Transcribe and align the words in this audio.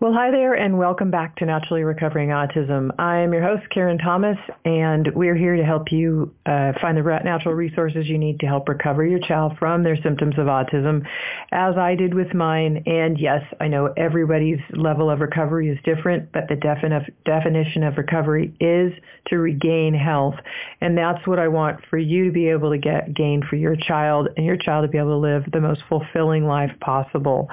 Well, 0.00 0.14
hi 0.14 0.30
there, 0.30 0.54
and 0.54 0.78
welcome 0.78 1.10
back 1.10 1.36
to 1.36 1.44
Naturally 1.44 1.82
Recovering 1.82 2.30
Autism. 2.30 2.90
I'm 2.98 3.34
your 3.34 3.42
host, 3.42 3.68
Karen 3.68 3.98
Thomas, 3.98 4.38
and 4.64 5.06
we're 5.14 5.36
here 5.36 5.56
to 5.56 5.62
help 5.62 5.92
you 5.92 6.34
uh, 6.46 6.72
find 6.80 6.96
the 6.96 7.02
natural 7.22 7.52
resources 7.52 8.08
you 8.08 8.16
need 8.16 8.40
to 8.40 8.46
help 8.46 8.66
recover 8.66 9.04
your 9.04 9.18
child 9.18 9.58
from 9.58 9.82
their 9.82 9.98
symptoms 10.02 10.38
of 10.38 10.46
autism, 10.46 11.06
as 11.52 11.76
I 11.76 11.96
did 11.96 12.14
with 12.14 12.32
mine. 12.32 12.82
And 12.86 13.20
yes, 13.20 13.42
I 13.60 13.68
know 13.68 13.92
everybody's 13.94 14.60
level 14.70 15.10
of 15.10 15.20
recovery 15.20 15.68
is 15.68 15.76
different, 15.84 16.32
but 16.32 16.48
the 16.48 16.54
defini- 16.54 17.12
definition 17.26 17.82
of 17.82 17.98
recovery 17.98 18.54
is 18.58 18.94
to 19.26 19.36
regain 19.36 19.92
health. 19.92 20.36
And 20.80 20.96
that's 20.96 21.26
what 21.26 21.38
I 21.38 21.48
want 21.48 21.84
for 21.90 21.98
you 21.98 22.24
to 22.24 22.32
be 22.32 22.48
able 22.48 22.70
to 22.70 22.78
get 22.78 23.12
gain 23.12 23.42
for 23.42 23.56
your 23.56 23.76
child 23.76 24.28
and 24.38 24.46
your 24.46 24.56
child 24.56 24.86
to 24.86 24.88
be 24.88 24.96
able 24.96 25.10
to 25.10 25.16
live 25.16 25.42
the 25.52 25.60
most 25.60 25.82
fulfilling 25.90 26.46
life 26.46 26.72
possible. 26.80 27.50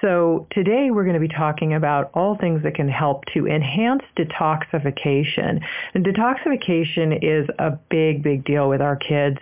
So 0.00 0.46
today 0.52 0.90
we're 0.90 1.04
going 1.04 1.14
to 1.14 1.20
be 1.20 1.28
talking 1.28 1.74
about 1.80 2.10
all 2.14 2.36
things 2.36 2.62
that 2.62 2.74
can 2.74 2.88
help 2.88 3.24
to 3.32 3.46
enhance 3.46 4.02
detoxification. 4.16 5.60
And 5.94 6.04
detoxification 6.04 7.18
is 7.22 7.48
a 7.58 7.70
big, 7.88 8.22
big 8.22 8.44
deal 8.44 8.68
with 8.68 8.82
our 8.82 8.96
kids. 8.96 9.38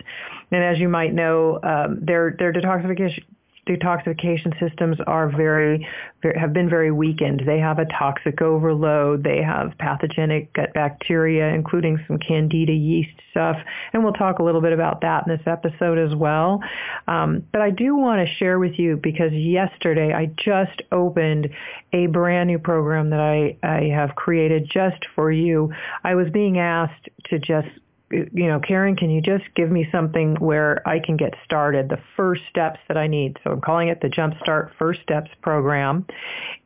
And 0.51 0.63
as 0.63 0.79
you 0.79 0.87
might 0.87 1.13
know, 1.13 1.59
um, 1.63 1.99
their 2.01 2.35
their 2.39 2.53
detoxification 2.53 3.23
detoxification 3.67 4.59
systems 4.59 4.97
are 5.07 5.29
very, 5.29 5.87
very, 6.21 6.39
have 6.39 6.53
been 6.53 6.69
very 6.69 6.91
weakened. 6.91 7.43
They 7.45 7.59
have 7.59 7.79
a 7.79 7.85
toxic 7.85 8.41
overload. 8.41 9.23
They 9.23 9.41
have 9.41 9.77
pathogenic 9.77 10.53
gut 10.53 10.73
bacteria, 10.73 11.49
including 11.49 12.03
some 12.07 12.17
candida 12.17 12.73
yeast 12.73 13.11
stuff. 13.31 13.57
And 13.93 14.03
we'll 14.03 14.13
talk 14.13 14.39
a 14.39 14.43
little 14.43 14.61
bit 14.61 14.73
about 14.73 15.01
that 15.01 15.27
in 15.27 15.35
this 15.35 15.45
episode 15.45 15.97
as 15.97 16.15
well. 16.15 16.61
Um, 17.07 17.43
but 17.51 17.61
I 17.61 17.69
do 17.69 17.95
want 17.95 18.27
to 18.27 18.35
share 18.35 18.59
with 18.59 18.79
you 18.79 18.99
because 19.01 19.31
yesterday 19.33 20.13
I 20.13 20.27
just 20.37 20.81
opened 20.91 21.49
a 21.93 22.07
brand 22.07 22.47
new 22.47 22.59
program 22.59 23.09
that 23.11 23.19
I, 23.19 23.57
I 23.63 23.89
have 23.95 24.15
created 24.15 24.69
just 24.71 25.05
for 25.15 25.31
you. 25.31 25.71
I 26.03 26.15
was 26.15 26.27
being 26.31 26.59
asked 26.59 27.09
to 27.25 27.39
just 27.39 27.67
you 28.11 28.47
know, 28.47 28.59
Karen, 28.59 28.95
can 28.95 29.09
you 29.09 29.21
just 29.21 29.43
give 29.55 29.69
me 29.69 29.87
something 29.91 30.35
where 30.35 30.87
I 30.87 30.99
can 30.99 31.17
get 31.17 31.33
started, 31.45 31.89
the 31.89 31.99
first 32.15 32.43
steps 32.49 32.79
that 32.87 32.97
I 32.97 33.07
need? 33.07 33.37
So 33.43 33.51
I'm 33.51 33.61
calling 33.61 33.89
it 33.89 34.01
the 34.01 34.07
Jumpstart 34.07 34.71
First 34.77 35.01
Steps 35.01 35.29
Program. 35.41 36.05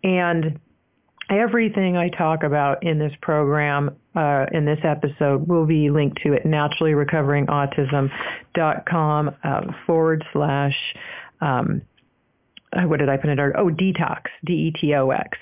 And 0.04 0.60
everything 1.30 1.96
I 1.98 2.10
talk 2.10 2.44
about 2.44 2.84
in 2.84 3.00
this 3.00 3.14
program, 3.22 3.96
uh, 4.16 4.46
in 4.52 4.66
this 4.66 4.80
episode, 4.84 5.48
will 5.48 5.66
be 5.66 5.90
linked 5.90 6.22
to 6.24 6.34
at 6.34 6.44
naturallyrecoveringautism.com 6.44 9.36
uh, 9.44 9.62
forward 9.86 10.26
slash, 10.32 10.76
um, 11.42 11.82
uh, 12.72 12.84
what 12.84 13.00
did 13.00 13.10
I 13.10 13.18
put 13.18 13.30
in 13.30 13.36
there? 13.38 13.60
Oh, 13.60 13.70
detox, 13.70 14.26
D-E-T-O-X. 14.46 15.38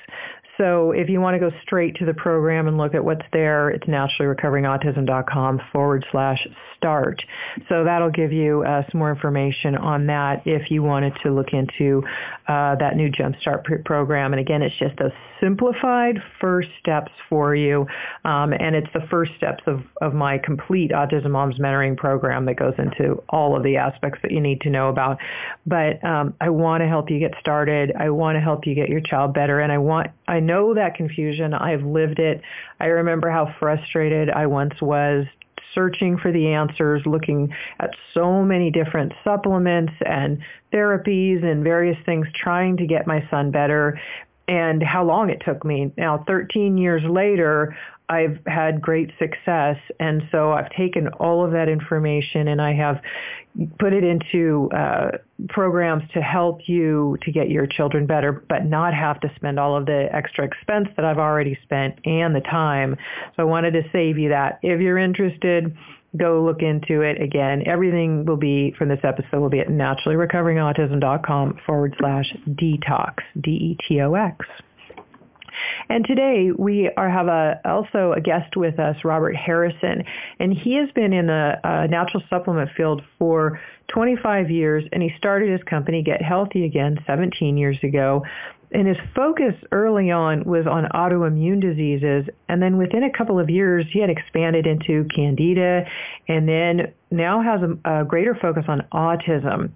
So 0.57 0.91
if 0.91 1.09
you 1.09 1.21
want 1.21 1.35
to 1.35 1.39
go 1.39 1.55
straight 1.63 1.95
to 1.95 2.05
the 2.05 2.13
program 2.13 2.67
and 2.67 2.77
look 2.77 2.94
at 2.94 3.03
what's 3.03 3.25
there, 3.31 3.69
it's 3.69 3.85
naturallyrecoveringautism.com 3.88 5.61
forward 5.71 6.05
slash 6.11 6.47
start. 6.77 7.23
So 7.69 7.83
that'll 7.83 8.11
give 8.11 8.31
you 8.31 8.63
uh, 8.63 8.83
some 8.91 8.99
more 8.99 9.11
information 9.11 9.75
on 9.75 10.07
that 10.07 10.41
if 10.45 10.72
you 10.72 10.83
wanted 10.83 11.13
to 11.23 11.31
look 11.31 11.53
into 11.53 12.03
uh, 12.47 12.75
that 12.75 12.95
new 12.95 13.09
Jumpstart 13.09 13.85
program. 13.85 14.33
And 14.33 14.39
again, 14.39 14.61
it's 14.61 14.75
just 14.77 14.99
a 14.99 15.11
simplified 15.39 16.22
first 16.39 16.69
steps 16.79 17.11
for 17.29 17.55
you. 17.55 17.88
Um, 18.25 18.53
and 18.53 18.75
it's 18.75 18.91
the 18.94 19.07
first 19.09 19.31
steps 19.38 19.63
of, 19.67 19.81
of 20.02 20.13
my 20.13 20.38
complete 20.38 20.91
Autism 20.91 21.31
Moms 21.31 21.57
Mentoring 21.59 21.97
program 21.97 22.45
that 22.45 22.55
goes 22.55 22.73
into 22.77 23.23
all 23.29 23.55
of 23.55 23.63
the 23.63 23.77
aspects 23.77 24.19
that 24.22 24.31
you 24.31 24.41
need 24.41 24.61
to 24.61 24.69
know 24.69 24.89
about. 24.89 25.17
But 25.66 26.03
um, 26.03 26.33
I 26.41 26.49
want 26.49 26.81
to 26.81 26.88
help 26.88 27.09
you 27.09 27.19
get 27.19 27.33
started. 27.39 27.94
I 27.97 28.09
want 28.09 28.35
to 28.35 28.39
help 28.41 28.66
you 28.66 28.75
get 28.75 28.89
your 28.89 29.02
child 29.02 29.33
better. 29.33 29.59
And 29.59 29.72
I 29.72 29.77
want, 29.77 30.07
I 30.27 30.39
know 30.42 30.73
that 30.73 30.95
confusion. 30.95 31.53
I've 31.53 31.84
lived 31.84 32.20
it. 32.20 32.42
I 32.80 32.86
remember 32.88 33.30
how 33.30 33.53
frustrated 33.59 34.30
I 34.30 34.47
once 34.47 34.81
was 34.81 35.25
searching 35.73 36.17
for 36.17 36.31
the 36.31 36.47
answers, 36.47 37.02
looking 37.06 37.53
at 37.79 37.91
so 38.13 38.44
many 38.44 38.69
different 38.72 39.13
supplements 39.24 39.94
and 40.06 40.40
therapies 40.74 41.44
and 41.44 41.63
various 41.63 41.97
things, 42.06 42.28
trying 42.35 42.78
to 42.78 42.85
get 42.85 43.07
my 43.07 43.25
son 43.30 43.51
better 43.51 44.00
and 44.47 44.84
how 44.84 45.03
long 45.03 45.30
it 45.30 45.41
took 45.46 45.63
me. 45.63 45.91
Now, 45.97 46.24
13 46.28 46.78
years 46.78 47.03
later, 47.06 47.78
I've 48.11 48.39
had 48.45 48.81
great 48.81 49.09
success. 49.17 49.77
And 49.99 50.23
so 50.31 50.51
I've 50.51 50.69
taken 50.72 51.07
all 51.19 51.45
of 51.45 51.53
that 51.53 51.69
information 51.69 52.49
and 52.49 52.61
I 52.61 52.73
have 52.73 53.01
put 53.79 53.94
it 53.94 54.03
into 54.03 54.69
uh, 54.72 55.11
programs 55.47 56.03
to 56.13 56.21
help 56.21 56.59
you 56.67 57.17
to 57.21 57.31
get 57.31 57.50
your 57.50 57.66
children 57.66 58.05
better, 58.05 58.44
but 58.50 58.66
not 58.66 58.94
have 58.94 59.21
to 59.21 59.31
spend 59.35 59.59
all 59.59 59.77
of 59.77 59.85
the 59.85 60.09
extra 60.11 60.45
expense 60.45 60.89
that 60.97 61.05
I've 61.05 61.19
already 61.19 61.57
spent 61.63 62.00
and 62.05 62.35
the 62.35 62.41
time. 62.41 62.97
So 63.38 63.44
I 63.44 63.45
wanted 63.45 63.71
to 63.71 63.83
save 63.94 64.17
you 64.17 64.29
that. 64.29 64.59
If 64.61 64.81
you're 64.81 64.97
interested, 64.97 65.75
go 66.17 66.44
look 66.44 66.61
into 66.61 67.01
it 67.01 67.21
again. 67.21 67.63
Everything 67.66 68.25
will 68.25 68.38
be 68.38 68.73
from 68.77 68.89
this 68.89 69.00
episode 69.03 69.39
will 69.39 69.50
be 69.50 69.61
at 69.61 69.67
naturallyrecoveringautism.com 69.67 71.59
forward 71.66 71.95
slash 71.97 72.33
detox, 72.50 73.16
D-E-T-O-X. 73.39 74.45
And 75.89 76.06
today 76.06 76.51
we 76.57 76.89
are, 76.97 77.09
have 77.09 77.28
a, 77.28 77.59
also 77.66 78.13
a 78.13 78.22
guest 78.22 78.56
with 78.56 78.79
us, 78.79 78.95
Robert 79.03 79.35
Harrison, 79.35 80.03
and 80.39 80.53
he 80.53 80.75
has 80.75 80.89
been 80.91 81.13
in 81.13 81.28
the 81.28 81.59
uh, 81.63 81.88
natural 81.88 82.23
supplement 82.29 82.69
field 82.75 83.01
for 83.19 83.59
25 83.88 84.50
years, 84.50 84.84
and 84.91 85.03
he 85.03 85.12
started 85.17 85.51
his 85.51 85.62
company, 85.63 86.01
Get 86.01 86.22
Healthy 86.22 86.66
Again, 86.66 86.97
17 87.06 87.57
years 87.57 87.78
ago 87.84 88.23
and 88.73 88.87
his 88.87 88.97
focus 89.15 89.53
early 89.71 90.11
on 90.11 90.43
was 90.45 90.65
on 90.65 90.85
autoimmune 90.93 91.61
diseases. 91.61 92.25
And 92.47 92.61
then 92.61 92.77
within 92.77 93.03
a 93.03 93.11
couple 93.11 93.39
of 93.39 93.49
years 93.49 93.85
he 93.91 93.99
had 93.99 94.09
expanded 94.09 94.65
into 94.65 95.05
candida 95.13 95.85
and 96.27 96.47
then 96.47 96.93
now 97.09 97.41
has 97.41 97.61
a, 97.61 98.01
a 98.01 98.05
greater 98.05 98.33
focus 98.35 98.63
on 98.67 98.85
autism. 98.93 99.71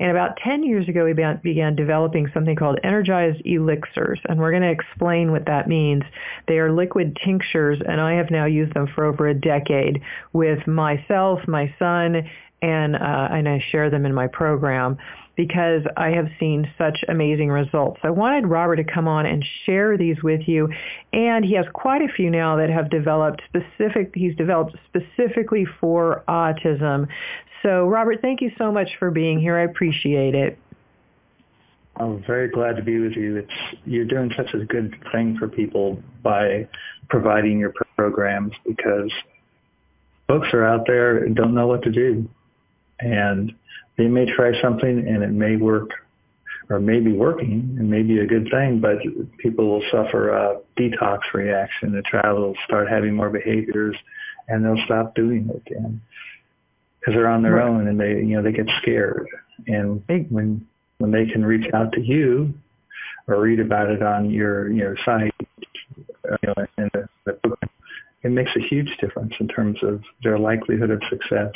And 0.00 0.10
about 0.10 0.36
10 0.38 0.64
years 0.64 0.88
ago 0.88 1.06
he 1.06 1.12
began, 1.12 1.40
began 1.42 1.76
developing 1.76 2.28
something 2.34 2.56
called 2.56 2.80
energized 2.82 3.40
elixirs. 3.44 4.20
And 4.28 4.40
we're 4.40 4.50
going 4.50 4.62
to 4.62 4.70
explain 4.70 5.30
what 5.30 5.46
that 5.46 5.68
means. 5.68 6.02
They 6.48 6.58
are 6.58 6.72
liquid 6.72 7.18
tinctures 7.24 7.80
and 7.86 8.00
i 8.00 8.14
have 8.14 8.30
now 8.30 8.44
used 8.44 8.74
them 8.74 8.86
for 8.94 9.04
over 9.04 9.28
a 9.28 9.34
decade 9.34 10.00
with 10.32 10.66
myself 10.66 11.40
my 11.46 11.72
son 11.78 12.28
and 12.62 12.96
uh, 12.96 13.28
and 13.30 13.48
I 13.48 13.64
share 13.70 13.90
them 13.90 14.04
in 14.04 14.14
my 14.14 14.26
program 14.26 14.98
because 15.40 15.80
I 15.96 16.10
have 16.10 16.28
seen 16.38 16.70
such 16.76 16.98
amazing 17.08 17.48
results. 17.48 17.98
I 18.02 18.10
wanted 18.10 18.46
Robert 18.46 18.76
to 18.76 18.84
come 18.84 19.08
on 19.08 19.24
and 19.24 19.42
share 19.64 19.96
these 19.96 20.22
with 20.22 20.46
you, 20.46 20.68
and 21.14 21.46
he 21.46 21.54
has 21.54 21.64
quite 21.72 22.02
a 22.02 22.08
few 22.14 22.28
now 22.28 22.56
that 22.56 22.68
have 22.68 22.90
developed 22.90 23.40
specific. 23.48 24.12
He's 24.14 24.36
developed 24.36 24.76
specifically 24.86 25.66
for 25.80 26.22
autism. 26.28 27.08
So, 27.62 27.86
Robert, 27.86 28.20
thank 28.20 28.42
you 28.42 28.50
so 28.58 28.70
much 28.70 28.90
for 28.98 29.10
being 29.10 29.40
here. 29.40 29.56
I 29.56 29.62
appreciate 29.62 30.34
it. 30.34 30.58
I'm 31.96 32.22
very 32.26 32.48
glad 32.48 32.76
to 32.76 32.82
be 32.82 32.98
with 32.98 33.12
you. 33.12 33.36
It's 33.38 33.80
you're 33.86 34.04
doing 34.04 34.30
such 34.36 34.52
a 34.52 34.58
good 34.66 34.94
thing 35.10 35.38
for 35.38 35.48
people 35.48 36.02
by 36.22 36.68
providing 37.08 37.58
your 37.58 37.72
programs 37.96 38.52
because 38.66 39.10
folks 40.28 40.48
are 40.52 40.66
out 40.66 40.86
there 40.86 41.24
and 41.24 41.34
don't 41.34 41.54
know 41.54 41.66
what 41.66 41.82
to 41.84 41.90
do. 41.90 42.28
And 43.00 43.54
they 44.00 44.08
may 44.08 44.24
try 44.24 44.58
something 44.62 45.06
and 45.06 45.22
it 45.22 45.30
may 45.30 45.56
work 45.56 45.90
or 46.70 46.80
may 46.80 47.00
be 47.00 47.12
working 47.12 47.76
and 47.78 47.90
may 47.90 48.00
be 48.00 48.20
a 48.20 48.26
good 48.26 48.48
thing, 48.50 48.80
but 48.80 48.96
people 49.36 49.68
will 49.68 49.82
suffer 49.90 50.30
a 50.30 50.58
detox 50.78 51.18
reaction. 51.34 51.92
The 51.92 52.02
child 52.10 52.38
will 52.38 52.54
start 52.64 52.88
having 52.88 53.14
more 53.14 53.28
behaviors 53.28 53.94
and 54.48 54.64
they'll 54.64 54.82
stop 54.86 55.14
doing 55.14 55.50
it 55.50 55.64
because 55.64 57.14
they're 57.14 57.28
on 57.28 57.42
their 57.42 57.56
right. 57.56 57.68
own 57.68 57.88
and 57.88 58.00
they, 58.00 58.12
you 58.12 58.36
know, 58.36 58.42
they 58.42 58.52
get 58.52 58.70
scared. 58.80 59.26
And 59.66 60.02
when, 60.30 60.66
when 60.96 61.10
they 61.10 61.26
can 61.26 61.44
reach 61.44 61.70
out 61.74 61.92
to 61.92 62.00
you 62.00 62.54
or 63.28 63.38
read 63.38 63.60
about 63.60 63.90
it 63.90 64.02
on 64.02 64.30
your, 64.30 64.72
your 64.72 64.96
site, 65.04 65.34
uh, 66.26 66.36
you 66.42 66.54
know, 66.56 66.66
in 66.78 66.90
the, 66.94 67.06
the 67.26 67.32
book, 67.46 67.60
it 68.22 68.30
makes 68.30 68.52
a 68.56 68.60
huge 68.60 68.96
difference 68.98 69.34
in 69.40 69.48
terms 69.48 69.76
of 69.82 70.02
their 70.22 70.38
likelihood 70.38 70.90
of 70.90 71.02
success. 71.10 71.52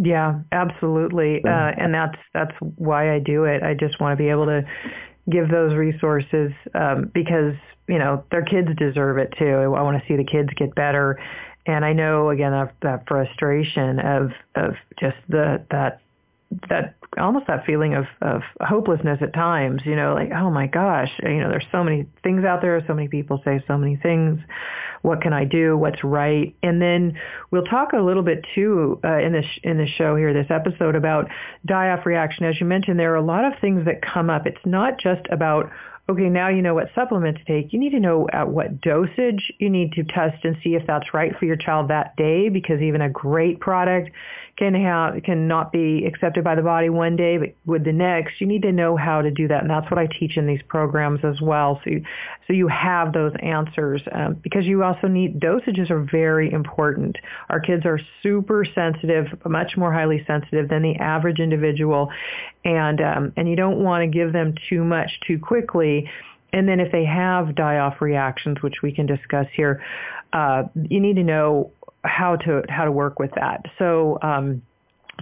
Yeah, 0.00 0.40
absolutely. 0.52 1.42
Uh, 1.44 1.72
and 1.76 1.92
that's 1.92 2.16
that's 2.32 2.54
why 2.76 3.14
I 3.14 3.18
do 3.18 3.44
it. 3.44 3.62
I 3.62 3.74
just 3.74 4.00
want 4.00 4.16
to 4.16 4.22
be 4.22 4.30
able 4.30 4.46
to 4.46 4.62
give 5.28 5.50
those 5.50 5.74
resources 5.74 6.52
um, 6.74 7.10
because 7.12 7.54
you 7.88 7.98
know 7.98 8.24
their 8.30 8.44
kids 8.44 8.68
deserve 8.76 9.18
it 9.18 9.34
too. 9.36 9.74
I 9.76 9.82
want 9.82 10.00
to 10.00 10.08
see 10.08 10.16
the 10.16 10.24
kids 10.24 10.50
get 10.56 10.74
better, 10.76 11.20
and 11.66 11.84
I 11.84 11.92
know 11.92 12.30
again 12.30 12.52
that, 12.52 12.74
that 12.82 13.08
frustration 13.08 13.98
of 13.98 14.30
of 14.54 14.74
just 15.00 15.16
the 15.28 15.64
that 15.72 16.00
that 16.70 16.94
almost 17.16 17.46
that 17.46 17.64
feeling 17.64 17.94
of 17.94 18.04
of 18.20 18.42
hopelessness 18.60 19.18
at 19.22 19.32
times 19.32 19.80
you 19.84 19.96
know 19.96 20.14
like 20.14 20.30
oh 20.32 20.50
my 20.50 20.66
gosh 20.66 21.10
you 21.22 21.40
know 21.40 21.48
there's 21.48 21.66
so 21.72 21.82
many 21.82 22.06
things 22.22 22.44
out 22.44 22.60
there 22.60 22.82
so 22.86 22.94
many 22.94 23.08
people 23.08 23.40
say 23.44 23.62
so 23.66 23.78
many 23.78 23.96
things. 23.96 24.40
What 25.02 25.22
can 25.22 25.32
i 25.32 25.44
do? 25.44 25.76
What's 25.76 26.02
right? 26.02 26.56
And 26.62 26.82
then 26.82 27.18
we'll 27.52 27.64
talk 27.64 27.92
a 27.92 27.98
little 27.98 28.24
bit 28.24 28.44
too 28.54 29.00
uh, 29.04 29.18
in 29.18 29.32
this 29.32 29.46
in 29.62 29.78
this 29.78 29.90
show 29.90 30.16
here 30.16 30.34
this 30.34 30.50
episode 30.50 30.96
about 30.96 31.28
die 31.64 31.90
off 31.90 32.04
reaction. 32.04 32.46
As 32.46 32.60
you 32.60 32.66
mentioned 32.66 32.98
there 32.98 33.12
are 33.12 33.16
a 33.16 33.22
lot 33.24 33.44
of 33.44 33.52
things 33.60 33.84
that 33.84 34.02
come 34.02 34.28
up. 34.28 34.46
It's 34.46 34.64
not 34.64 34.98
just 34.98 35.22
about 35.30 35.70
okay, 36.10 36.30
now 36.30 36.48
you 36.48 36.62
know 36.62 36.74
what 36.74 36.88
supplement 36.94 37.36
to 37.36 37.44
take. 37.44 37.72
You 37.72 37.78
need 37.78 37.90
to 37.90 38.00
know 38.00 38.26
at 38.32 38.48
what 38.48 38.80
dosage 38.80 39.52
you 39.58 39.68
need 39.68 39.92
to 39.92 40.04
test 40.04 40.42
and 40.42 40.56
see 40.64 40.74
if 40.74 40.86
that's 40.86 41.12
right 41.12 41.36
for 41.38 41.44
your 41.44 41.56
child 41.56 41.88
that 41.88 42.16
day 42.16 42.48
because 42.48 42.80
even 42.80 43.02
a 43.02 43.10
great 43.10 43.60
product 43.60 44.10
can 44.56 44.74
have 44.74 45.22
can 45.22 45.46
not 45.46 45.70
be 45.70 46.04
accepted 46.04 46.42
by 46.42 46.54
the 46.54 46.62
body 46.62 46.88
one 46.88 47.14
day 47.14 47.38
but 47.38 47.54
with 47.64 47.84
the 47.84 47.92
next 47.92 48.40
you 48.40 48.46
need 48.46 48.62
to 48.62 48.72
know 48.72 48.96
how 48.96 49.20
to 49.20 49.30
do 49.30 49.46
that. 49.48 49.60
And 49.60 49.70
that's 49.70 49.88
what 49.90 49.98
I 49.98 50.06
teach 50.06 50.36
in 50.36 50.46
these 50.46 50.62
programs 50.66 51.20
as 51.24 51.40
well. 51.40 51.80
So 51.84 51.90
you, 51.90 52.04
so 52.46 52.54
you 52.54 52.68
have 52.68 53.12
those 53.12 53.32
answers 53.40 54.02
um, 54.10 54.34
because 54.42 54.64
you 54.64 54.82
also 54.82 55.08
need 55.08 55.38
dosages 55.40 55.90
are 55.90 56.02
very 56.02 56.50
important. 56.50 57.18
Our 57.50 57.60
kids 57.60 57.84
are 57.84 58.00
super 58.22 58.64
sensitive 58.74 59.26
much 59.44 59.76
more 59.76 59.92
highly 59.92 60.24
sensitive 60.26 60.70
than 60.70 60.82
the 60.82 60.96
average 60.96 61.38
individual 61.38 62.10
and 62.64 63.00
um, 63.00 63.32
and 63.36 63.48
you 63.48 63.56
don't 63.56 63.82
want 63.82 64.02
to 64.02 64.06
give 64.08 64.32
them 64.32 64.54
too 64.68 64.84
much 64.84 65.10
too 65.26 65.38
quickly 65.38 66.08
and 66.52 66.68
then 66.68 66.80
if 66.80 66.90
they 66.92 67.04
have 67.04 67.54
die-off 67.54 68.00
reactions, 68.00 68.62
which 68.62 68.76
we 68.82 68.92
can 68.92 69.06
discuss 69.06 69.46
here, 69.54 69.82
uh, 70.32 70.64
you 70.88 71.00
need 71.00 71.16
to 71.16 71.22
know 71.22 71.70
how 72.04 72.36
to 72.36 72.62
how 72.68 72.84
to 72.84 72.92
work 72.92 73.18
with 73.18 73.30
that. 73.34 73.64
So 73.78 74.18
um, 74.22 74.62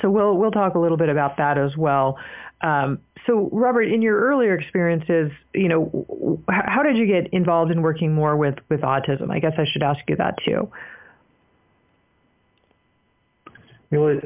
so 0.03 0.11
we'll 0.11 0.37
we'll 0.37 0.51
talk 0.51 0.75
a 0.75 0.79
little 0.79 0.97
bit 0.97 1.09
about 1.09 1.39
that 1.39 1.59
as 1.59 1.77
well. 1.77 2.19
Um, 2.61 3.01
so 3.27 3.49
Robert, 3.53 3.83
in 3.83 4.03
your 4.03 4.21
earlier 4.21 4.57
experiences, 4.57 5.33
you 5.53 5.69
know, 5.69 6.41
how 6.49 6.83
did 6.83 6.97
you 6.97 7.07
get 7.07 7.33
involved 7.33 7.73
in 7.73 7.83
working 7.83 8.15
more 8.15 8.37
with 8.37 8.57
with 8.69 8.81
autism? 8.81 9.31
I 9.31 9.41
guess 9.41 9.55
I 9.59 9.65
should 9.73 9.83
ask 9.83 10.01
you 10.09 10.17
that 10.17 10.37
too. 10.45 10.71
You 13.91 13.99
know, 13.99 14.21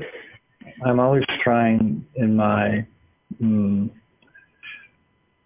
I'm 0.85 1.01
always 1.01 1.25
trying 1.43 2.07
in 2.15 2.37
my 2.37 2.87
mm, 3.40 3.90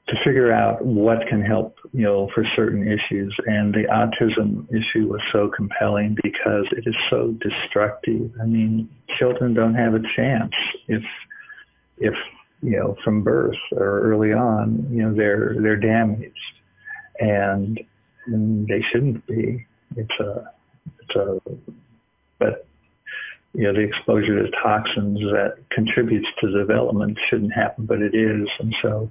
to 0.07 0.17
figure 0.23 0.53
out 0.53 0.85
what 0.85 1.27
can 1.29 1.43
help, 1.43 1.77
you 1.93 2.03
know, 2.03 2.29
for 2.35 2.45
certain 2.55 2.87
issues. 2.87 3.35
And 3.47 3.73
the 3.73 3.85
autism 3.85 4.67
issue 4.71 5.07
was 5.09 5.23
so 5.33 5.49
compelling 5.49 6.17
because 6.23 6.67
it 6.73 6.87
is 6.87 6.95
so 7.09 7.35
destructive. 7.41 8.31
I 8.41 8.45
mean, 8.45 8.91
children 9.19 9.55
don't 9.55 9.75
have 9.75 9.95
a 9.95 10.01
chance 10.15 10.53
if, 10.89 11.03
if, 11.99 12.15
you 12.63 12.79
know, 12.79 12.97
from 13.03 13.23
birth 13.23 13.57
or 13.73 14.01
early 14.01 14.33
on, 14.33 14.87
you 14.91 15.03
know, 15.03 15.15
they're, 15.15 15.57
they're 15.61 15.77
damaged 15.77 16.35
and, 17.19 17.81
and 18.27 18.67
they 18.67 18.83
shouldn't 18.91 19.27
be. 19.27 19.67
It's 19.97 20.21
a, 20.21 20.53
it's 21.01 21.17
a, 21.17 21.39
but 22.39 22.67
you 23.55 23.65
know, 23.65 23.73
the 23.73 23.81
exposure 23.81 24.43
to 24.43 24.51
toxins 24.63 25.21
that 25.21 25.57
contributes 25.71 26.29
to 26.41 26.51
development 26.51 27.19
shouldn't 27.29 27.53
happen, 27.53 27.87
but 27.87 28.03
it 28.03 28.15
is. 28.15 28.49
And 28.59 28.75
so 28.83 29.09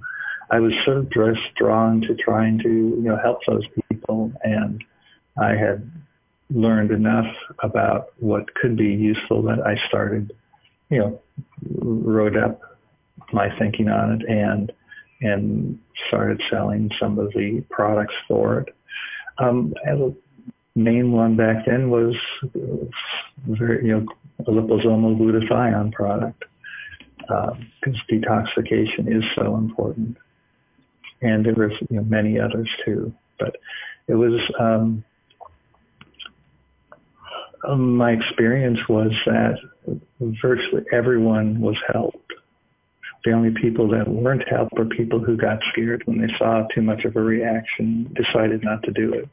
I 0.50 0.60
was 0.60 0.72
sort 0.84 0.98
of 0.98 1.10
just 1.10 1.40
drawn 1.56 2.02
to 2.02 2.14
trying 2.14 2.58
to, 2.58 2.68
you 2.68 3.02
know, 3.02 3.16
help 3.16 3.40
those 3.46 3.64
people. 3.90 4.32
And 4.42 4.84
I 5.40 5.52
had 5.52 5.90
learned 6.50 6.90
enough 6.90 7.34
about 7.60 8.08
what 8.18 8.54
could 8.54 8.76
be 8.76 8.92
useful 8.92 9.42
that 9.44 9.66
I 9.66 9.76
started, 9.88 10.32
you 10.90 10.98
know, 10.98 11.20
wrote 11.80 12.36
up 12.36 12.60
my 13.32 13.48
thinking 13.58 13.88
on 13.88 14.20
it 14.20 14.28
and 14.28 14.70
and 15.22 15.78
started 16.08 16.42
selling 16.50 16.90
some 17.00 17.18
of 17.18 17.32
the 17.32 17.64
products 17.70 18.14
for 18.28 18.60
it. 18.60 18.74
Um, 19.38 19.72
main 19.86 20.16
one 20.74 21.36
back 21.36 21.66
then 21.66 21.90
was 21.90 22.14
very, 23.48 23.86
you 23.86 23.92
know, 23.92 24.06
a 24.40 24.50
liposomal 24.50 25.16
glutathione 25.16 25.92
product 25.92 26.44
because 27.18 27.54
uh, 27.86 28.12
detoxification 28.12 29.16
is 29.16 29.24
so 29.36 29.56
important 29.56 30.16
and 31.22 31.44
there 31.44 31.54
were 31.54 31.70
you 31.70 31.78
know, 31.90 32.02
many 32.02 32.38
others 32.38 32.68
too. 32.84 33.12
But 33.38 33.56
it 34.08 34.14
was 34.14 34.40
um, 34.60 35.04
um, 37.66 37.96
my 37.96 38.12
experience 38.12 38.78
was 38.88 39.12
that 39.26 39.56
virtually 40.20 40.84
everyone 40.92 41.60
was 41.60 41.76
helped. 41.92 42.18
The 43.24 43.32
only 43.32 43.54
people 43.60 43.88
that 43.88 44.06
weren't 44.06 44.46
helped 44.46 44.74
were 44.76 44.84
people 44.84 45.18
who 45.18 45.36
got 45.36 45.58
scared 45.72 46.02
when 46.04 46.20
they 46.20 46.32
saw 46.38 46.66
too 46.74 46.82
much 46.82 47.04
of 47.04 47.16
a 47.16 47.20
reaction, 47.20 48.14
decided 48.14 48.62
not 48.62 48.82
to 48.82 48.92
do 48.92 49.14
it. 49.14 49.28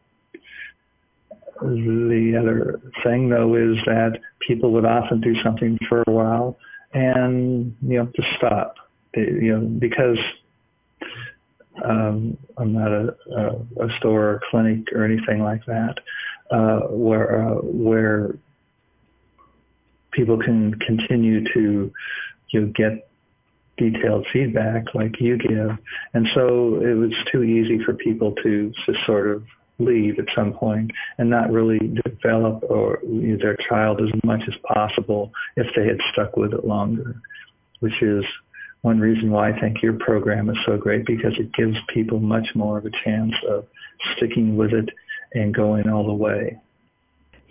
The 1.62 2.38
other 2.40 2.82
thing, 3.04 3.30
though, 3.30 3.56
is 3.56 3.78
that 3.86 4.20
people 4.40 4.72
would 4.74 4.86
often 4.86 5.22
do 5.22 5.36
something 5.44 5.78
for 5.88 6.04
a 6.08 6.12
while 6.12 6.58
and 6.94 7.76
you 7.82 7.98
know 7.98 8.12
just 8.16 8.28
stop, 8.38 8.76
you 9.16 9.58
know, 9.58 9.62
because 9.62 10.18
um, 11.84 12.38
I'm 12.58 12.74
not 12.74 12.92
a, 12.92 13.16
a, 13.36 13.86
a, 13.86 13.98
store 13.98 14.24
or 14.24 14.42
clinic 14.50 14.92
or 14.94 15.06
anything 15.06 15.42
like 15.42 15.66
that, 15.66 16.00
uh, 16.52 16.80
where 16.90 17.48
uh, 17.48 17.56
where 17.62 18.36
people 20.12 20.38
can 20.38 20.76
continue 20.80 21.44
to 21.54 21.92
you 22.50 22.62
know, 22.62 22.74
get 22.76 23.08
detailed 23.78 24.28
feedback 24.34 24.94
like 24.94 25.20
you 25.22 25.38
give, 25.38 25.78
and 26.14 26.28
so 26.34 26.82
it 26.82 26.94
was 26.94 27.14
too 27.32 27.44
easy 27.44 27.84
for 27.84 27.94
people 27.94 28.34
to 28.44 28.74
just 28.86 29.00
sort 29.06 29.28
of 29.28 29.44
leave 29.86 30.20
at 30.20 30.26
some 30.36 30.54
point 30.54 30.92
and 31.18 31.30
not 31.30 31.52
really 31.52 31.80
develop 32.06 32.64
or 32.70 33.00
you 33.04 33.34
know, 33.34 33.38
their 33.42 33.58
child 33.70 34.02
as 34.02 34.10
much 34.24 34.42
as 34.48 34.54
possible 34.64 35.32
if 35.56 35.68
they 35.76 35.86
had 35.86 35.98
stuck 36.12 36.38
with 36.38 36.54
it 36.54 36.66
longer, 36.66 37.16
which 37.80 38.02
is 38.02 38.24
one 38.82 39.00
reason 39.00 39.32
why 39.32 39.52
I 39.52 39.60
think 39.60 39.82
your 39.82 39.94
program 39.94 40.50
is 40.50 40.58
so 40.66 40.78
great 40.78 41.06
because 41.06 41.34
it 41.38 41.54
gives 41.54 41.78
people 41.94 42.20
much 42.20 42.48
more 42.56 42.78
of 42.78 42.86
a 42.86 42.92
chance 43.04 43.34
of 43.48 43.66
sticking 44.16 44.56
with 44.56 44.74
it 44.74 44.90
and 45.34 45.54
going 45.54 45.90
all 45.90 46.06
the 46.06 46.14
way. 46.14 46.60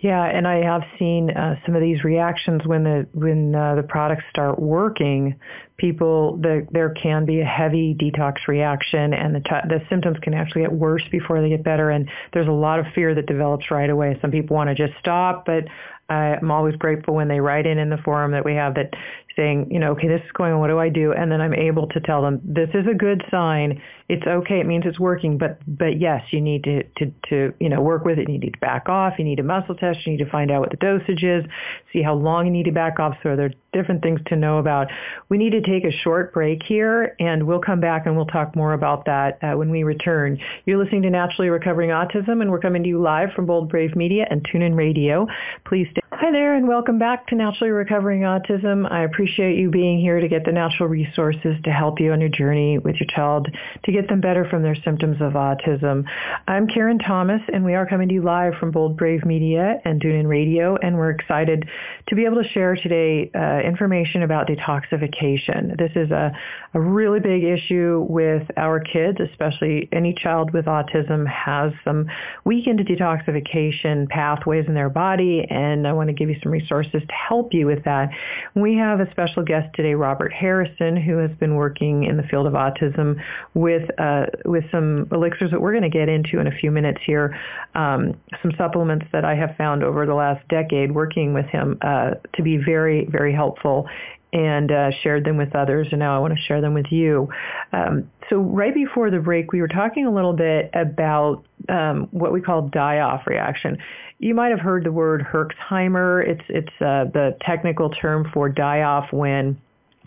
Yeah, 0.01 0.23
and 0.23 0.47
I 0.47 0.63
have 0.63 0.81
seen 0.97 1.29
uh, 1.29 1.57
some 1.63 1.75
of 1.75 1.81
these 1.81 2.03
reactions 2.03 2.63
when 2.65 2.83
the 2.83 3.07
when 3.13 3.53
uh, 3.53 3.75
the 3.75 3.83
products 3.83 4.23
start 4.31 4.59
working. 4.59 5.35
People, 5.77 6.37
the, 6.37 6.67
there 6.71 6.89
can 6.89 7.25
be 7.25 7.39
a 7.41 7.45
heavy 7.45 7.93
detox 7.93 8.47
reaction, 8.47 9.13
and 9.13 9.35
the 9.35 9.41
t- 9.41 9.67
the 9.69 9.79
symptoms 9.89 10.17
can 10.23 10.33
actually 10.33 10.61
get 10.61 10.71
worse 10.71 11.03
before 11.11 11.39
they 11.39 11.49
get 11.49 11.63
better. 11.63 11.91
And 11.91 12.09
there's 12.33 12.47
a 12.47 12.51
lot 12.51 12.79
of 12.79 12.87
fear 12.95 13.13
that 13.13 13.27
develops 13.27 13.69
right 13.69 13.89
away. 13.91 14.17
Some 14.21 14.31
people 14.31 14.55
want 14.55 14.75
to 14.75 14.75
just 14.75 14.97
stop, 14.99 15.45
but 15.45 15.65
I'm 16.11 16.51
always 16.51 16.75
grateful 16.75 17.13
when 17.13 17.27
they 17.27 17.39
write 17.39 17.67
in 17.67 17.77
in 17.77 17.89
the 17.89 17.97
forum 17.97 18.31
that 18.31 18.43
we 18.43 18.55
have 18.55 18.75
that 18.75 18.93
saying, 19.35 19.67
you 19.71 19.79
know, 19.79 19.91
okay, 19.91 20.07
this 20.07 20.21
is 20.25 20.31
going 20.33 20.53
on. 20.53 20.59
What 20.59 20.67
do 20.67 20.79
I 20.79 20.89
do? 20.89 21.13
And 21.13 21.31
then 21.31 21.41
I'm 21.41 21.53
able 21.53 21.87
to 21.87 21.99
tell 21.99 22.21
them 22.21 22.41
this 22.43 22.69
is 22.73 22.85
a 22.89 22.93
good 22.93 23.23
sign. 23.31 23.81
It's 24.09 24.25
okay. 24.27 24.59
It 24.59 24.65
means 24.65 24.83
it's 24.85 24.99
working. 24.99 25.37
But 25.37 25.59
but 25.65 25.99
yes, 25.99 26.21
you 26.31 26.41
need 26.41 26.63
to 26.65 26.83
to 26.83 27.13
to 27.29 27.53
you 27.59 27.69
know 27.69 27.81
work 27.81 28.03
with 28.03 28.19
it. 28.19 28.29
You 28.29 28.37
need 28.37 28.53
to 28.53 28.59
back 28.59 28.89
off. 28.89 29.13
You 29.17 29.25
need 29.25 29.39
a 29.39 29.43
muscle 29.43 29.75
test. 29.75 29.99
You 30.05 30.13
need 30.13 30.23
to 30.23 30.29
find 30.29 30.51
out 30.51 30.61
what 30.61 30.71
the 30.71 30.77
dosage 30.77 31.23
is. 31.23 31.45
See 31.93 32.01
how 32.01 32.13
long 32.13 32.45
you 32.45 32.51
need 32.51 32.65
to 32.65 32.71
back 32.71 32.99
off. 32.99 33.15
So 33.23 33.35
there 33.35 33.45
are 33.45 33.53
different 33.73 34.01
things 34.01 34.19
to 34.27 34.35
know 34.35 34.57
about. 34.57 34.87
We 35.29 35.37
need 35.37 35.51
to 35.51 35.61
take 35.61 35.85
a 35.85 35.91
short 36.03 36.33
break 36.33 36.61
here, 36.63 37.15
and 37.19 37.47
we'll 37.47 37.61
come 37.61 37.79
back 37.79 38.05
and 38.05 38.15
we'll 38.15 38.25
talk 38.25 38.55
more 38.55 38.73
about 38.73 39.05
that 39.05 39.39
uh, 39.41 39.57
when 39.57 39.69
we 39.69 39.83
return. 39.83 40.39
You're 40.65 40.83
listening 40.83 41.03
to 41.03 41.09
Naturally 41.09 41.49
Recovering 41.49 41.91
Autism, 41.91 42.41
and 42.41 42.51
we're 42.51 42.59
coming 42.59 42.83
to 42.83 42.89
you 42.89 43.01
live 43.01 43.29
from 43.35 43.45
Bold 43.45 43.69
Brave 43.69 43.95
Media 43.95 44.25
and 44.29 44.43
TuneIn 44.43 44.75
Radio. 44.75 45.27
Please 45.65 45.87
stay. 45.91 46.00
Hi 46.21 46.31
there, 46.31 46.53
and 46.53 46.67
welcome 46.67 46.99
back 46.99 47.25
to 47.29 47.35
Naturally 47.35 47.71
Recovering 47.71 48.21
Autism. 48.21 48.87
I 48.91 49.05
appreciate 49.05 49.57
you 49.57 49.71
being 49.71 49.99
here 49.99 50.19
to 50.19 50.27
get 50.27 50.45
the 50.45 50.51
natural 50.51 50.87
resources 50.87 51.55
to 51.63 51.71
help 51.71 51.99
you 51.99 52.11
on 52.11 52.21
your 52.21 52.29
journey 52.29 52.77
with 52.77 52.97
your 52.97 53.07
child 53.09 53.47
to 53.85 53.91
get 53.91 54.07
them 54.07 54.21
better 54.21 54.45
from 54.47 54.61
their 54.61 54.75
symptoms 54.85 55.17
of 55.19 55.33
autism. 55.33 56.03
I'm 56.47 56.67
Karen 56.67 56.99
Thomas, 56.99 57.41
and 57.51 57.65
we 57.65 57.73
are 57.73 57.87
coming 57.87 58.07
to 58.09 58.13
you 58.13 58.21
live 58.21 58.53
from 58.59 58.69
Bold 58.69 58.97
Brave 58.97 59.25
Media 59.25 59.77
and 59.83 59.99
TuneIn 59.99 60.27
Radio, 60.27 60.75
and 60.75 60.95
we're 60.95 61.09
excited 61.09 61.67
to 62.09 62.15
be 62.15 62.25
able 62.25 62.43
to 62.43 62.47
share 62.49 62.75
today 62.75 63.31
uh, 63.33 63.67
information 63.67 64.21
about 64.21 64.47
detoxification. 64.47 65.75
This 65.75 65.91
is 65.95 66.11
a, 66.11 66.31
a 66.75 66.79
really 66.79 67.19
big 67.19 67.43
issue 67.43 68.05
with 68.07 68.43
our 68.57 68.79
kids, 68.79 69.17
especially 69.19 69.89
any 69.91 70.13
child 70.13 70.53
with 70.53 70.65
autism 70.65 71.25
has 71.27 71.73
some 71.83 72.05
weakened 72.45 72.79
detoxification 72.81 74.07
pathways 74.07 74.65
in 74.67 74.75
their 74.75 74.91
body, 74.91 75.47
and 75.49 75.87
I 75.87 75.93
want 75.93 76.09
to 76.09 76.10
give 76.13 76.29
you 76.29 76.37
some 76.41 76.51
resources 76.51 77.01
to 77.07 77.13
help 77.13 77.53
you 77.53 77.65
with 77.65 77.83
that. 77.85 78.09
We 78.55 78.75
have 78.75 78.99
a 78.99 79.09
special 79.11 79.43
guest 79.43 79.73
today, 79.75 79.93
Robert 79.93 80.33
Harrison, 80.33 80.95
who 80.97 81.17
has 81.17 81.31
been 81.39 81.55
working 81.55 82.03
in 82.03 82.17
the 82.17 82.23
field 82.23 82.47
of 82.47 82.53
autism 82.53 83.21
with 83.53 83.89
uh, 83.99 84.25
with 84.45 84.63
some 84.71 85.07
elixirs 85.11 85.51
that 85.51 85.61
we're 85.61 85.71
going 85.71 85.83
to 85.83 85.89
get 85.89 86.09
into 86.09 86.39
in 86.39 86.47
a 86.47 86.51
few 86.51 86.71
minutes 86.71 86.99
here. 87.05 87.37
Um, 87.75 88.15
some 88.41 88.51
supplements 88.57 89.05
that 89.11 89.25
I 89.25 89.35
have 89.35 89.55
found 89.57 89.83
over 89.83 90.05
the 90.05 90.13
last 90.13 90.47
decade 90.47 90.91
working 90.91 91.33
with 91.33 91.45
him 91.47 91.77
uh, 91.81 92.11
to 92.35 92.41
be 92.41 92.57
very, 92.57 93.05
very 93.05 93.33
helpful 93.33 93.87
and 94.33 94.71
uh, 94.71 94.91
shared 95.03 95.25
them 95.25 95.37
with 95.37 95.53
others, 95.55 95.87
and 95.91 95.99
now 95.99 96.15
I 96.15 96.19
want 96.19 96.33
to 96.33 96.39
share 96.39 96.61
them 96.61 96.73
with 96.73 96.85
you. 96.89 97.27
Um, 97.73 98.09
so 98.29 98.37
right 98.37 98.73
before 98.73 99.11
the 99.11 99.19
break, 99.19 99.51
we 99.51 99.59
were 99.59 99.67
talking 99.67 100.05
a 100.05 100.13
little 100.13 100.33
bit 100.33 100.69
about 100.73 101.43
um, 101.67 102.07
what 102.11 102.31
we 102.31 102.39
call 102.39 102.69
die-off 102.69 103.27
reaction. 103.27 103.77
You 104.21 104.35
might 104.35 104.49
have 104.49 104.59
heard 104.59 104.83
the 104.83 104.91
word 104.91 105.25
Herxheimer. 105.33 106.23
It's 106.23 106.43
it's 106.47 106.73
uh, 106.79 107.05
the 107.11 107.35
technical 107.41 107.89
term 107.89 108.29
for 108.31 108.49
die-off 108.49 109.11
when 109.11 109.59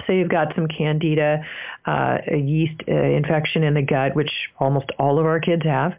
say 0.06 0.18
you've 0.18 0.28
got 0.28 0.54
some 0.54 0.68
candida, 0.68 1.44
uh, 1.84 2.18
a 2.30 2.36
yeast 2.36 2.80
uh, 2.88 2.92
infection 2.92 3.64
in 3.64 3.74
the 3.74 3.82
gut, 3.82 4.14
which 4.14 4.30
almost 4.60 4.86
all 5.00 5.18
of 5.18 5.26
our 5.26 5.40
kids 5.40 5.64
have. 5.64 5.94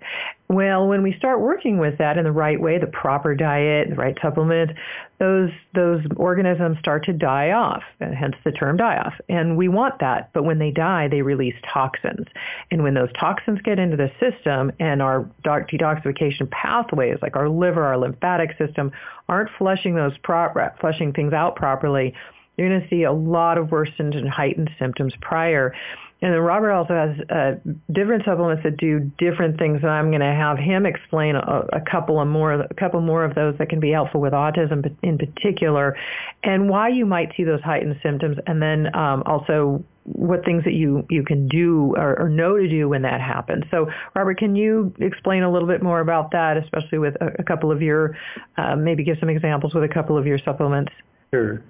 Well, 0.48 0.88
when 0.88 1.02
we 1.02 1.14
start 1.18 1.42
working 1.42 1.80
with 1.80 1.98
that 1.98 2.20
in 2.20 2.24
the 2.24 2.32
right 2.32 2.62
way, 2.62 2.78
the 2.78 2.86
proper 2.86 3.34
diet, 3.34 3.90
the 3.90 3.96
right 3.96 4.16
supplement, 4.22 4.72
those 5.18 5.50
those 5.74 6.02
organisms 6.18 6.78
start 6.78 7.06
to 7.06 7.14
die 7.14 7.52
off, 7.52 7.82
and 8.00 8.14
hence 8.14 8.36
the 8.44 8.52
term 8.52 8.78
die 8.78 8.98
off. 8.98 9.14
And 9.28 9.58
we 9.58 9.70
want 9.70 10.00
that, 10.02 10.30
but 10.34 10.44
when 10.44 10.60
they 10.60 10.70
die, 10.70 11.08
they 11.08 11.24
release 11.24 11.56
toxins. 11.74 12.28
And 12.70 12.84
when 12.84 12.94
those 12.94 13.10
toxins 13.20 13.60
get 13.62 13.80
into 13.80 13.98
the 13.98 14.12
system 14.20 14.72
and 14.80 15.02
our 15.02 15.28
detoxification 15.44 16.50
pathways, 16.52 17.18
like 17.24 17.36
our 17.36 17.50
liver, 17.50 17.84
our 17.84 17.98
lymphatic 17.98 18.56
system, 18.60 18.92
aren't 19.28 19.50
flushing 19.58 19.96
those 19.96 20.16
pro- 20.22 20.70
flushing 20.80 21.12
things 21.12 21.34
out 21.34 21.56
properly, 21.56 22.14
you're 22.58 22.70
going 22.70 22.82
to 22.82 22.90
see 22.90 23.04
a 23.04 23.12
lot 23.12 23.58
of 23.58 23.72
worsened 23.72 24.16
and 24.16 24.30
heightened 24.30 24.70
symptoms 24.80 25.14
prior. 25.22 25.74
And 26.22 26.34
then 26.34 26.40
Robert 26.40 26.72
also 26.72 26.94
has 26.94 27.30
uh, 27.30 27.72
different 27.92 28.24
supplements 28.24 28.64
that 28.64 28.78
do 28.78 29.12
different 29.18 29.60
things, 29.60 29.82
and 29.84 29.92
I'm 29.92 30.10
going 30.10 30.22
to 30.22 30.34
have 30.34 30.58
him 30.58 30.86
explain 30.86 31.36
a, 31.36 31.66
a 31.74 31.82
couple 31.82 32.22
of 32.22 32.28
more, 32.28 32.54
a 32.54 32.74
couple 32.74 33.02
more 33.02 33.26
of 33.26 33.36
those 33.36 33.56
that 33.58 33.70
can 33.70 33.82
be 33.82 33.92
helpful 33.92 34.22
with 34.22 34.32
autism 34.32 34.96
in 35.04 35.18
particular, 35.18 35.98
and 36.42 36.70
why 36.70 36.88
you 36.88 37.06
might 37.06 37.34
see 37.36 37.44
those 37.44 37.62
heightened 37.62 38.00
symptoms, 38.02 38.38
and 38.48 38.62
then 38.62 38.96
um, 38.96 39.24
also 39.26 39.84
what 40.06 40.46
things 40.46 40.64
that 40.64 40.74
you 40.74 41.06
you 41.10 41.24
can 41.24 41.48
do 41.48 41.94
or, 41.98 42.20
or, 42.20 42.30
know 42.30 42.56
to 42.58 42.70
do 42.70 42.88
when 42.88 43.02
that 43.02 43.20
happens. 43.20 43.64
So, 43.72 43.88
Robert, 44.16 44.38
can 44.38 44.56
you 44.56 44.94
explain 45.00 45.44
a 45.44 45.52
little 45.52 45.68
bit 45.68 45.82
more 45.82 46.00
about 46.00 46.32
that, 46.32 46.58
especially 46.58 47.00
with 47.00 47.16
a, 47.22 47.34
a 47.40 47.44
couple 47.44 47.72
of 47.72 47.82
your, 47.82 48.16
uh, 48.58 48.76
maybe 48.76 49.04
give 49.04 49.18
some 49.20 49.30
examples 49.30 49.74
with 49.74 49.84
a 49.84 49.94
couple 49.94 50.18
of 50.18 50.26
your 50.28 50.38
supplements? 50.38 50.92
Sure. 51.34 51.62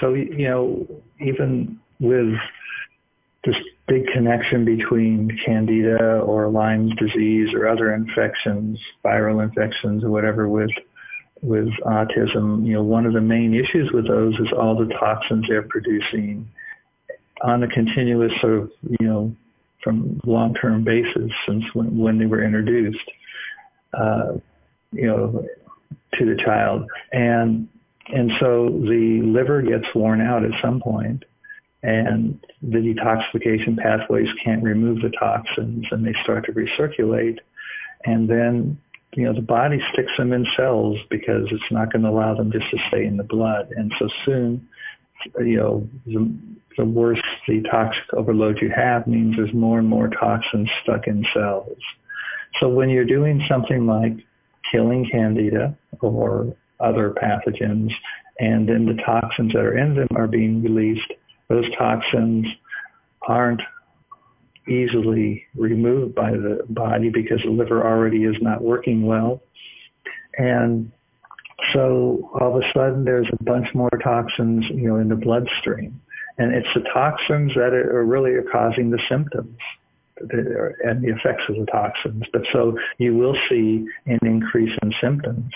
So, 0.00 0.14
you 0.14 0.48
know, 0.48 0.86
even 1.20 1.78
with 2.00 2.34
this 3.44 3.56
big 3.86 4.06
connection 4.12 4.64
between 4.64 5.38
candida 5.44 6.18
or 6.18 6.48
Lyme's 6.48 6.94
disease 6.96 7.54
or 7.54 7.68
other 7.68 7.94
infections, 7.94 8.78
viral 9.04 9.42
infections 9.42 10.04
or 10.04 10.10
whatever 10.10 10.48
with 10.48 10.70
with 11.40 11.68
autism, 11.86 12.66
you 12.66 12.74
know, 12.74 12.82
one 12.82 13.06
of 13.06 13.12
the 13.12 13.20
main 13.20 13.54
issues 13.54 13.92
with 13.92 14.08
those 14.08 14.34
is 14.40 14.48
all 14.52 14.76
the 14.76 14.92
toxins 14.94 15.46
they're 15.48 15.62
producing 15.62 16.48
on 17.42 17.62
a 17.62 17.68
continuous 17.68 18.32
sort 18.40 18.54
of, 18.54 18.70
you 18.98 19.06
know, 19.06 19.36
from 19.84 20.20
long-term 20.26 20.82
basis 20.82 21.30
since 21.46 21.64
when, 21.74 21.96
when 21.96 22.18
they 22.18 22.26
were 22.26 22.42
introduced, 22.42 23.08
uh, 23.94 24.32
you 24.90 25.06
know, 25.06 25.46
to 26.14 26.24
the 26.24 26.42
child. 26.42 26.84
And 27.12 27.68
and 28.14 28.30
so 28.40 28.68
the 28.68 29.20
liver 29.24 29.62
gets 29.62 29.86
worn 29.94 30.20
out 30.20 30.44
at 30.44 30.52
some 30.62 30.80
point 30.80 31.24
and 31.82 32.40
the 32.62 32.78
detoxification 32.78 33.78
pathways 33.78 34.28
can't 34.42 34.62
remove 34.62 35.00
the 35.00 35.12
toxins 35.18 35.86
and 35.90 36.04
they 36.04 36.14
start 36.22 36.44
to 36.46 36.52
recirculate. 36.52 37.38
And 38.04 38.28
then, 38.28 38.78
you 39.14 39.24
know, 39.24 39.32
the 39.32 39.42
body 39.42 39.80
sticks 39.92 40.12
them 40.16 40.32
in 40.32 40.46
cells 40.56 40.98
because 41.08 41.46
it's 41.50 41.70
not 41.70 41.92
going 41.92 42.02
to 42.02 42.08
allow 42.08 42.34
them 42.34 42.50
just 42.50 42.68
to 42.70 42.78
stay 42.88 43.04
in 43.04 43.16
the 43.16 43.24
blood. 43.24 43.70
And 43.76 43.92
so 43.98 44.08
soon, 44.24 44.68
you 45.38 45.56
know, 45.56 45.88
the, 46.06 46.32
the 46.76 46.84
worse 46.84 47.22
the 47.46 47.62
toxic 47.70 48.02
overload 48.12 48.60
you 48.60 48.70
have 48.74 49.06
means 49.06 49.36
there's 49.36 49.52
more 49.52 49.78
and 49.78 49.88
more 49.88 50.08
toxins 50.08 50.68
stuck 50.82 51.06
in 51.06 51.24
cells. 51.32 51.78
So 52.60 52.68
when 52.68 52.90
you're 52.90 53.04
doing 53.04 53.44
something 53.48 53.86
like 53.86 54.14
killing 54.72 55.08
candida 55.10 55.76
or 56.00 56.56
other 56.80 57.10
pathogens, 57.10 57.90
and 58.38 58.68
then 58.68 58.86
the 58.86 59.02
toxins 59.02 59.52
that 59.52 59.64
are 59.64 59.76
in 59.76 59.94
them 59.94 60.08
are 60.14 60.28
being 60.28 60.62
released. 60.62 61.12
Those 61.48 61.64
toxins 61.76 62.46
aren't 63.22 63.62
easily 64.68 65.44
removed 65.56 66.14
by 66.14 66.30
the 66.30 66.64
body 66.68 67.08
because 67.08 67.40
the 67.42 67.50
liver 67.50 67.86
already 67.86 68.24
is 68.24 68.36
not 68.40 68.62
working 68.62 69.06
well. 69.06 69.42
And 70.36 70.92
so 71.72 72.30
all 72.40 72.56
of 72.56 72.62
a 72.62 72.72
sudden 72.72 73.04
there's 73.04 73.28
a 73.32 73.44
bunch 73.44 73.74
more 73.74 73.90
toxins, 74.02 74.64
you 74.70 74.88
know, 74.88 74.96
in 74.96 75.08
the 75.08 75.16
bloodstream. 75.16 76.00
And 76.38 76.54
it's 76.54 76.68
the 76.74 76.88
toxins 76.92 77.52
that 77.54 77.72
are 77.74 78.04
really 78.04 78.30
are 78.32 78.44
causing 78.44 78.90
the 78.90 79.00
symptoms 79.08 79.58
and 80.20 81.02
the 81.02 81.14
effects 81.14 81.42
of 81.48 81.56
the 81.56 81.66
toxins. 81.66 82.24
But 82.32 82.42
so 82.52 82.78
you 82.98 83.16
will 83.16 83.36
see 83.48 83.86
an 84.06 84.18
increase 84.22 84.76
in 84.82 84.92
symptoms. 85.00 85.52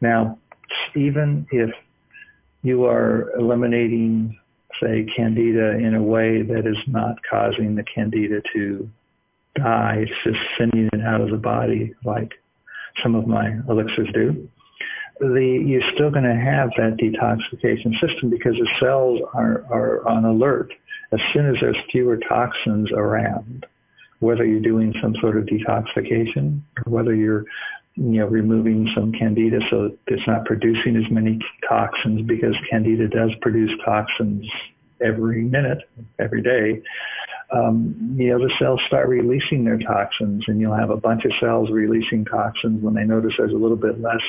Now, 0.00 0.38
even 0.94 1.46
if 1.50 1.70
you 2.62 2.84
are 2.84 3.30
eliminating, 3.38 4.38
say, 4.80 5.06
candida 5.16 5.72
in 5.78 5.94
a 5.94 6.02
way 6.02 6.42
that 6.42 6.66
is 6.66 6.78
not 6.86 7.16
causing 7.28 7.74
the 7.74 7.84
candida 7.84 8.42
to 8.52 8.88
die, 9.56 10.04
it's 10.06 10.12
just 10.24 10.38
sending 10.56 10.88
it 10.92 11.00
out 11.02 11.20
of 11.20 11.30
the 11.30 11.36
body 11.36 11.94
like 12.04 12.32
some 13.02 13.14
of 13.14 13.26
my 13.26 13.56
elixirs 13.68 14.08
do, 14.12 14.48
the, 15.20 15.62
you're 15.64 15.92
still 15.94 16.10
going 16.10 16.24
to 16.24 16.34
have 16.34 16.70
that 16.76 16.96
detoxification 16.96 17.98
system 18.00 18.30
because 18.30 18.54
the 18.56 18.68
cells 18.80 19.20
are, 19.34 19.64
are 19.70 20.06
on 20.08 20.24
alert 20.24 20.72
as 21.12 21.20
soon 21.32 21.46
as 21.46 21.60
there's 21.60 21.76
fewer 21.90 22.16
toxins 22.16 22.90
around, 22.92 23.66
whether 24.20 24.44
you're 24.44 24.60
doing 24.60 24.94
some 25.00 25.14
sort 25.20 25.36
of 25.36 25.44
detoxification 25.44 26.60
or 26.78 26.90
whether 26.90 27.14
you're 27.14 27.44
you 27.94 28.20
know, 28.20 28.26
removing 28.26 28.90
some 28.94 29.12
candida 29.12 29.58
so 29.70 29.96
it's 30.06 30.26
not 30.26 30.44
producing 30.44 30.96
as 30.96 31.10
many 31.10 31.38
toxins 31.68 32.22
because 32.22 32.54
candida 32.70 33.08
does 33.08 33.30
produce 33.40 33.70
toxins 33.84 34.46
every 35.04 35.42
minute, 35.42 35.78
every 36.18 36.42
day. 36.42 36.82
Um, 37.50 38.16
you 38.18 38.30
know, 38.30 38.38
the 38.38 38.52
cells 38.58 38.80
start 38.86 39.08
releasing 39.08 39.64
their 39.64 39.78
toxins 39.78 40.44
and 40.48 40.58
you'll 40.60 40.76
have 40.76 40.90
a 40.90 40.96
bunch 40.96 41.24
of 41.26 41.32
cells 41.38 41.70
releasing 41.70 42.24
toxins 42.24 42.82
when 42.82 42.94
they 42.94 43.04
notice 43.04 43.34
there's 43.36 43.52
a 43.52 43.56
little 43.56 43.76
bit 43.76 44.00
less 44.00 44.22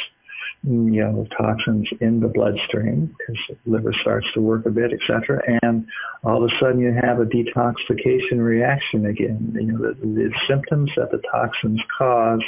you 0.66 1.04
know, 1.04 1.28
toxins 1.38 1.90
in 2.00 2.22
the 2.22 2.28
bloodstream 2.28 3.14
because 3.18 3.42
the 3.48 3.72
liver 3.72 3.94
starts 4.02 4.28
to 4.34 4.42
work 4.42 4.66
a 4.66 4.70
bit, 4.70 4.92
etc. 4.94 5.42
And 5.62 5.86
all 6.24 6.44
of 6.44 6.50
a 6.50 6.60
sudden 6.60 6.80
you 6.80 6.94
have 6.94 7.20
a 7.20 7.26
detoxification 7.26 8.38
reaction 8.38 9.06
again. 9.06 9.52
You 9.56 9.74
know, 9.74 9.78
the, 9.80 9.94
the 9.94 10.34
symptoms 10.48 10.92
that 10.96 11.12
the 11.12 11.22
toxins 11.30 11.82
cause 11.98 12.42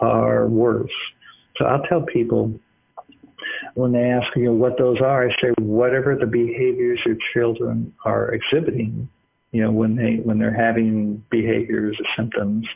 are 0.00 0.46
worse. 0.46 0.90
So 1.56 1.64
I'll 1.64 1.82
tell 1.82 2.02
people 2.02 2.58
when 3.74 3.92
they 3.92 4.04
ask 4.04 4.34
you 4.36 4.46
know, 4.46 4.52
what 4.52 4.78
those 4.78 5.00
are, 5.00 5.28
I 5.28 5.30
say 5.40 5.52
whatever 5.60 6.16
the 6.16 6.26
behaviors 6.26 7.00
your 7.04 7.16
children 7.32 7.92
are 8.04 8.34
exhibiting, 8.34 9.08
you 9.52 9.62
know, 9.62 9.70
when 9.70 9.96
they 9.96 10.16
when 10.16 10.38
they're 10.38 10.54
having 10.54 11.24
behaviors 11.30 11.96
or 11.98 12.06
symptoms, 12.16 12.66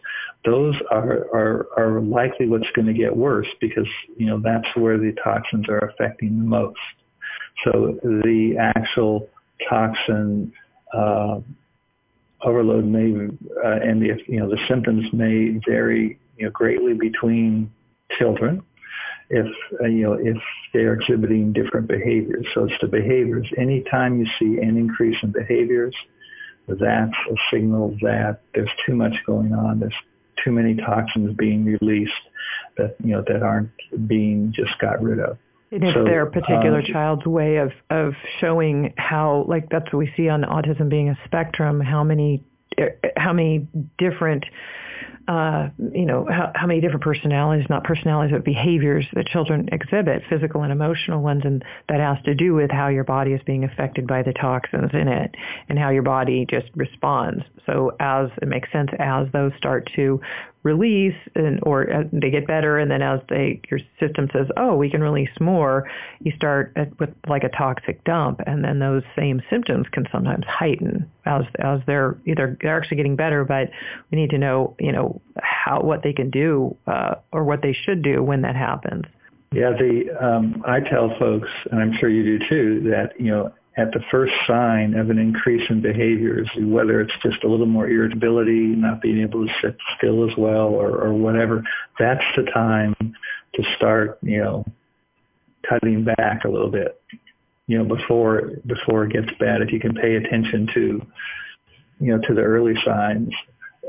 those 0.45 0.75
are 0.91 1.27
are, 1.35 1.69
are 1.77 2.01
likely 2.01 2.49
what's 2.49 2.71
going 2.75 2.87
to 2.87 2.95
get 2.95 3.15
worse 3.15 3.49
because 3.61 3.87
you 4.17 4.27
know 4.27 4.41
that's 4.43 4.69
where 4.75 4.97
the 4.97 5.15
toxins 5.23 5.69
are 5.69 5.91
affecting 5.91 6.39
the 6.39 6.45
most. 6.45 6.79
So 7.65 7.99
the 8.03 8.57
actual 8.59 9.29
toxin 9.69 10.53
uh, 10.95 11.41
overload 12.43 12.87
may 12.87 13.29
uh, 13.65 13.81
and 13.83 14.01
the 14.01 14.23
you 14.27 14.41
know 14.41 14.49
the 14.49 14.59
symptoms 14.67 15.07
may 15.13 15.61
vary 15.69 16.19
you 16.43 16.49
know, 16.49 16.53
greatly 16.53 16.95
between 16.95 17.73
children 18.19 18.63
if 19.31 19.47
uh, 19.81 19.87
you 19.87 20.03
know 20.03 20.15
if 20.15 20.37
they're 20.73 20.95
exhibiting 20.95 21.53
different 21.53 21.87
behaviors. 21.87 22.45
So 22.53 22.65
it's 22.65 22.75
the 22.81 22.89
behaviors. 22.89 23.47
Anytime 23.57 24.19
you 24.19 24.27
see 24.41 24.61
an 24.61 24.77
increase 24.77 25.17
in 25.23 25.31
behaviors, 25.31 25.95
that's 26.67 26.81
a 26.81 27.35
signal 27.53 27.97
that 28.03 28.41
there's 28.55 28.71
too 28.85 28.95
much 28.95 29.15
going 29.25 29.53
on. 29.55 29.79
There's 29.79 29.95
too 30.45 30.51
many 30.51 30.75
toxins 30.75 31.37
being 31.37 31.65
released 31.65 32.13
that 32.77 32.97
you 32.99 33.13
know 33.13 33.23
that 33.29 33.45
aren't 33.45 33.71
being 34.09 34.53
just 34.53 34.77
got 34.81 35.01
rid 35.01 35.21
of. 35.21 35.39
And 35.71 35.85
if 35.85 35.95
so, 35.95 36.03
their 36.03 36.27
particular 36.27 36.81
um, 36.81 36.87
child's 36.93 37.25
way 37.25 37.59
of 37.59 37.71
of 37.89 38.15
showing 38.41 38.95
how, 38.99 39.45
like 39.47 39.71
that's 39.71 39.87
what 39.93 39.99
we 40.01 40.13
see 40.17 40.29
on 40.29 40.43
autism 40.43 40.91
being 40.91 41.09
a 41.09 41.19
spectrum, 41.25 41.81
how 41.81 42.03
many 42.03 42.43
how 43.17 43.33
many 43.33 43.69
different 43.99 44.45
uh, 45.29 45.69
you 45.93 46.05
know, 46.05 46.27
how, 46.29 46.53
how 46.55 46.67
many 46.67 46.81
different 46.81 47.03
personalities, 47.03 47.67
not 47.69 47.85
personalities, 47.85 48.33
but 48.33 48.45
behaviors 48.45 49.07
that 49.15 49.27
children 49.27 49.69
exhibit, 49.73 50.23
physical 50.29 50.63
and 50.63 50.73
emotional 50.73 51.23
ones, 51.23 51.43
and 51.45 51.65
that 51.89 52.01
has 52.01 52.23
to 52.25 52.35
do 52.35 52.55
with 52.55 52.71
how 52.71 52.89
your 52.89 53.05
body 53.05 53.33
is 53.33 53.41
being 53.45 53.65
affected 53.65 54.07
by 54.07 54.23
the 54.23 54.33
toxins 54.33 54.91
in 54.93 55.09
it 55.09 55.35
and 55.69 55.79
how 55.79 55.91
your 55.91 56.03
body 56.03 56.47
just 56.51 56.69
responds. 56.75 57.45
So 57.67 57.93
as 58.01 58.31
it 58.41 58.49
makes 58.49 58.71
sense, 58.73 58.91
as 58.99 59.29
those 59.33 59.53
start 59.57 59.91
to 59.97 60.21
release 60.63 61.17
and 61.35 61.59
or 61.65 61.93
uh, 61.93 62.05
they 62.13 62.31
get 62.31 62.47
better 62.47 62.79
and 62.79 62.91
then 62.91 63.03
as 63.03 63.21
they 63.29 63.61
your 63.69 63.81
system 63.99 64.29
says 64.33 64.47
oh 64.57 64.77
we 64.77 64.89
can 64.89 65.01
release 65.01 65.31
more 65.41 65.91
you 66.21 66.33
start 66.37 66.73
at, 66.77 66.97
with 67.01 67.11
like 67.29 67.43
a 67.43 67.49
toxic 67.49 68.03
dump 68.05 68.41
and 68.47 68.65
then 68.65 68.79
those 68.79 69.03
same 69.17 69.43
symptoms 69.51 69.87
can 69.91 70.07
sometimes 70.13 70.45
heighten 70.47 71.11
as 71.27 71.43
as 71.59 71.81
they're 71.87 72.17
either 72.27 72.57
they're 72.61 72.77
actually 72.77 72.97
getting 72.97 73.17
better 73.17 73.45
but 73.45 73.71
we 74.11 74.19
need 74.19 74.31
to 74.31 74.39
know 74.39 74.77
you 74.79 74.93
know 74.93 75.21
how 75.41 75.81
what 75.81 76.03
they 76.03 76.13
can 76.13 76.31
do 76.31 76.77
uh, 76.87 77.15
or 77.33 77.45
what 77.45 77.63
they 77.63 77.73
should 77.73 78.03
do 78.03 78.23
when 78.23 78.43
that 78.43 78.57
happens. 78.57 79.05
Yeah 79.53 79.71
the 79.71 80.17
um, 80.21 80.63
I 80.67 80.81
tell 80.81 81.17
folks 81.19 81.49
and 81.71 81.81
I'm 81.81 81.93
sure 81.99 82.09
you 82.09 82.39
do 82.39 82.49
too 82.49 82.91
that 82.91 83.21
you 83.21 83.31
know 83.31 83.53
at 83.77 83.91
the 83.93 84.01
first 84.11 84.33
sign 84.47 84.95
of 84.95 85.09
an 85.09 85.19
increase 85.19 85.69
in 85.71 85.81
behaviors, 85.81 86.49
whether 86.59 87.01
it's 87.01 87.13
just 87.23 87.43
a 87.43 87.49
little 87.49 87.67
more 87.67 87.89
irritability, 87.89 88.67
not 88.67 89.01
being 89.01 89.21
able 89.23 89.47
to 89.47 89.53
sit 89.63 89.77
still 89.97 90.29
as 90.29 90.37
well, 90.37 90.69
or, 90.69 90.91
or 90.91 91.15
whatever, 91.15 91.65
that's 91.99 92.25
the 92.37 92.43
time 92.53 92.95
to 93.55 93.63
start, 93.77 94.19
you 94.23 94.39
know, 94.43 94.65
cutting 95.69 96.05
back 96.05 96.45
a 96.45 96.49
little 96.49 96.71
bit, 96.71 97.01
you 97.67 97.79
know, 97.79 97.85
before 97.85 98.51
before 98.67 99.05
it 99.05 99.13
gets 99.13 99.31
bad. 99.39 99.63
If 99.63 99.73
you 99.73 99.81
can 99.81 99.95
pay 99.95 100.17
attention 100.17 100.69
to, 100.75 101.07
you 102.01 102.17
know, 102.17 102.21
to 102.29 102.35
the 102.35 102.43
early 102.43 102.75
signs. 102.85 103.31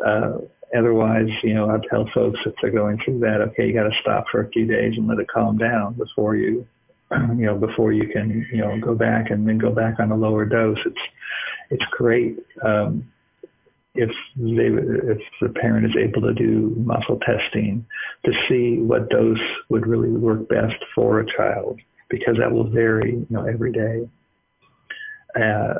Uh, 0.05 0.37
otherwise, 0.77 1.29
you 1.43 1.53
know, 1.53 1.69
I 1.69 1.77
tell 1.89 2.09
folks 2.13 2.39
if 2.45 2.53
they're 2.61 2.71
going 2.71 2.99
through 3.03 3.19
that, 3.19 3.41
okay, 3.41 3.67
you 3.67 3.73
got 3.73 3.83
to 3.83 3.99
stop 4.01 4.25
for 4.31 4.41
a 4.41 4.49
few 4.49 4.65
days 4.65 4.93
and 4.97 5.07
let 5.07 5.19
it 5.19 5.27
calm 5.27 5.57
down 5.57 5.93
before 5.93 6.35
you 6.35 6.67
you 7.37 7.45
know, 7.45 7.57
before 7.57 7.91
you 7.91 8.07
can, 8.07 8.45
you 8.51 8.59
know, 8.59 8.79
go 8.79 8.95
back 8.95 9.29
and 9.29 9.47
then 9.47 9.57
go 9.57 9.71
back 9.71 9.99
on 9.99 10.11
a 10.11 10.15
lower 10.15 10.45
dose. 10.45 10.79
It's 10.85 11.01
it's 11.69 11.83
great 11.91 12.37
um, 12.63 13.11
if 13.95 14.09
they 14.35 14.67
if 15.13 15.19
the 15.41 15.49
parent 15.49 15.85
is 15.85 15.95
able 15.95 16.21
to 16.21 16.33
do 16.33 16.73
muscle 16.77 17.19
testing 17.19 17.85
to 18.25 18.31
see 18.47 18.81
what 18.81 19.09
dose 19.09 19.37
would 19.69 19.87
really 19.87 20.09
work 20.09 20.47
best 20.49 20.77
for 20.95 21.19
a 21.19 21.37
child 21.37 21.79
because 22.09 22.37
that 22.37 22.51
will 22.51 22.69
vary, 22.69 23.11
you 23.11 23.27
know, 23.29 23.45
every 23.45 23.71
day. 23.71 24.07
Uh, 25.39 25.73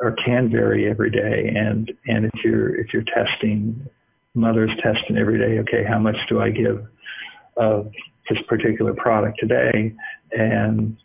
or 0.00 0.12
can 0.12 0.50
vary 0.50 0.88
every 0.88 1.10
day 1.10 1.52
and 1.54 1.92
and 2.06 2.24
if 2.24 2.44
you're 2.44 2.74
if 2.76 2.92
you're 2.92 3.04
testing 3.04 3.86
mothers 4.34 4.70
testing 4.82 5.16
every 5.16 5.38
day 5.38 5.58
okay 5.58 5.84
how 5.84 5.98
much 5.98 6.16
do 6.28 6.40
i 6.40 6.50
give 6.50 6.86
of 7.56 7.90
this 8.30 8.42
particular 8.48 8.94
product 8.94 9.38
today. 9.38 9.94
And 10.32 10.96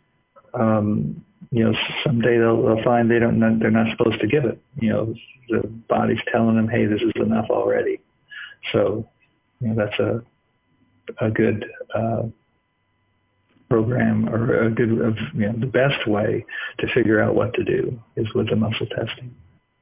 um, 0.54 1.22
you 1.50 1.64
know 1.64 1.74
someday 2.04 2.38
they'll, 2.38 2.62
they'll 2.62 2.82
find 2.82 3.10
they 3.10 3.18
don't 3.18 3.40
they're 3.58 3.70
not 3.70 3.96
supposed 3.96 4.20
to 4.20 4.26
give 4.26 4.44
it. 4.44 4.60
You 4.80 4.90
know 4.90 5.14
the 5.48 5.66
body's 5.88 6.18
telling 6.32 6.56
them 6.56 6.68
hey 6.68 6.86
this 6.86 7.02
is 7.02 7.12
enough 7.16 7.46
already. 7.50 8.00
So 8.72 9.08
you 9.60 9.68
know 9.68 9.74
that's 9.74 9.98
a 9.98 10.22
a 11.24 11.30
good 11.30 11.64
uh, 11.94 12.22
program 13.68 14.28
or 14.28 14.64
a 14.64 14.70
good 14.70 14.90
you 15.34 15.46
know 15.46 15.54
the 15.58 15.66
best 15.66 16.06
way 16.06 16.44
to 16.78 16.86
figure 16.94 17.20
out 17.20 17.34
what 17.34 17.54
to 17.54 17.64
do 17.64 18.00
is 18.16 18.26
with 18.34 18.48
the 18.48 18.56
muscle 18.56 18.86
testing 18.86 19.34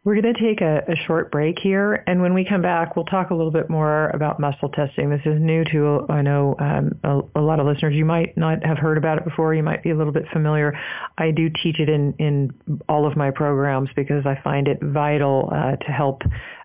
we're 0.04 0.20
going 0.20 0.34
to 0.34 0.40
take 0.40 0.61
a, 0.61 0.82
a, 0.87 0.96
short 1.06 1.32
break 1.32 1.58
here, 1.58 2.04
and 2.06 2.20
when 2.20 2.34
we 2.34 2.44
come 2.44 2.61
back, 2.61 2.94
we'll 2.94 3.06
talk 3.06 3.30
a 3.30 3.34
little 3.34 3.50
bit 3.50 3.70
more 3.70 4.11
about 4.11 4.38
muscle 4.38 4.68
testing. 4.68 5.08
This 5.08 5.23
is 5.25 5.40
new 5.40 5.64
to, 5.73 6.04
I 6.11 6.20
know, 6.20 6.54
um, 6.58 6.92
a, 7.02 7.40
a, 7.40 7.40
lot 7.40 7.58
of 7.58 7.66
listeners. 7.66 7.94
You 7.94 8.04
might 8.04 8.37
not 8.37 8.62
have 8.66 8.76
heard 8.76 8.99
about 8.99 9.16
it 9.16 9.25
before. 9.25 9.54
You 9.54 9.62
might 9.62 9.82
be 9.82 9.90
a 9.90 9.96
little 9.96 10.12
bit 10.12 10.25
familiar. 10.30 10.78
I 11.16 11.30
do 11.30 11.49
teach 11.62 11.80
it 11.80 11.88
in, 11.88 12.12
in 12.18 12.52
all 12.87 13.06
of 13.06 13.16
my 13.16 13.30
programs 13.30 13.88
because 13.96 14.26
I 14.26 14.38
find 14.44 14.68
it 14.68 14.78
vital 14.82 15.49
uh, 15.50 15.76
to 15.76 15.90
help 15.90 16.23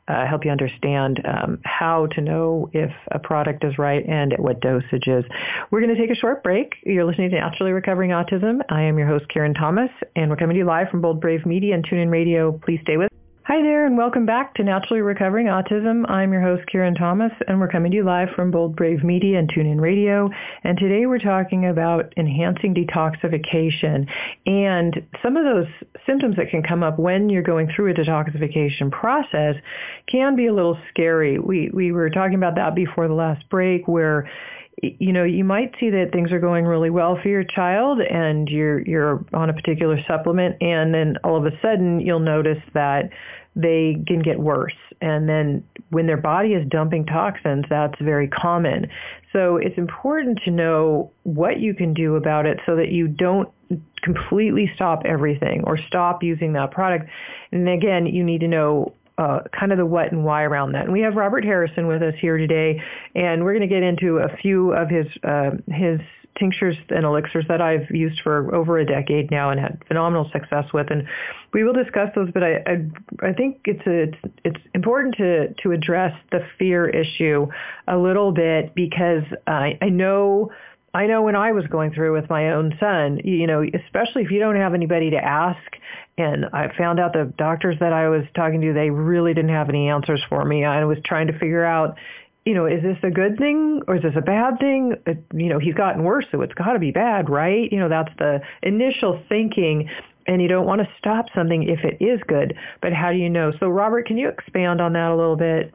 uh, 0.09 0.25
help 0.25 0.43
you 0.43 0.49
understand 0.49 1.21
um, 1.23 1.59
how 1.63 2.07
to 2.07 2.19
know 2.19 2.67
if 2.73 2.89
a 3.11 3.19
product 3.19 3.63
is 3.63 3.77
right 3.77 4.03
and 4.07 4.33
at 4.33 4.39
what 4.39 4.59
dosages. 4.59 5.23
We're 5.69 5.81
going 5.81 5.95
to 5.95 6.01
take 6.01 6.09
a 6.09 6.15
short 6.15 6.43
break. 6.43 6.73
You're 6.83 7.05
listening 7.05 7.29
to 7.29 7.35
Naturally 7.35 7.73
Recovering 7.73 8.09
Autism. 8.09 8.59
I 8.69 8.81
am 8.81 8.97
your 8.97 9.07
host, 9.07 9.25
Karen 9.31 9.53
Thomas, 9.53 9.91
and 10.15 10.31
we're 10.31 10.35
coming 10.35 10.55
to 10.55 10.59
you 10.59 10.65
live 10.65 10.89
from 10.89 11.01
Bold 11.01 11.21
Brave 11.21 11.45
Media 11.45 11.75
and 11.75 11.85
TuneIn 11.85 12.09
Radio. 12.09 12.51
Please 12.51 12.79
stay 12.81 12.97
with 12.97 13.13
us. 13.13 13.18
Hi 13.49 13.63
there, 13.63 13.87
and 13.87 13.97
welcome 13.97 14.27
back 14.27 14.53
to 14.53 14.63
Naturally 14.63 15.01
Recovering 15.01 15.47
Autism. 15.47 16.07
I'm 16.07 16.31
your 16.31 16.43
host, 16.43 16.67
Karen 16.71 16.93
Thomas, 16.93 17.31
and 17.47 17.59
we're 17.59 17.67
coming 17.67 17.89
to 17.89 17.97
you 17.97 18.03
live 18.03 18.29
from 18.35 18.51
Bold 18.51 18.75
Brave 18.75 19.03
Media 19.03 19.39
and 19.39 19.51
TuneIn 19.51 19.81
Radio. 19.81 20.29
And 20.63 20.77
today 20.77 21.07
we're 21.07 21.17
talking 21.17 21.65
about 21.65 22.13
enhancing 22.15 22.75
detoxification 22.75 24.07
and 24.45 25.03
some 25.23 25.35
of 25.35 25.45
those 25.45 25.65
symptoms 26.05 26.35
that 26.35 26.51
can 26.51 26.61
come 26.61 26.83
up 26.83 26.99
when 26.99 27.27
you're 27.27 27.41
going 27.41 27.71
through 27.75 27.89
a 27.89 27.95
detoxification 27.95 28.91
process 28.91 29.55
can 30.05 30.35
be 30.35 30.45
a 30.45 30.53
little 30.53 30.77
scary. 30.89 31.39
We 31.39 31.71
we 31.73 31.91
were 31.91 32.11
talking 32.11 32.35
about 32.35 32.53
that 32.57 32.75
before 32.75 33.07
the 33.07 33.15
last 33.15 33.49
break, 33.49 33.87
where 33.87 34.29
you 34.81 35.11
know, 35.11 35.23
you 35.23 35.43
might 35.43 35.73
see 35.79 35.89
that 35.89 36.11
things 36.11 36.31
are 36.31 36.39
going 36.39 36.65
really 36.65 36.89
well 36.89 37.17
for 37.21 37.27
your 37.27 37.43
child 37.43 37.99
and 37.99 38.47
you're 38.47 38.81
you're 38.81 39.25
on 39.33 39.49
a 39.49 39.53
particular 39.53 39.99
supplement 40.07 40.55
and 40.61 40.93
then 40.93 41.17
all 41.23 41.37
of 41.37 41.45
a 41.45 41.59
sudden 41.61 41.99
you'll 41.99 42.19
notice 42.19 42.61
that 42.73 43.09
they 43.55 43.97
can 44.07 44.19
get 44.21 44.39
worse. 44.39 44.75
And 45.01 45.27
then 45.27 45.63
when 45.89 46.07
their 46.07 46.17
body 46.17 46.49
is 46.53 46.67
dumping 46.69 47.05
toxins, 47.05 47.65
that's 47.69 47.99
very 47.99 48.27
common. 48.27 48.87
So 49.33 49.57
it's 49.57 49.77
important 49.77 50.39
to 50.45 50.51
know 50.51 51.11
what 51.23 51.59
you 51.59 51.73
can 51.73 51.93
do 51.93 52.15
about 52.15 52.45
it 52.45 52.59
so 52.65 52.75
that 52.75 52.89
you 52.89 53.07
don't 53.07 53.49
completely 54.01 54.71
stop 54.75 55.03
everything 55.05 55.63
or 55.65 55.77
stop 55.77 56.23
using 56.23 56.53
that 56.53 56.71
product. 56.71 57.09
And 57.51 57.67
again, 57.67 58.05
you 58.05 58.23
need 58.23 58.41
to 58.41 58.47
know 58.47 58.93
uh, 59.19 59.41
kind 59.57 59.71
of 59.73 59.77
the 59.77 59.85
what 59.85 60.11
and 60.11 60.23
why 60.23 60.43
around 60.43 60.71
that. 60.71 60.85
And 60.85 60.93
we 60.93 61.01
have 61.01 61.15
Robert 61.15 61.43
Harrison 61.43 61.87
with 61.87 62.01
us 62.01 62.13
here 62.21 62.37
today, 62.37 62.81
and 63.15 63.43
we're 63.43 63.53
going 63.53 63.67
to 63.67 63.73
get 63.73 63.83
into 63.83 64.19
a 64.19 64.35
few 64.37 64.71
of 64.71 64.89
his 64.89 65.07
uh, 65.23 65.51
his 65.67 65.99
tinctures 66.39 66.77
and 66.87 67.03
elixirs 67.03 67.43
that 67.49 67.61
I've 67.61 67.89
used 67.91 68.21
for 68.23 68.55
over 68.55 68.77
a 68.77 68.85
decade 68.85 69.29
now 69.29 69.49
and 69.49 69.59
had 69.59 69.83
phenomenal 69.89 70.29
success 70.31 70.65
with. 70.73 70.87
And 70.89 71.05
we 71.53 71.65
will 71.65 71.73
discuss 71.73 72.09
those, 72.15 72.29
but 72.33 72.43
I 72.43 72.63
I, 72.65 73.27
I 73.29 73.33
think 73.33 73.59
it's 73.65 73.85
a, 73.85 74.03
it's 74.03 74.33
it's 74.45 74.65
important 74.73 75.15
to 75.17 75.53
to 75.63 75.71
address 75.73 76.13
the 76.31 76.39
fear 76.57 76.87
issue 76.87 77.47
a 77.89 77.97
little 77.97 78.31
bit 78.31 78.73
because 78.73 79.23
I 79.45 79.77
I 79.81 79.89
know. 79.89 80.51
I 80.93 81.05
know 81.05 81.21
when 81.21 81.35
I 81.35 81.51
was 81.51 81.65
going 81.67 81.93
through 81.93 82.13
with 82.13 82.29
my 82.29 82.51
own 82.51 82.75
son, 82.79 83.21
you 83.23 83.45
know, 83.45 83.63
especially 83.63 84.23
if 84.23 84.31
you 84.31 84.39
don't 84.39 84.55
have 84.55 84.73
anybody 84.73 85.11
to 85.11 85.17
ask, 85.17 85.61
and 86.17 86.45
I 86.51 86.71
found 86.77 86.99
out 86.99 87.13
the 87.13 87.31
doctors 87.37 87.77
that 87.79 87.93
I 87.93 88.09
was 88.09 88.23
talking 88.35 88.59
to, 88.61 88.73
they 88.73 88.89
really 88.89 89.33
didn't 89.33 89.51
have 89.51 89.69
any 89.69 89.87
answers 89.87 90.21
for 90.27 90.43
me. 90.43 90.65
I 90.65 90.83
was 90.85 90.97
trying 91.05 91.27
to 91.27 91.33
figure 91.33 91.63
out, 91.63 91.95
you 92.45 92.53
know, 92.53 92.65
is 92.65 92.81
this 92.81 92.97
a 93.03 93.11
good 93.11 93.37
thing 93.37 93.81
or 93.87 93.97
is 93.97 94.03
this 94.03 94.15
a 94.17 94.21
bad 94.21 94.59
thing? 94.59 94.95
It, 95.05 95.23
you 95.33 95.47
know, 95.47 95.59
he's 95.59 95.75
gotten 95.75 96.03
worse, 96.03 96.25
so 96.31 96.41
it's 96.41 96.53
got 96.53 96.73
to 96.73 96.79
be 96.79 96.91
bad, 96.91 97.29
right? 97.29 97.71
You 97.71 97.79
know, 97.79 97.89
that's 97.89 98.11
the 98.17 98.41
initial 98.63 99.21
thinking. 99.29 99.89
And 100.27 100.41
you 100.41 100.47
don't 100.47 100.67
want 100.67 100.81
to 100.81 100.87
stop 100.99 101.25
something 101.33 101.63
if 101.63 101.79
it 101.83 102.03
is 102.03 102.19
good, 102.27 102.55
but 102.81 102.93
how 102.93 103.11
do 103.11 103.17
you 103.17 103.29
know? 103.29 103.51
So, 103.59 103.67
Robert, 103.67 104.05
can 104.05 104.17
you 104.17 104.29
expand 104.29 104.79
on 104.79 104.93
that 104.93 105.09
a 105.09 105.15
little 105.15 105.35
bit? 105.35 105.73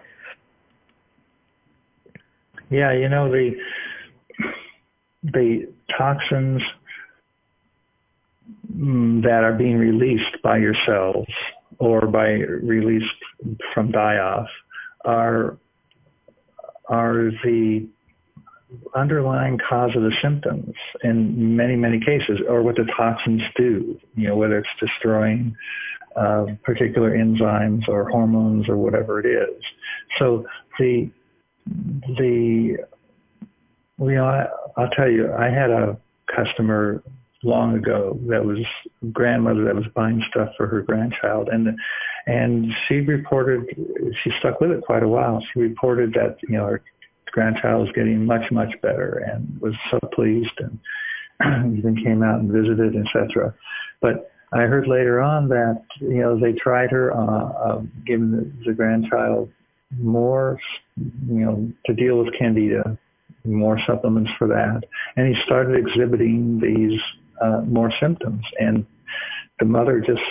Yeah, 2.70 2.92
you 2.92 3.08
know 3.08 3.30
the 3.30 3.56
the 5.24 5.72
toxins 5.96 6.62
mm, 8.72 9.22
that 9.22 9.42
are 9.42 9.54
being 9.54 9.78
released 9.78 10.42
by 10.42 10.58
your 10.58 10.74
cells 10.86 11.26
or 11.78 12.06
by 12.06 12.30
released 12.30 13.06
from 13.72 13.90
die-off 13.90 14.48
are 15.04 15.58
are 16.88 17.30
the 17.42 17.86
underlying 18.94 19.58
cause 19.68 19.94
of 19.94 20.02
the 20.02 20.12
symptoms 20.20 20.74
in 21.02 21.56
many, 21.56 21.76
many 21.76 22.00
cases, 22.00 22.40
or 22.48 22.62
what 22.62 22.76
the 22.76 22.86
toxins 22.96 23.42
do, 23.56 23.98
you 24.16 24.28
know, 24.28 24.36
whether 24.36 24.58
it's 24.58 24.68
destroying 24.80 25.56
uh, 26.16 26.46
particular 26.62 27.16
enzymes 27.16 27.88
or 27.88 28.08
hormones 28.10 28.68
or 28.68 28.76
whatever 28.76 29.20
it 29.20 29.26
is. 29.26 29.62
So 30.18 30.46
the, 30.78 31.10
the, 32.18 32.78
you 33.98 34.14
know, 34.14 34.26
I, 34.26 34.46
I'll 34.76 34.90
tell 34.90 35.10
you, 35.10 35.32
I 35.32 35.50
had 35.50 35.70
a 35.70 35.96
customer 36.34 37.02
long 37.42 37.76
ago 37.76 38.18
that 38.28 38.44
was 38.44 38.58
grandmother 39.12 39.64
that 39.64 39.74
was 39.74 39.84
buying 39.94 40.24
stuff 40.30 40.48
for 40.56 40.66
her 40.66 40.80
grandchild 40.80 41.48
and 41.48 41.78
and 42.26 42.72
she 42.88 43.00
reported 43.00 43.66
she 44.22 44.30
stuck 44.38 44.60
with 44.62 44.70
it 44.70 44.82
quite 44.82 45.02
a 45.02 45.08
while. 45.08 45.44
She 45.52 45.60
reported 45.60 46.14
that 46.14 46.38
you 46.48 46.56
know 46.56 46.66
her 46.66 46.82
grandchild 47.34 47.82
was 47.82 47.92
getting 47.94 48.24
much 48.24 48.50
much 48.50 48.72
better 48.80 49.22
and 49.30 49.60
was 49.60 49.74
so 49.90 49.98
pleased 50.14 50.58
and 50.58 51.76
even 51.78 51.96
came 52.02 52.22
out 52.22 52.38
and 52.38 52.50
visited 52.50 52.94
etc 52.96 53.52
but 54.00 54.30
i 54.52 54.60
heard 54.60 54.86
later 54.86 55.20
on 55.20 55.48
that 55.48 55.82
you 56.00 56.22
know 56.22 56.38
they 56.38 56.52
tried 56.52 56.90
her 56.92 57.12
uh, 57.12 57.48
uh 57.48 57.82
giving 58.06 58.30
the, 58.30 58.52
the 58.66 58.72
grandchild 58.72 59.50
more 59.98 60.60
you 60.96 61.44
know 61.44 61.68
to 61.84 61.92
deal 61.92 62.18
with 62.18 62.32
candida 62.38 62.96
more 63.44 63.78
supplements 63.86 64.30
for 64.38 64.48
that 64.48 64.82
and 65.16 65.34
he 65.34 65.42
started 65.44 65.76
exhibiting 65.76 66.58
these 66.60 67.00
uh, 67.40 67.60
more 67.66 67.92
symptoms. 68.00 68.44
And 68.58 68.86
the 69.58 69.64
mother 69.64 70.00
just 70.00 70.22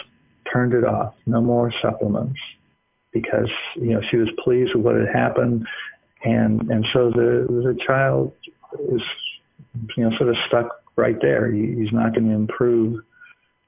turned 0.51 0.73
it 0.73 0.83
off. 0.83 1.13
No 1.25 1.41
more 1.41 1.71
supplements 1.81 2.39
because 3.11 3.49
you 3.75 3.93
know 3.93 4.01
she 4.09 4.17
was 4.17 4.29
pleased 4.43 4.73
with 4.75 4.83
what 4.83 4.95
had 4.95 5.07
happened, 5.13 5.67
and 6.23 6.69
and 6.69 6.85
so 6.93 7.09
the 7.11 7.45
the 7.49 7.77
child 7.85 8.33
is 8.91 9.01
you 9.95 10.03
know 10.03 10.17
sort 10.17 10.29
of 10.29 10.35
stuck 10.47 10.83
right 10.95 11.17
there. 11.21 11.51
He, 11.51 11.75
he's 11.77 11.91
not 11.91 12.13
going 12.13 12.27
to 12.27 12.35
improve 12.35 13.01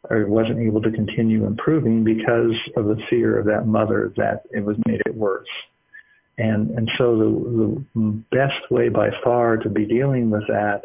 or 0.09 0.27
wasn't 0.27 0.59
able 0.59 0.81
to 0.81 0.91
continue 0.91 1.47
improving 1.47 2.03
because 2.03 2.53
of 2.77 2.85
the 2.85 3.01
fear 3.09 3.39
of 3.39 3.45
that 3.47 3.65
mother 3.65 4.13
that 4.17 4.43
it 4.51 4.63
was 4.63 4.77
made 4.85 5.01
it 5.05 5.15
worse. 5.15 5.47
And 6.37 6.71
and 6.71 6.91
so 6.97 7.17
the 7.17 7.85
the 7.95 8.23
best 8.31 8.69
way 8.69 8.89
by 8.89 9.09
far 9.23 9.57
to 9.57 9.69
be 9.69 9.85
dealing 9.85 10.29
with 10.29 10.45
that 10.47 10.81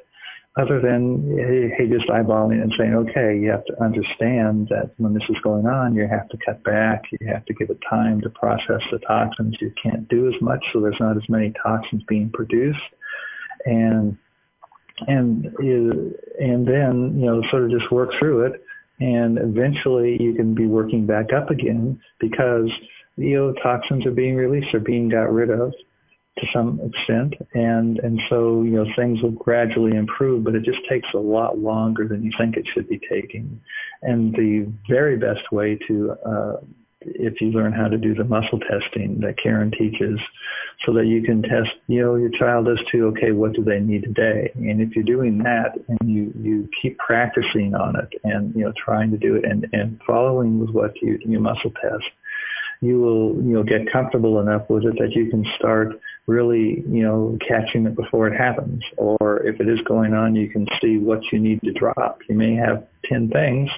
other 0.59 0.81
than 0.81 1.37
hey, 1.39 1.75
hey, 1.77 1.89
just 1.89 2.09
eyeballing 2.09 2.61
and 2.61 2.73
saying, 2.77 2.95
okay, 2.95 3.39
you 3.39 3.51
have 3.51 3.65
to 3.67 3.83
understand 3.83 4.69
that 4.69 4.91
when 4.99 5.15
this 5.15 5.23
is 5.29 5.37
going 5.43 5.67
on, 5.67 5.95
you 5.95 6.07
have 6.09 6.29
to 6.29 6.39
cut 6.45 6.63
back. 6.65 7.05
You 7.13 7.27
have 7.29 7.45
to 7.47 7.55
give 7.55 7.71
it 7.71 7.79
time 7.89 8.21
to 8.23 8.31
process 8.31 8.83
the 8.91 8.99
toxins. 8.99 9.57
You 9.61 9.73
can't 9.81 10.09
do 10.09 10.29
as 10.29 10.41
much, 10.41 10.65
so 10.73 10.81
there's 10.81 10.99
not 10.99 11.17
as 11.17 11.29
many 11.29 11.53
toxins 11.63 12.03
being 12.09 12.31
produced, 12.31 12.79
and 13.65 14.19
and 15.07 15.47
and 15.57 16.67
then 16.67 17.19
you 17.19 17.27
know 17.27 17.43
sort 17.51 17.65
of 17.65 17.71
just 17.71 17.91
work 17.93 18.11
through 18.19 18.47
it, 18.47 18.65
and 18.99 19.39
eventually 19.39 20.21
you 20.21 20.35
can 20.35 20.55
be 20.55 20.67
working 20.67 21.07
back 21.07 21.33
up 21.33 21.51
again 21.51 22.01
because 22.19 22.71
know 23.17 23.53
toxins 23.63 24.07
are 24.07 24.13
being 24.13 24.37
released, 24.37 24.75
are 24.75 24.81
being 24.81 25.09
got 25.09 25.33
rid 25.33 25.51
of, 25.51 25.73
to 26.39 26.47
some 26.53 26.81
extent, 26.81 27.35
and 27.55 27.99
and 27.99 28.21
so 28.29 28.63
you 28.63 28.73
know 28.73 28.87
things 28.97 29.23
will 29.23 29.33
gradually 29.33 29.97
improve, 29.97 30.45
but 30.45 30.55
it 30.55 30.63
just 30.63 30.81
takes 30.89 31.09
a 31.15 31.19
lot 31.19 31.59
longer 31.59 32.09
than 32.09 32.23
you 32.23 32.33
think 32.39 32.57
it 32.57 32.67
should 32.73 32.89
be 32.89 33.01
taking. 33.11 33.61
And 34.03 34.33
the 34.35 34.73
very 34.89 35.17
best 35.17 35.53
way 35.53 35.79
to 35.89 36.13
uh, 36.27 36.57
if 37.03 37.41
you 37.41 37.51
learn 37.51 37.73
how 37.73 37.89
to 37.89 37.97
do 37.97 38.15
the 38.15 38.25
muscle 38.25 38.61
testing 38.61 39.21
that 39.21 39.39
Karen 39.43 39.71
teaches 39.71 40.21
so 40.85 40.93
that 40.93 41.07
you 41.07 41.23
can 41.23 41.43
test, 41.43 41.71
you 41.87 42.03
know, 42.03 42.17
your 42.17 42.31
child 42.31 42.67
does 42.67 42.81
too, 42.93 43.07
okay, 43.07 43.33
what 43.33 43.55
do 43.55 43.65
they 43.65 43.81
need 43.81 44.03
today? 44.03 44.51
And 44.55 44.81
if 44.81 44.95
you're 44.95 45.05
doing 45.05 45.39
that 45.39 45.79
and 45.89 46.11
you, 46.11 46.33
you 46.39 46.69
keep 46.81 46.99
practicing 46.99 47.75
on 47.75 47.97
it 47.97 48.21
and, 48.25 48.55
you 48.55 48.65
know, 48.65 48.73
trying 48.77 49.11
to 49.13 49.17
do 49.17 49.37
it 49.37 49.45
and, 49.45 49.67
and 49.73 49.99
following 50.07 50.61
with 50.61 50.71
what 50.71 50.93
you, 51.01 51.19
you 51.25 51.41
muscle 51.41 51.73
test, 51.81 52.05
you 52.81 52.99
will, 52.99 53.35
you 53.37 53.53
know, 53.55 53.63
get 53.63 53.91
comfortable 53.93 54.41
enough 54.41 54.69
with 54.71 54.85
it 54.85 54.95
that 54.99 55.13
you 55.13 55.29
can 55.29 55.45
start 55.59 56.01
really, 56.27 56.83
you 56.89 57.03
know, 57.03 57.37
catching 57.47 57.87
it 57.87 57.95
before 57.95 58.27
it 58.29 58.37
happens. 58.37 58.83
Or 58.97 59.43
if 59.45 59.61
it 59.61 59.69
is 59.69 59.81
going 59.83 60.15
on, 60.15 60.35
you 60.35 60.49
can 60.49 60.67
see 60.81 60.97
what 60.97 61.21
you 61.31 61.39
need 61.39 61.61
to 61.63 61.73
drop. 61.73 62.21
You 62.29 62.37
may 62.37 62.55
have 62.55 62.87
10 63.05 63.29
things 63.29 63.71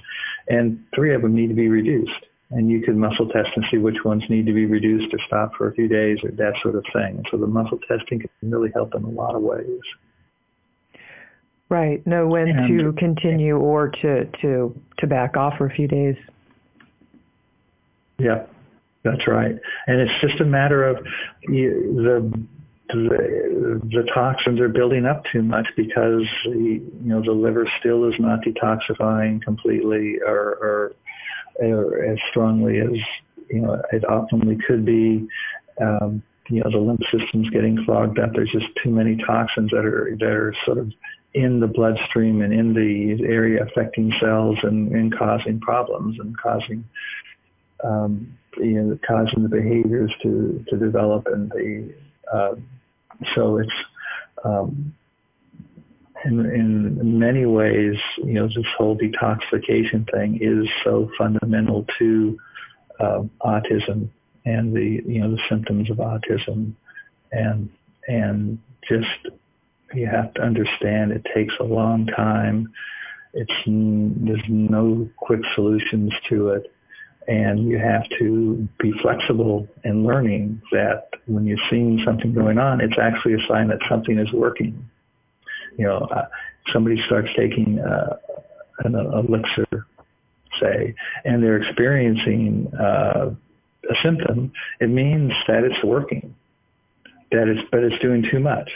and 0.49 0.85
three 0.95 1.15
of 1.15 1.23
them 1.23 1.35
need 1.35 1.49
to 1.49 1.55
be 1.55 1.69
reduced. 1.69 2.27
And 2.51 2.71
you 2.71 2.83
can 2.83 2.99
muscle 2.99 3.29
test 3.29 3.49
and 3.57 3.65
see 3.71 3.79
which 3.79 4.05
ones 4.05 4.23
need 4.29 4.47
to 4.47 4.53
be 4.53 4.67
reduced 4.67 5.13
or 5.13 5.19
stop 5.27 5.53
for 5.57 5.69
a 5.69 5.75
few 5.75 5.89
days 5.89 6.19
or 6.23 6.31
that 6.33 6.53
sort 6.63 6.77
of 6.77 6.85
thing. 6.93 7.25
So 7.31 7.39
the 7.39 7.47
muscle 7.47 7.79
testing 7.89 8.21
can 8.21 8.29
really 8.43 8.71
help 8.75 8.95
in 8.95 9.03
a 9.03 9.09
lot 9.09 9.35
of 9.35 9.43
ways. 9.43 9.81
Right. 11.71 12.07
Know 12.07 12.27
when 12.27 12.49
and, 12.49 12.79
to 12.79 12.93
continue 12.93 13.57
or 13.57 13.89
to, 13.89 14.27
to, 14.43 14.79
to 14.99 15.07
back 15.07 15.37
off 15.37 15.55
for 15.57 15.67
a 15.67 15.75
few 15.75 15.89
days. 15.89 16.17
Yeah. 18.19 18.45
That's 19.05 19.27
right. 19.27 19.57
And 19.87 20.01
it's 20.01 20.21
just 20.21 20.41
a 20.41 20.45
matter 20.45 20.85
of 20.85 21.05
you, 21.43 21.95
the, 21.97 22.47
the 22.89 23.81
the 23.85 24.09
toxins 24.15 24.61
are 24.61 24.69
building 24.69 25.07
up 25.07 25.25
too 25.33 25.43
much 25.43 25.67
because 25.77 26.27
you 26.45 26.83
know 27.01 27.23
the 27.23 27.33
liver 27.33 27.67
still 27.81 28.09
is 28.09 28.15
not 28.19 28.41
detoxifying 28.43 29.43
completely 29.43 30.19
or, 30.27 30.37
or, 30.39 30.93
or 31.61 32.05
as 32.05 32.19
strongly 32.31 32.81
as 32.81 32.93
you 33.51 33.63
know 33.63 33.83
it 33.93 34.03
optimally 34.05 34.59
could 34.67 34.85
be. 34.85 35.27
Um, 35.81 36.23
you 36.49 36.63
know 36.63 36.71
the 36.71 36.79
lymph 36.79 37.01
system's 37.11 37.49
getting 37.51 37.85
clogged 37.85 38.19
up. 38.19 38.31
There's 38.35 38.51
just 38.51 38.67
too 38.83 38.91
many 38.91 39.17
toxins 39.17 39.71
that 39.71 39.85
are 39.85 40.15
that 40.19 40.31
are 40.31 40.55
sort 40.65 40.79
of 40.79 40.93
in 41.35 41.61
the 41.61 41.67
bloodstream 41.67 42.43
and 42.43 42.53
in 42.53 42.75
the 42.75 43.25
area 43.25 43.65
affecting 43.65 44.13
cells 44.21 44.59
and, 44.63 44.93
and 44.93 45.17
causing 45.17 45.61
problems 45.61 46.19
and 46.21 46.37
causing 46.37 46.85
um, 47.83 48.39
you 48.59 48.83
know, 48.83 48.99
causing 49.07 49.43
the 49.43 49.49
behaviors 49.49 50.13
to, 50.23 50.65
to 50.69 50.77
develop 50.77 51.27
and 51.27 51.51
the, 51.51 51.93
uh, 52.33 52.55
so 53.35 53.59
it's, 53.59 53.73
um, 54.45 54.95
in, 56.25 56.39
in 56.47 57.19
many 57.19 57.47
ways, 57.47 57.97
you 58.19 58.35
know, 58.35 58.47
this 58.47 58.67
whole 58.77 58.97
detoxification 58.97 60.09
thing 60.13 60.39
is 60.41 60.69
so 60.85 61.11
fundamental 61.19 61.85
to 61.99 62.39
uh, 63.01 63.23
autism 63.43 64.09
and 64.45 64.75
the, 64.75 65.03
you 65.07 65.21
know, 65.21 65.33
the 65.33 65.43
symptoms 65.49 65.91
of 65.91 65.97
autism 65.97 66.75
and, 67.33 67.69
and 68.07 68.59
just, 68.89 69.09
you 69.95 70.07
have 70.07 70.33
to 70.35 70.43
understand 70.43 71.13
it 71.13 71.27
takes 71.35 71.55
a 71.61 71.65
long 71.65 72.07
time. 72.07 72.73
It's, 73.35 73.53
there's 73.67 74.45
no 74.49 75.09
quick 75.17 75.41
solutions 75.55 76.13
to 76.29 76.51
it 76.51 76.72
and 77.29 77.69
you 77.69 77.79
have 77.79 78.03
to 78.19 78.69
be 78.79 78.93
flexible 79.03 79.69
in 79.85 80.05
learning 80.07 80.61
that 80.73 81.09
when 81.27 81.47
you're 81.47 81.59
seeing 81.71 82.03
something 82.05 82.33
going 82.33 82.59
on, 82.59 82.81
it's 82.81 82.99
actually 83.01 83.35
a 83.35 83.47
sign 83.49 83.69
that 83.69 83.79
something 83.89 84.19
is 84.19 84.33
working. 84.33 84.89
You 85.79 85.87
know, 85.87 85.99
uh, 85.99 86.27
somebody 86.73 87.01
starts 87.07 87.29
taking 87.37 87.79
uh, 87.81 88.17
an 88.85 88.95
elixir, 88.95 89.87
say, 90.61 90.95
and 91.25 91.43
they're 91.43 91.63
experiencing 91.63 92.73
uh, 92.79 93.31
a 93.91 93.95
symptom, 94.03 94.53
it 94.81 94.89
means 94.89 95.33
that 95.49 95.65
it's 95.65 95.83
working. 95.85 96.35
That 97.31 97.49
it's, 97.49 97.67
but 97.71 97.83
it's 97.83 98.01
doing 98.03 98.25
too 98.31 98.41
much. 98.41 98.71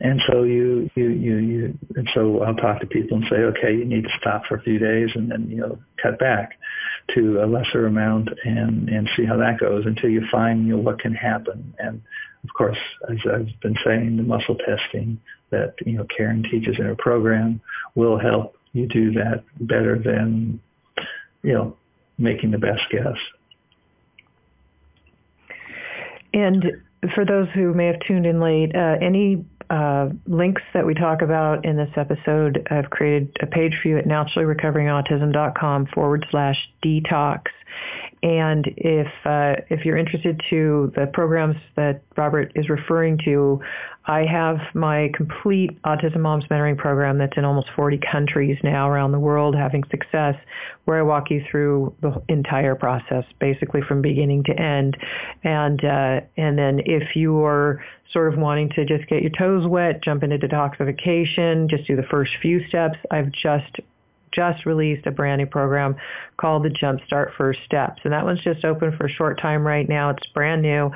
And 0.00 0.20
so 0.28 0.42
you, 0.42 0.90
you, 0.94 1.08
you, 1.08 1.36
you, 1.36 1.78
and 1.96 2.08
so 2.14 2.42
I'll 2.42 2.54
talk 2.54 2.80
to 2.80 2.86
people 2.86 3.18
and 3.18 3.26
say, 3.28 3.36
okay, 3.36 3.74
you 3.74 3.84
need 3.84 4.04
to 4.04 4.10
stop 4.20 4.44
for 4.46 4.56
a 4.56 4.62
few 4.62 4.78
days 4.78 5.10
and 5.14 5.30
then, 5.30 5.48
you 5.48 5.58
know, 5.58 5.78
cut 6.02 6.18
back 6.18 6.58
to 7.14 7.42
a 7.42 7.46
lesser 7.46 7.86
amount 7.86 8.28
and, 8.44 8.88
and 8.88 9.08
see 9.16 9.24
how 9.24 9.36
that 9.36 9.58
goes 9.58 9.86
until 9.86 10.10
you 10.10 10.22
find, 10.30 10.66
you 10.66 10.76
know, 10.76 10.82
what 10.82 11.00
can 11.00 11.14
happen. 11.14 11.74
And 11.78 12.02
of 12.44 12.54
course, 12.54 12.78
as 13.10 13.18
I've 13.32 13.60
been 13.60 13.76
saying, 13.84 14.16
the 14.16 14.22
muscle 14.22 14.56
testing 14.56 15.20
that, 15.50 15.74
you 15.84 15.98
know, 15.98 16.06
Karen 16.16 16.42
teaches 16.42 16.76
in 16.78 16.84
her 16.84 16.96
program 16.96 17.60
will 17.94 18.18
help 18.18 18.56
you 18.72 18.86
do 18.86 19.12
that 19.12 19.44
better 19.60 19.98
than, 19.98 20.60
you 21.42 21.52
know, 21.54 21.76
making 22.18 22.50
the 22.50 22.58
best 22.58 22.82
guess. 22.90 23.16
And 26.34 26.64
for 27.14 27.24
those 27.24 27.48
who 27.54 27.72
may 27.74 27.86
have 27.86 28.00
tuned 28.06 28.26
in 28.26 28.40
late, 28.40 28.74
uh, 28.74 28.96
any 29.00 29.44
uh, 29.70 30.08
links 30.26 30.62
that 30.74 30.86
we 30.86 30.94
talk 30.94 31.22
about 31.22 31.64
in 31.64 31.76
this 31.76 31.90
episode, 31.96 32.66
I've 32.70 32.90
created 32.90 33.36
a 33.40 33.46
page 33.46 33.78
for 33.82 33.88
you 33.88 33.98
at 33.98 34.06
naturallyrecoveringautism.com 34.06 35.86
forward 35.86 36.26
slash 36.30 36.56
detox. 36.84 37.42
And 38.22 38.66
if 38.76 39.06
uh, 39.24 39.62
if 39.68 39.84
you're 39.84 39.96
interested 39.96 40.40
to 40.50 40.92
the 40.96 41.06
programs 41.12 41.56
that 41.76 42.02
Robert 42.16 42.52
is 42.54 42.68
referring 42.68 43.18
to, 43.24 43.60
I 44.06 44.24
have 44.24 44.58
my 44.74 45.10
complete 45.14 45.80
Autism 45.82 46.20
Moms 46.20 46.44
Mentoring 46.46 46.78
program 46.78 47.18
that's 47.18 47.36
in 47.36 47.44
almost 47.44 47.68
40 47.76 48.00
countries 48.10 48.56
now 48.64 48.88
around 48.88 49.12
the 49.12 49.18
world 49.18 49.54
having 49.54 49.84
success, 49.90 50.34
where 50.86 50.98
I 50.98 51.02
walk 51.02 51.30
you 51.30 51.44
through 51.50 51.94
the 52.00 52.20
entire 52.28 52.74
process, 52.74 53.24
basically 53.38 53.82
from 53.82 54.00
beginning 54.00 54.44
to 54.44 54.58
end. 54.58 54.96
And 55.44 55.84
uh, 55.84 56.20
and 56.36 56.58
then 56.58 56.80
if 56.86 57.14
you're 57.14 57.84
sort 58.12 58.32
of 58.32 58.38
wanting 58.38 58.70
to 58.70 58.84
just 58.84 59.08
get 59.08 59.20
your 59.20 59.30
toes 59.30 59.66
wet, 59.66 60.02
jump 60.02 60.22
into 60.22 60.38
detoxification, 60.38 61.68
just 61.68 61.86
do 61.86 61.94
the 61.94 62.06
first 62.10 62.32
few 62.40 62.66
steps, 62.66 62.96
I've 63.10 63.30
just 63.30 63.80
just 64.38 64.66
released 64.66 65.06
a 65.06 65.10
brand 65.10 65.40
new 65.40 65.46
program 65.46 65.96
called 66.36 66.62
the 66.62 66.70
Jumpstart 66.70 67.34
First 67.36 67.58
Steps. 67.64 68.02
And 68.04 68.12
that 68.12 68.24
one's 68.24 68.42
just 68.42 68.64
open 68.64 68.96
for 68.96 69.06
a 69.06 69.10
short 69.10 69.40
time 69.40 69.66
right 69.66 69.88
now. 69.88 70.10
It's 70.10 70.26
brand 70.32 70.62
new. 70.62 70.92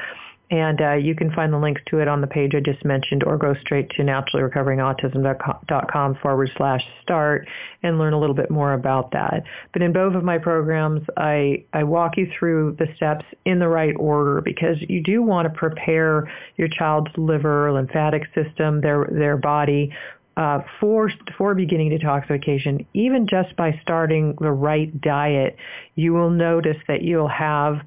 And 0.52 0.80
uh, 0.82 0.94
you 0.94 1.14
can 1.14 1.32
find 1.32 1.50
the 1.50 1.58
links 1.58 1.80
to 1.86 2.00
it 2.00 2.08
on 2.08 2.20
the 2.20 2.26
page 2.26 2.52
I 2.54 2.60
just 2.60 2.84
mentioned 2.84 3.24
or 3.24 3.38
go 3.38 3.54
straight 3.62 3.88
to 3.96 4.02
naturallyrecoveringautism.com 4.02 6.16
forward 6.16 6.50
slash 6.58 6.82
start 7.02 7.48
and 7.82 7.98
learn 7.98 8.12
a 8.12 8.20
little 8.20 8.34
bit 8.34 8.50
more 8.50 8.74
about 8.74 9.12
that. 9.12 9.44
But 9.72 9.80
in 9.80 9.94
both 9.94 10.14
of 10.14 10.22
my 10.22 10.36
programs, 10.36 11.00
I, 11.16 11.64
I 11.72 11.84
walk 11.84 12.18
you 12.18 12.30
through 12.38 12.76
the 12.78 12.88
steps 12.96 13.24
in 13.46 13.60
the 13.60 13.68
right 13.68 13.94
order 13.98 14.42
because 14.42 14.76
you 14.80 15.02
do 15.02 15.22
want 15.22 15.50
to 15.50 15.58
prepare 15.58 16.30
your 16.56 16.68
child's 16.68 17.12
liver, 17.16 17.72
lymphatic 17.72 18.24
system, 18.34 18.82
their, 18.82 19.08
their 19.10 19.38
body 19.38 19.90
uh, 20.36 20.60
for 20.80 21.10
for 21.36 21.54
beginning 21.54 21.90
detoxification, 21.90 22.86
even 22.94 23.26
just 23.26 23.54
by 23.56 23.78
starting 23.82 24.36
the 24.40 24.50
right 24.50 25.00
diet, 25.00 25.56
you 25.94 26.12
will 26.12 26.30
notice 26.30 26.78
that 26.88 27.02
you'll 27.02 27.28
have 27.28 27.80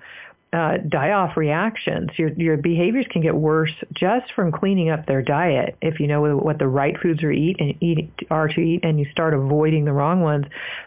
uh, 0.54 0.78
die-off 0.88 1.36
reactions. 1.36 2.12
Your 2.18 2.30
your 2.34 2.58
behaviors 2.58 3.06
can 3.10 3.22
get 3.22 3.36
worse 3.36 3.74
just 3.94 4.32
from 4.34 4.52
cleaning 4.52 4.90
up 4.90 5.06
their 5.06 5.22
diet. 5.22 5.76
If 5.82 6.00
you 6.00 6.08
know 6.08 6.38
what 6.38 6.60
the 6.60 6.68
right 6.68 6.96
foods 7.02 7.24
are 7.24 7.32
eat 7.32 7.58
and 7.60 7.76
eat 7.82 8.10
are 8.30 8.48
to 8.48 8.62
eat, 8.62 8.82
and 8.84 9.00
you 9.00 9.06
start 9.12 9.34
avoiding 9.34 9.86
the 9.86 9.94
wrong 9.94 10.22
ones, 10.22 10.46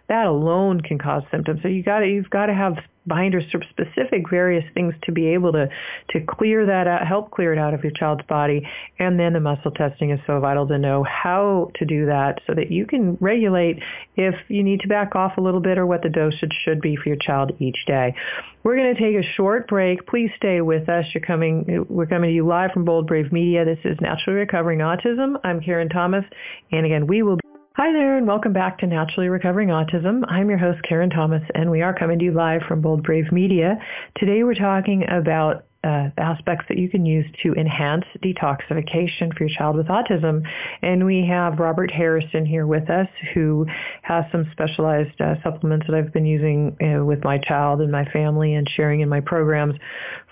that 0.09 0.27
alone 0.27 0.81
can 0.81 0.99
cause 0.99 1.23
symptoms. 1.31 1.61
So 1.62 1.68
you 1.68 1.83
got 1.83 2.01
you've 2.01 2.31
got 2.31 2.47
to 2.47 2.55
have 2.55 2.79
binders, 3.09 3.44
specific 3.71 4.29
various 4.31 4.64
things 4.75 4.94
to 5.03 5.12
be 5.12 5.29
able 5.29 5.53
to 5.53 5.68
to 6.11 6.21
clear 6.21 6.66
that 6.66 6.87
out, 6.87 7.07
help 7.07 7.31
clear 7.31 7.53
it 7.53 7.59
out 7.59 7.75
of 7.75 7.83
your 7.83 7.92
child's 7.92 8.25
body. 8.27 8.62
And 8.99 9.18
then 9.18 9.33
the 9.33 9.40
muscle 9.40 9.71
testing 9.71 10.11
is 10.11 10.21
so 10.27 10.38
vital 10.40 10.66
to 10.68 10.79
know 10.79 11.05
how 11.05 11.71
to 11.77 11.85
do 11.85 12.07
that 12.07 12.40
so 12.47 12.55
that 12.55 12.71
you 12.71 12.87
can 12.87 13.16
regulate 13.21 13.83
if 14.16 14.35
you 14.49 14.62
need 14.62 14.81
to 14.81 14.88
back 14.88 15.16
off 15.16 15.38
a 15.38 15.40
little 15.40 15.61
bit 15.61 15.79
or 15.79 15.87
what 15.87 16.03
the 16.03 16.09
dosage 16.09 16.53
should 16.64 16.81
be 16.81 16.97
for 16.97 17.09
your 17.09 17.18
child 17.18 17.53
each 17.59 17.79
day. 17.87 18.14
We're 18.62 18.77
going 18.77 18.94
to 18.94 19.01
take 19.01 19.16
a 19.16 19.27
short 19.35 19.68
break. 19.68 20.07
Please 20.07 20.31
stay 20.37 20.61
with 20.61 20.88
us. 20.88 21.07
You're 21.14 21.25
coming. 21.25 21.87
We're 21.88 22.07
coming 22.07 22.31
to 22.31 22.35
you 22.35 22.47
live 22.47 22.73
from 22.73 22.85
Bold 22.85 23.07
Brave 23.07 23.33
Media. 23.33 23.64
This 23.64 23.79
is 23.85 23.97
Naturally 24.01 24.40
Recovering 24.40 24.81
Autism. 24.81 25.37
I'm 25.44 25.61
Karen 25.61 25.88
Thomas, 25.88 26.25
and 26.71 26.85
again, 26.85 27.07
we 27.07 27.23
will. 27.23 27.37
Be 27.37 27.48
Hi 27.81 27.93
there 27.93 28.17
and 28.17 28.27
welcome 28.27 28.53
back 28.53 28.79
to 28.79 28.88
Naturally 28.88 29.29
Recovering 29.29 29.69
Autism. 29.69 30.25
I'm 30.27 30.49
your 30.49 30.59
host 30.59 30.83
Karen 30.83 31.11
Thomas 31.11 31.45
and 31.55 31.71
we 31.71 31.81
are 31.81 31.95
coming 31.95 32.19
to 32.19 32.25
you 32.25 32.33
live 32.33 32.62
from 32.67 32.81
Bold 32.81 33.05
Brave 33.05 33.31
Media. 33.31 33.79
Today 34.17 34.43
we're 34.43 34.55
talking 34.55 35.05
about 35.09 35.64
uh, 35.85 36.09
aspects 36.19 36.64
that 36.69 36.77
you 36.77 36.88
can 36.88 37.07
use 37.07 37.25
to 37.45 37.53
enhance 37.55 38.03
detoxification 38.21 39.33
for 39.33 39.45
your 39.45 39.57
child 39.57 39.77
with 39.77 39.87
autism. 39.87 40.43
And 40.83 41.07
we 41.07 41.25
have 41.31 41.61
Robert 41.61 41.93
Harrison 41.93 42.45
here 42.45 42.67
with 42.67 42.91
us 42.91 43.07
who 43.33 43.64
has 44.03 44.25
some 44.33 44.49
specialized 44.51 45.21
uh, 45.21 45.35
supplements 45.45 45.87
that 45.87 45.95
I've 45.95 46.12
been 46.12 46.27
using 46.27 46.77
uh, 46.83 47.05
with 47.05 47.23
my 47.23 47.38
child 47.38 47.81
and 47.81 47.93
my 47.93 48.07
family 48.07 48.55
and 48.55 48.69
sharing 48.69 49.03
in 49.03 49.09
my 49.09 49.21
programs 49.21 49.77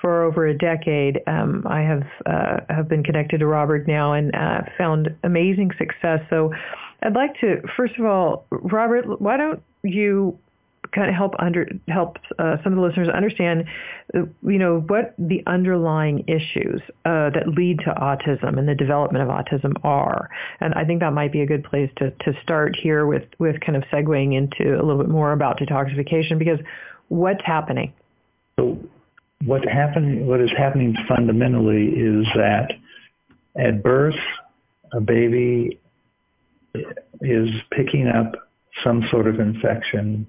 for 0.00 0.24
over 0.24 0.48
a 0.48 0.58
decade. 0.58 1.20
Um, 1.28 1.62
I 1.64 1.82
have 1.82 2.02
uh, 2.26 2.56
have 2.70 2.88
been 2.88 3.04
connected 3.04 3.38
to 3.38 3.46
Robert 3.46 3.86
now 3.86 4.14
and 4.14 4.34
uh, 4.34 4.62
found 4.76 5.14
amazing 5.22 5.70
success. 5.78 6.18
So 6.28 6.50
I'd 7.02 7.14
like 7.14 7.38
to, 7.40 7.62
first 7.76 7.94
of 7.98 8.04
all, 8.04 8.46
Robert, 8.50 9.20
why 9.20 9.36
don't 9.36 9.62
you 9.82 10.38
kind 10.94 11.08
of 11.08 11.14
help 11.14 11.34
under 11.38 11.68
help 11.88 12.16
uh, 12.38 12.56
some 12.62 12.72
of 12.72 12.78
the 12.78 12.84
listeners 12.84 13.08
understand, 13.08 13.64
uh, 14.14 14.20
you 14.42 14.58
know, 14.58 14.80
what 14.86 15.14
the 15.18 15.42
underlying 15.46 16.24
issues 16.28 16.80
uh, 17.04 17.30
that 17.30 17.44
lead 17.56 17.78
to 17.80 17.90
autism 17.90 18.58
and 18.58 18.68
the 18.68 18.74
development 18.74 19.22
of 19.22 19.28
autism 19.28 19.72
are. 19.84 20.28
And 20.60 20.74
I 20.74 20.84
think 20.84 21.00
that 21.00 21.12
might 21.12 21.32
be 21.32 21.42
a 21.42 21.46
good 21.46 21.64
place 21.64 21.90
to 21.98 22.10
to 22.10 22.32
start 22.42 22.76
here 22.80 23.06
with 23.06 23.24
with 23.38 23.60
kind 23.60 23.76
of 23.76 23.82
segueing 23.92 24.36
into 24.36 24.74
a 24.74 24.82
little 24.82 24.98
bit 24.98 25.08
more 25.08 25.32
about 25.32 25.58
detoxification 25.58 26.38
because 26.38 26.58
what's 27.08 27.44
happening. 27.44 27.92
So 28.58 28.78
what 29.44 29.64
happening 29.68 30.26
what 30.26 30.40
is 30.40 30.50
happening 30.56 30.96
fundamentally 31.08 31.88
is 31.88 32.26
that 32.36 32.72
at 33.58 33.82
birth 33.82 34.14
a 34.92 35.00
baby 35.00 35.78
is 37.20 37.48
picking 37.72 38.08
up 38.08 38.34
some 38.84 39.06
sort 39.10 39.26
of 39.26 39.40
infection, 39.40 40.26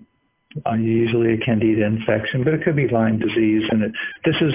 uh, 0.65 0.73
usually 0.73 1.33
a 1.33 1.37
candida 1.37 1.85
infection, 1.85 2.43
but 2.43 2.53
it 2.53 2.63
could 2.63 2.75
be 2.75 2.87
Lyme 2.87 3.19
disease. 3.19 3.63
And 3.69 3.83
it, 3.83 3.91
this 4.25 4.35
is, 4.41 4.53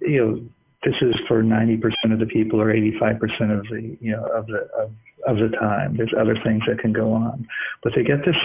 you 0.00 0.24
know, 0.24 0.48
this 0.84 0.96
is 1.00 1.14
for 1.28 1.42
90% 1.42 1.80
of 2.12 2.18
the 2.18 2.26
people 2.26 2.60
or 2.60 2.72
85% 2.72 3.58
of 3.58 3.66
the, 3.68 3.96
you 4.00 4.12
know, 4.12 4.24
of 4.26 4.46
the, 4.46 4.68
of, 4.78 4.90
of 5.26 5.36
the 5.38 5.56
time. 5.56 5.96
There's 5.96 6.12
other 6.18 6.36
things 6.44 6.62
that 6.66 6.80
can 6.80 6.92
go 6.92 7.12
on. 7.12 7.46
But 7.82 7.92
they 7.94 8.02
get 8.02 8.24
this, 8.24 8.36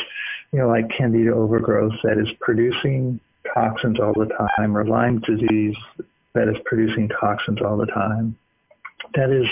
you 0.54 0.60
know, 0.60 0.70
like 0.70 0.86
candida 0.96 1.34
overgrowth 1.34 1.94
that 2.04 2.20
is 2.20 2.30
producing 2.40 3.20
toxins 3.54 4.00
all 4.00 4.14
the 4.14 4.30
time 4.58 4.78
or 4.78 4.86
Lyme 4.86 5.20
disease 5.22 5.76
that 6.34 6.48
is 6.48 6.58
producing 6.66 7.10
toxins 7.20 7.60
all 7.62 7.78
the 7.78 7.88
time. 7.88 8.38
That 9.16 9.32
is 9.32 9.48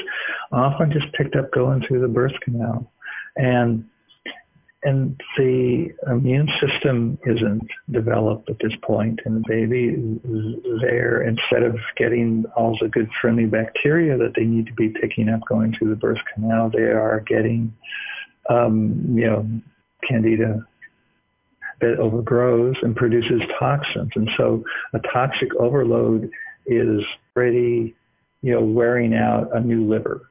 often 0.51 0.91
just 0.91 1.11
picked 1.13 1.35
up 1.35 1.51
going 1.51 1.83
through 1.87 2.01
the 2.01 2.07
birth 2.07 2.33
canal 2.43 2.91
and 3.35 3.85
and 4.85 5.19
the 5.35 5.89
immune 6.07 6.47
system 6.61 7.17
isn't 7.25 7.67
developed 7.89 8.49
at 8.51 8.57
this 8.59 8.73
point. 8.83 9.19
and 9.25 9.43
the 9.43 9.47
baby 9.47 10.19
there 10.79 11.23
instead 11.23 11.63
of 11.63 11.75
getting 11.97 12.45
all 12.55 12.77
the 12.79 12.87
good 12.87 13.09
friendly 13.19 13.45
bacteria 13.45 14.15
that 14.17 14.33
they 14.35 14.45
need 14.45 14.67
to 14.67 14.73
be 14.73 14.89
picking 14.89 15.27
up 15.27 15.41
going 15.49 15.75
through 15.75 15.89
the 15.89 15.95
birth 15.95 16.19
canal 16.33 16.69
they 16.69 16.83
are 16.83 17.23
getting 17.27 17.73
um, 18.49 19.03
you 19.17 19.25
know 19.25 19.47
candida 20.07 20.65
that 21.81 21.97
overgrows 21.99 22.75
and 22.83 22.95
produces 22.95 23.41
toxins 23.59 24.11
and 24.15 24.29
so 24.37 24.63
a 24.93 24.99
toxic 24.99 25.53
overload 25.55 26.29
is 26.67 27.03
already 27.35 27.95
you 28.41 28.53
know 28.53 28.61
wearing 28.61 29.15
out 29.15 29.49
a 29.55 29.59
new 29.59 29.87
liver 29.87 30.29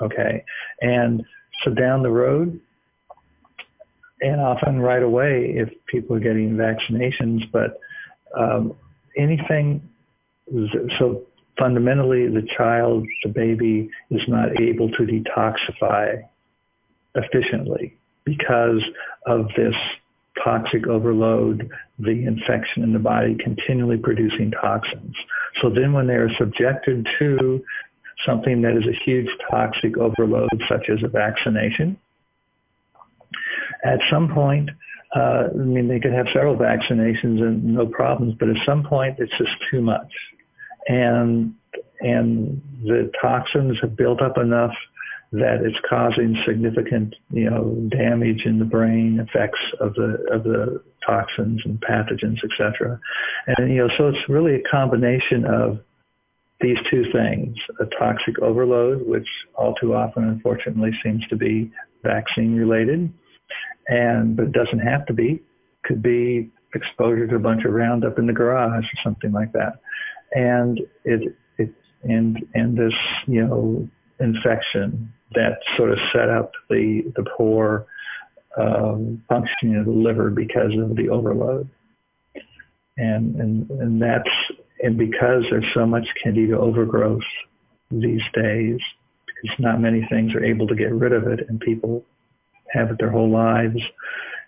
okay 0.00 0.42
and 0.80 1.24
so 1.64 1.70
down 1.70 2.02
the 2.02 2.10
road, 2.10 2.60
and 4.20 4.40
often 4.40 4.80
right 4.80 5.02
away 5.02 5.54
if 5.56 5.68
people 5.86 6.16
are 6.16 6.20
getting 6.20 6.54
vaccinations, 6.56 7.50
but 7.50 7.78
um, 8.38 8.74
anything, 9.16 9.88
so 10.98 11.22
fundamentally 11.58 12.28
the 12.28 12.46
child, 12.56 13.06
the 13.24 13.28
baby 13.28 13.90
is 14.10 14.22
not 14.28 14.60
able 14.60 14.90
to 14.92 15.02
detoxify 15.02 16.22
efficiently 17.14 17.96
because 18.24 18.82
of 19.26 19.48
this 19.56 19.74
toxic 20.42 20.86
overload, 20.86 21.68
the 21.98 22.24
infection 22.26 22.82
in 22.82 22.92
the 22.92 22.98
body 22.98 23.36
continually 23.42 23.98
producing 23.98 24.50
toxins. 24.50 25.14
So 25.60 25.68
then 25.68 25.92
when 25.92 26.06
they're 26.06 26.30
subjected 26.38 27.06
to 27.18 27.62
something 28.26 28.62
that 28.62 28.76
is 28.76 28.86
a 28.86 29.04
huge 29.04 29.28
toxic 29.50 29.96
overload, 29.96 30.50
such 30.68 30.88
as 30.88 31.02
a 31.02 31.08
vaccination. 31.08 31.98
At 33.84 33.98
some 34.10 34.32
point, 34.32 34.70
uh, 35.14 35.48
I 35.52 35.56
mean, 35.56 35.88
they 35.88 36.00
could 36.00 36.12
have 36.12 36.26
several 36.32 36.56
vaccinations 36.56 37.42
and 37.42 37.64
no 37.64 37.86
problems, 37.86 38.34
but 38.38 38.48
at 38.48 38.56
some 38.64 38.84
point, 38.84 39.16
it's 39.18 39.36
just 39.36 39.52
too 39.70 39.82
much, 39.82 40.12
and 40.88 41.54
and 42.00 42.60
the 42.84 43.12
toxins 43.20 43.78
have 43.80 43.96
built 43.96 44.20
up 44.22 44.38
enough 44.38 44.74
that 45.32 45.62
it's 45.64 45.78
causing 45.88 46.36
significant, 46.46 47.14
you 47.30 47.48
know, 47.48 47.74
damage 47.88 48.44
in 48.44 48.58
the 48.58 48.64
brain, 48.64 49.18
effects 49.18 49.60
of 49.80 49.94
the 49.94 50.18
of 50.30 50.44
the 50.44 50.82
toxins 51.06 51.62
and 51.64 51.80
pathogens, 51.80 52.38
etc. 52.44 53.00
And 53.46 53.70
you 53.70 53.78
know, 53.78 53.88
so 53.96 54.08
it's 54.08 54.28
really 54.28 54.56
a 54.56 54.62
combination 54.70 55.44
of 55.44 55.80
these 56.62 56.78
two 56.90 57.04
things, 57.12 57.56
a 57.80 57.86
toxic 57.98 58.38
overload, 58.40 59.06
which 59.06 59.28
all 59.54 59.74
too 59.74 59.94
often, 59.94 60.24
unfortunately, 60.24 60.92
seems 61.02 61.26
to 61.28 61.36
be 61.36 61.70
vaccine 62.02 62.56
related, 62.56 63.12
and 63.88 64.36
but 64.36 64.46
it 64.46 64.52
doesn't 64.52 64.78
have 64.78 65.04
to 65.06 65.12
be. 65.12 65.42
Could 65.84 66.02
be 66.02 66.50
exposure 66.74 67.26
to 67.26 67.36
a 67.36 67.40
bunch 67.40 67.64
of 67.64 67.72
Roundup 67.72 68.18
in 68.18 68.26
the 68.26 68.32
garage 68.32 68.84
or 68.84 68.98
something 69.02 69.32
like 69.32 69.52
that, 69.52 69.80
and 70.32 70.80
it 71.04 71.36
it 71.58 71.74
and 72.04 72.38
and 72.54 72.76
this 72.76 72.94
you 73.26 73.44
know 73.46 73.88
infection 74.20 75.12
that 75.34 75.58
sort 75.76 75.90
of 75.90 75.98
set 76.12 76.30
up 76.30 76.52
the 76.70 77.02
the 77.16 77.24
poor 77.36 77.86
um, 78.58 79.22
functioning 79.28 79.76
of 79.76 79.86
the 79.86 79.90
liver 79.90 80.30
because 80.30 80.72
of 80.78 80.96
the 80.96 81.08
overload, 81.08 81.68
and 82.96 83.36
and 83.36 83.70
and 83.70 84.00
that's 84.00 84.30
and 84.82 84.98
because 84.98 85.44
there's 85.50 85.64
so 85.74 85.86
much 85.86 86.06
candida 86.22 86.58
overgrowth 86.58 87.22
these 87.90 88.22
days, 88.34 88.78
because 89.26 89.58
not 89.58 89.80
many 89.80 90.06
things 90.10 90.34
are 90.34 90.44
able 90.44 90.66
to 90.66 90.74
get 90.74 90.92
rid 90.92 91.12
of 91.12 91.26
it, 91.26 91.40
and 91.48 91.60
people 91.60 92.04
have 92.70 92.90
it 92.90 92.98
their 92.98 93.10
whole 93.10 93.30
lives, 93.30 93.80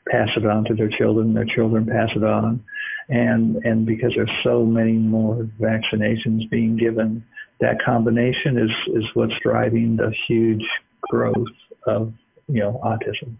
pass 0.09 0.29
it 0.37 0.45
on 0.45 0.65
to 0.65 0.75
their 0.75 0.89
children, 0.89 1.35
their 1.35 1.45
children 1.45 1.87
pass 1.87 2.11
it 2.17 2.25
on, 2.25 2.63
and 3.09 3.57
and 3.65 3.87
because 3.87 4.13
there's 4.17 4.31
so 4.43 4.65
many 4.65 4.93
more 4.93 5.49
vaccinations 5.61 6.49
being 6.51 6.77
given, 6.77 7.25
that 7.61 7.83
combination 7.85 8.59
is 8.59 8.71
is 8.95 9.05
what's 9.15 9.35
driving 9.43 9.97
the 9.97 10.13
huge 10.27 10.67
growth 11.03 11.47
of 11.87 12.13
you 12.49 12.61
know 12.61 12.81
autism. 12.85 13.37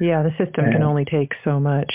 Yeah, 0.00 0.22
the 0.22 0.30
system 0.30 0.64
and, 0.64 0.72
can 0.74 0.82
only 0.82 1.04
take 1.04 1.32
so 1.42 1.58
much. 1.58 1.92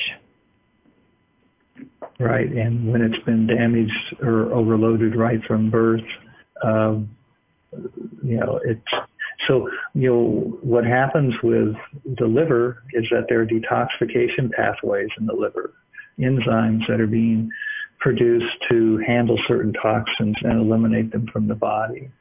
Right, 2.19 2.51
and 2.51 2.91
when 2.91 3.01
it's 3.01 3.23
been 3.25 3.47
damaged 3.47 4.15
or 4.21 4.53
overloaded 4.53 5.15
right 5.15 5.43
from 5.45 5.71
birth, 5.71 6.03
um, 6.63 7.09
you 8.23 8.37
know, 8.37 8.59
it's 8.63 9.07
so 9.47 9.69
you 9.95 10.09
know 10.09 10.57
what 10.61 10.85
happens 10.85 11.33
with 11.41 11.75
the 12.17 12.27
liver 12.27 12.83
is 12.93 13.05
that 13.09 13.25
there 13.27 13.41
are 13.41 13.45
detoxification 13.45 14.51
pathways 14.51 15.09
in 15.19 15.25
the 15.25 15.33
liver, 15.33 15.73
enzymes 16.19 16.87
that 16.87 17.01
are 17.01 17.07
being 17.07 17.49
produced 17.99 18.55
to 18.69 18.97
handle 19.07 19.39
certain 19.47 19.73
toxins 19.73 20.35
and 20.43 20.59
eliminate 20.59 21.11
them 21.11 21.27
from 21.31 21.47
the 21.47 21.55
body, 21.55 22.11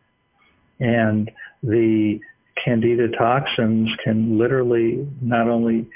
and 0.79 1.31
the 1.63 2.19
candida 2.65 3.09
toxins 3.19 3.89
can 4.03 4.39
literally 4.39 5.07
not 5.21 5.49
only 5.49 5.87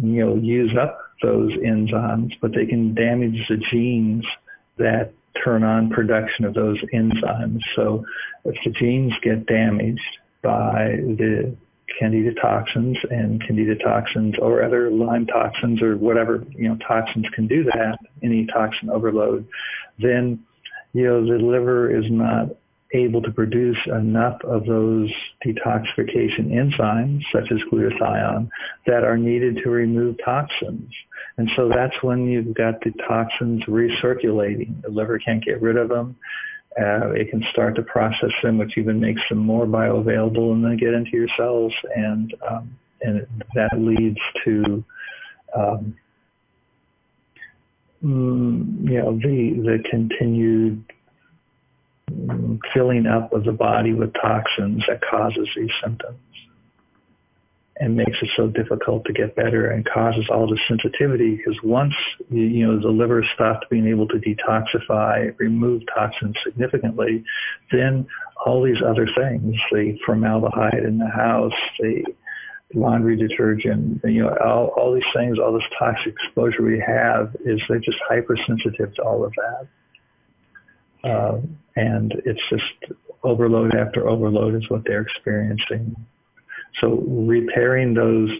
you 0.00 0.24
know 0.24 0.36
use 0.36 0.72
up 0.80 1.07
those 1.22 1.52
enzymes, 1.54 2.32
but 2.40 2.52
they 2.54 2.66
can 2.66 2.94
damage 2.94 3.46
the 3.48 3.56
genes 3.56 4.24
that 4.78 5.12
turn 5.44 5.62
on 5.62 5.90
production 5.90 6.44
of 6.44 6.54
those 6.54 6.78
enzymes. 6.94 7.60
So 7.74 8.04
if 8.44 8.56
the 8.64 8.70
genes 8.70 9.12
get 9.22 9.46
damaged 9.46 10.00
by 10.42 10.96
the 10.96 11.56
candida 11.98 12.34
toxins 12.40 12.96
and 13.10 13.42
candida 13.44 13.74
toxins 13.76 14.34
or 14.40 14.62
other 14.62 14.90
lyme 14.90 15.26
toxins 15.26 15.82
or 15.82 15.96
whatever 15.96 16.44
you 16.50 16.68
know 16.68 16.76
toxins 16.86 17.26
can 17.34 17.46
do 17.46 17.64
that 17.64 17.98
any 18.22 18.46
toxin 18.46 18.90
overload 18.90 19.46
then 19.98 20.38
you 20.92 21.04
know 21.04 21.24
the 21.24 21.42
liver 21.42 21.90
is 21.90 22.04
not 22.10 22.48
able 22.94 23.20
to 23.20 23.30
produce 23.30 23.78
enough 23.86 24.40
of 24.44 24.64
those 24.64 25.10
detoxification 25.44 26.50
enzymes 26.50 27.22
such 27.32 27.50
as 27.50 27.58
glutathione 27.70 28.48
that 28.86 29.04
are 29.04 29.16
needed 29.16 29.56
to 29.56 29.70
remove 29.70 30.16
toxins 30.24 30.92
and 31.38 31.50
so 31.56 31.68
that's 31.68 31.94
when 32.02 32.26
you've 32.26 32.54
got 32.54 32.80
the 32.82 32.92
toxins 33.08 33.64
recirculating. 33.64 34.82
The 34.82 34.90
liver 34.90 35.18
can't 35.18 35.44
get 35.44 35.62
rid 35.62 35.76
of 35.76 35.88
them 35.88 36.16
uh, 36.78 37.10
it 37.10 37.30
can 37.30 37.42
start 37.50 37.74
to 37.74 37.82
process 37.82 38.30
them, 38.42 38.58
which 38.58 38.78
even 38.78 39.00
makes 39.00 39.20
them 39.28 39.38
more 39.38 39.66
bioavailable, 39.66 40.52
and 40.52 40.64
then 40.64 40.76
get 40.76 40.94
into 40.94 41.10
your 41.12 41.28
cells, 41.36 41.72
and 41.96 42.34
um, 42.48 42.78
and 43.00 43.26
that 43.54 43.70
leads 43.76 44.18
to 44.44 44.84
um, 45.56 45.96
mm, 48.04 48.88
you 48.88 48.98
know 48.98 49.12
the 49.16 49.60
the 49.64 49.82
continued 49.90 50.84
filling 52.72 53.06
up 53.06 53.32
of 53.32 53.44
the 53.44 53.52
body 53.52 53.92
with 53.92 54.12
toxins 54.14 54.82
that 54.86 55.00
causes 55.10 55.48
these 55.56 55.70
symptoms 55.82 56.18
and 57.80 57.96
makes 57.96 58.16
it 58.20 58.28
so 58.36 58.48
difficult 58.48 59.04
to 59.04 59.12
get 59.12 59.36
better 59.36 59.70
and 59.70 59.88
causes 59.88 60.26
all 60.30 60.48
the 60.48 60.58
sensitivity 60.66 61.36
because 61.36 61.56
once 61.62 61.94
you 62.30 62.66
know 62.66 62.80
the 62.80 62.88
liver 62.88 63.24
stopped 63.34 63.66
being 63.70 63.86
able 63.86 64.06
to 64.08 64.16
detoxify, 64.16 65.32
remove 65.38 65.82
toxins 65.94 66.36
significantly, 66.44 67.24
then 67.70 68.06
all 68.44 68.62
these 68.62 68.82
other 68.84 69.06
things, 69.16 69.54
the 69.70 69.98
formaldehyde 70.04 70.84
in 70.84 70.98
the 70.98 71.08
house, 71.08 71.52
the 71.78 72.04
laundry 72.74 73.16
detergent, 73.16 74.00
you 74.04 74.22
know, 74.22 74.36
all, 74.44 74.66
all 74.76 74.94
these 74.94 75.02
things, 75.14 75.38
all 75.38 75.52
this 75.52 75.62
toxic 75.78 76.12
exposure 76.12 76.62
we 76.62 76.82
have 76.86 77.34
is 77.44 77.60
they're 77.68 77.78
just 77.78 77.98
hypersensitive 78.08 78.94
to 78.94 79.02
all 79.02 79.24
of 79.24 79.32
that. 79.34 81.08
Uh, 81.08 81.40
and 81.76 82.12
it's 82.24 82.42
just 82.50 82.94
overload 83.22 83.74
after 83.74 84.08
overload 84.08 84.54
is 84.54 84.68
what 84.68 84.82
they're 84.84 85.02
experiencing. 85.02 85.94
So 86.80 87.04
repairing 87.06 87.94
those 87.94 88.30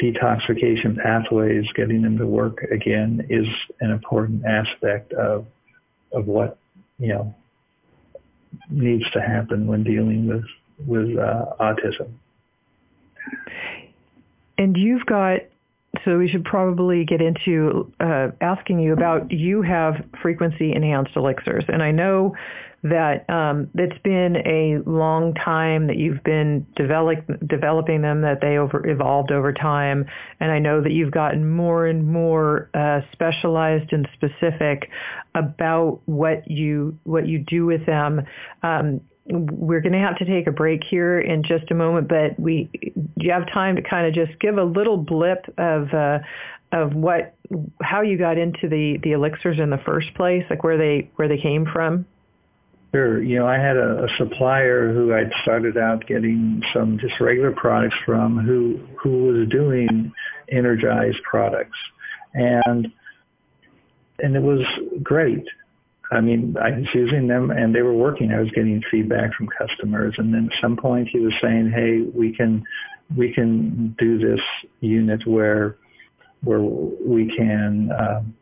detoxification 0.00 0.96
pathways, 1.02 1.66
getting 1.74 2.02
them 2.02 2.18
to 2.18 2.26
work 2.26 2.62
again 2.70 3.26
is 3.28 3.46
an 3.80 3.90
important 3.90 4.44
aspect 4.44 5.12
of 5.12 5.46
of 6.12 6.26
what 6.26 6.58
you 6.98 7.08
know 7.08 7.34
needs 8.68 9.08
to 9.12 9.20
happen 9.20 9.66
when 9.66 9.84
dealing 9.84 10.26
with 10.26 10.44
with 10.86 11.16
uh, 11.18 11.46
autism. 11.60 12.10
And 14.58 14.76
you've 14.76 15.06
got 15.06 15.40
so 16.04 16.18
we 16.18 16.28
should 16.28 16.44
probably 16.44 17.04
get 17.04 17.20
into 17.20 17.92
uh, 18.00 18.28
asking 18.40 18.80
you 18.80 18.92
about 18.92 19.30
you 19.30 19.62
have 19.62 20.04
frequency 20.22 20.72
enhanced 20.72 21.12
elixirs, 21.16 21.64
and 21.68 21.82
I 21.82 21.90
know 21.90 22.34
that 22.82 23.28
um, 23.28 23.68
it's 23.74 23.98
been 24.02 24.36
a 24.46 24.78
long 24.88 25.34
time 25.34 25.86
that 25.88 25.98
you've 25.98 26.22
been 26.24 26.66
develop, 26.76 27.18
developing 27.46 28.00
them, 28.00 28.22
that 28.22 28.40
they 28.40 28.56
over, 28.56 28.86
evolved 28.88 29.32
over 29.32 29.52
time, 29.52 30.06
and 30.40 30.50
I 30.50 30.58
know 30.58 30.82
that 30.82 30.92
you've 30.92 31.10
gotten 31.10 31.50
more 31.50 31.86
and 31.86 32.06
more 32.06 32.70
uh, 32.72 33.00
specialized 33.12 33.92
and 33.92 34.08
specific 34.14 34.88
about 35.34 36.00
what 36.06 36.50
you 36.50 36.98
what 37.04 37.28
you 37.28 37.38
do 37.38 37.66
with 37.66 37.84
them. 37.84 38.22
Um, 38.62 39.02
we're 39.26 39.80
going 39.80 39.92
to 39.92 39.98
have 39.98 40.16
to 40.16 40.24
take 40.24 40.46
a 40.46 40.50
break 40.50 40.82
here 40.82 41.20
in 41.20 41.42
just 41.42 41.70
a 41.70 41.74
moment, 41.74 42.08
but 42.08 42.40
we 42.40 42.70
do 42.72 43.26
you 43.26 43.32
have 43.32 43.46
time 43.52 43.76
to 43.76 43.82
kind 43.82 44.06
of 44.06 44.14
just 44.14 44.38
give 44.40 44.56
a 44.56 44.64
little 44.64 44.96
blip 44.96 45.52
of 45.58 45.92
uh, 45.92 46.20
of 46.72 46.94
what 46.94 47.34
how 47.82 48.00
you 48.00 48.16
got 48.16 48.38
into 48.38 48.68
the 48.68 48.98
the 49.02 49.12
elixirs 49.12 49.58
in 49.58 49.68
the 49.68 49.80
first 49.84 50.14
place, 50.14 50.44
like 50.48 50.64
where 50.64 50.78
they 50.78 51.10
where 51.16 51.28
they 51.28 51.38
came 51.38 51.66
from? 51.66 52.06
Sure. 52.92 53.22
You 53.22 53.38
know, 53.38 53.46
I 53.46 53.56
had 53.56 53.76
a, 53.76 54.04
a 54.04 54.08
supplier 54.18 54.92
who 54.92 55.14
I'd 55.14 55.30
started 55.42 55.78
out 55.78 56.06
getting 56.06 56.62
some 56.74 56.98
just 56.98 57.20
regular 57.20 57.52
products 57.52 57.96
from 58.04 58.38
who 58.38 58.80
who 59.00 59.26
was 59.26 59.48
doing 59.48 60.12
energized 60.48 61.22
products. 61.22 61.78
And 62.34 62.88
and 64.18 64.36
it 64.36 64.42
was 64.42 64.66
great. 65.02 65.44
I 66.12 66.20
mean, 66.20 66.56
I 66.60 66.70
was 66.72 66.88
using 66.92 67.28
them 67.28 67.52
and 67.52 67.72
they 67.72 67.82
were 67.82 67.94
working. 67.94 68.32
I 68.32 68.40
was 68.40 68.50
getting 68.50 68.82
feedback 68.90 69.34
from 69.34 69.46
customers, 69.46 70.14
and 70.18 70.34
then 70.34 70.50
at 70.52 70.60
some 70.60 70.76
point 70.76 71.08
he 71.08 71.20
was 71.20 71.32
saying, 71.40 71.70
"Hey, 71.70 72.00
we 72.02 72.34
can 72.34 72.64
we 73.16 73.32
can 73.32 73.94
do 73.98 74.18
this 74.18 74.40
unit 74.80 75.24
where 75.26 75.76
where 76.42 76.60
we 76.60 77.34
can 77.36 77.90
um, 77.96 78.34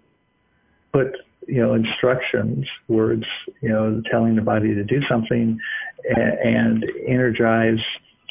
put 0.93 1.15
you 1.49 1.61
know 1.63 1.75
instructions, 1.75 2.67
words, 2.87 3.25
you 3.61 3.71
know, 3.71 4.03
telling 4.11 4.37
the 4.37 4.43
body 4.43 4.75
to 4.75 4.85
do 4.85 5.01
something, 5.09 5.59
and, 6.05 6.39
and 6.39 6.93
energize 7.07 7.83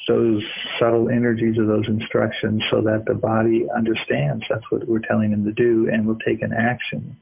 those 0.07 0.43
subtle 0.79 1.09
energies 1.09 1.57
of 1.57 1.67
those 1.67 1.87
instructions 1.87 2.63
so 2.71 2.81
that 2.81 3.03
the 3.05 3.13
body 3.13 3.67
understands 3.75 4.45
that's 4.49 4.63
what 4.69 4.87
we're 4.87 4.99
telling 4.99 5.31
them 5.31 5.43
to 5.43 5.51
do 5.51 5.89
and 5.91 6.07
will 6.07 6.19
take 6.19 6.41
an 6.41 6.53
action. 6.53 7.17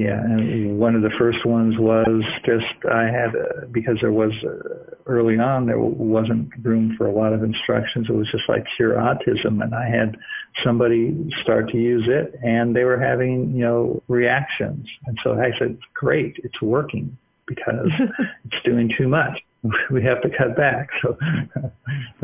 Yeah, 0.00 0.18
and 0.18 0.78
one 0.78 0.94
of 0.94 1.02
the 1.02 1.10
first 1.18 1.44
ones 1.44 1.76
was 1.76 2.22
just 2.46 2.64
I 2.90 3.02
had 3.02 3.36
uh, 3.36 3.66
because 3.70 3.98
there 4.00 4.12
was 4.12 4.32
uh, 4.42 4.96
early 5.04 5.38
on 5.38 5.66
there 5.66 5.78
wasn't 5.78 6.48
room 6.62 6.94
for 6.96 7.06
a 7.06 7.12
lot 7.12 7.34
of 7.34 7.42
instructions. 7.42 8.08
It 8.08 8.14
was 8.14 8.26
just 8.30 8.48
like 8.48 8.64
cure 8.76 8.94
autism, 8.94 9.62
and 9.62 9.74
I 9.74 9.90
had 9.90 10.16
somebody 10.64 11.28
start 11.42 11.68
to 11.72 11.76
use 11.76 12.04
it, 12.08 12.34
and 12.42 12.74
they 12.74 12.84
were 12.84 12.98
having 12.98 13.54
you 13.54 13.62
know 13.62 14.02
reactions, 14.08 14.88
and 15.04 15.18
so 15.22 15.38
I 15.38 15.50
said, 15.58 15.76
"Great, 15.92 16.40
it's 16.44 16.62
working 16.62 17.14
because 17.44 17.90
it's 18.46 18.64
doing 18.64 18.90
too 18.96 19.06
much. 19.06 19.38
we 19.90 20.02
have 20.02 20.22
to 20.22 20.30
cut 20.30 20.56
back." 20.56 20.88
So. 21.02 21.18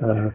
Uh, 0.02 0.30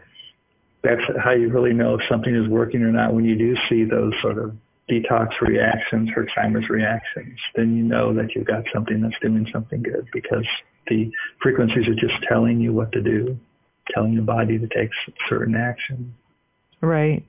that's 0.84 1.04
how 1.24 1.30
you 1.30 1.48
really 1.50 1.74
know 1.74 1.94
if 1.94 2.02
something 2.10 2.36
is 2.36 2.48
working 2.48 2.82
or 2.82 2.92
not 2.92 3.14
when 3.14 3.24
you 3.24 3.38
do 3.38 3.56
see 3.70 3.84
those 3.84 4.12
sort 4.20 4.40
of 4.40 4.56
detox 4.90 5.40
reactions, 5.42 6.10
Herxheimer's 6.10 6.70
reactions, 6.70 7.40
then 7.56 7.76
you 7.76 7.84
know 7.84 8.14
that 8.14 8.36
you've 8.36 8.48
got 8.48 8.64
something 8.74 9.02
that's 9.02 9.20
doing 9.22 9.48
something 9.52 9.82
good 9.82 10.08
because 10.12 10.46
the 10.88 11.12
frequencies 11.42 11.88
are 11.88 11.96
just 11.96 12.22
telling 12.28 12.60
you 12.60 12.74
what 12.74 12.92
to 12.92 13.02
do, 13.02 13.40
telling 13.94 14.16
the 14.16 14.22
body 14.22 14.58
to 14.58 14.68
take 14.68 14.90
certain 15.30 15.56
action. 15.56 16.14
Right. 16.82 17.26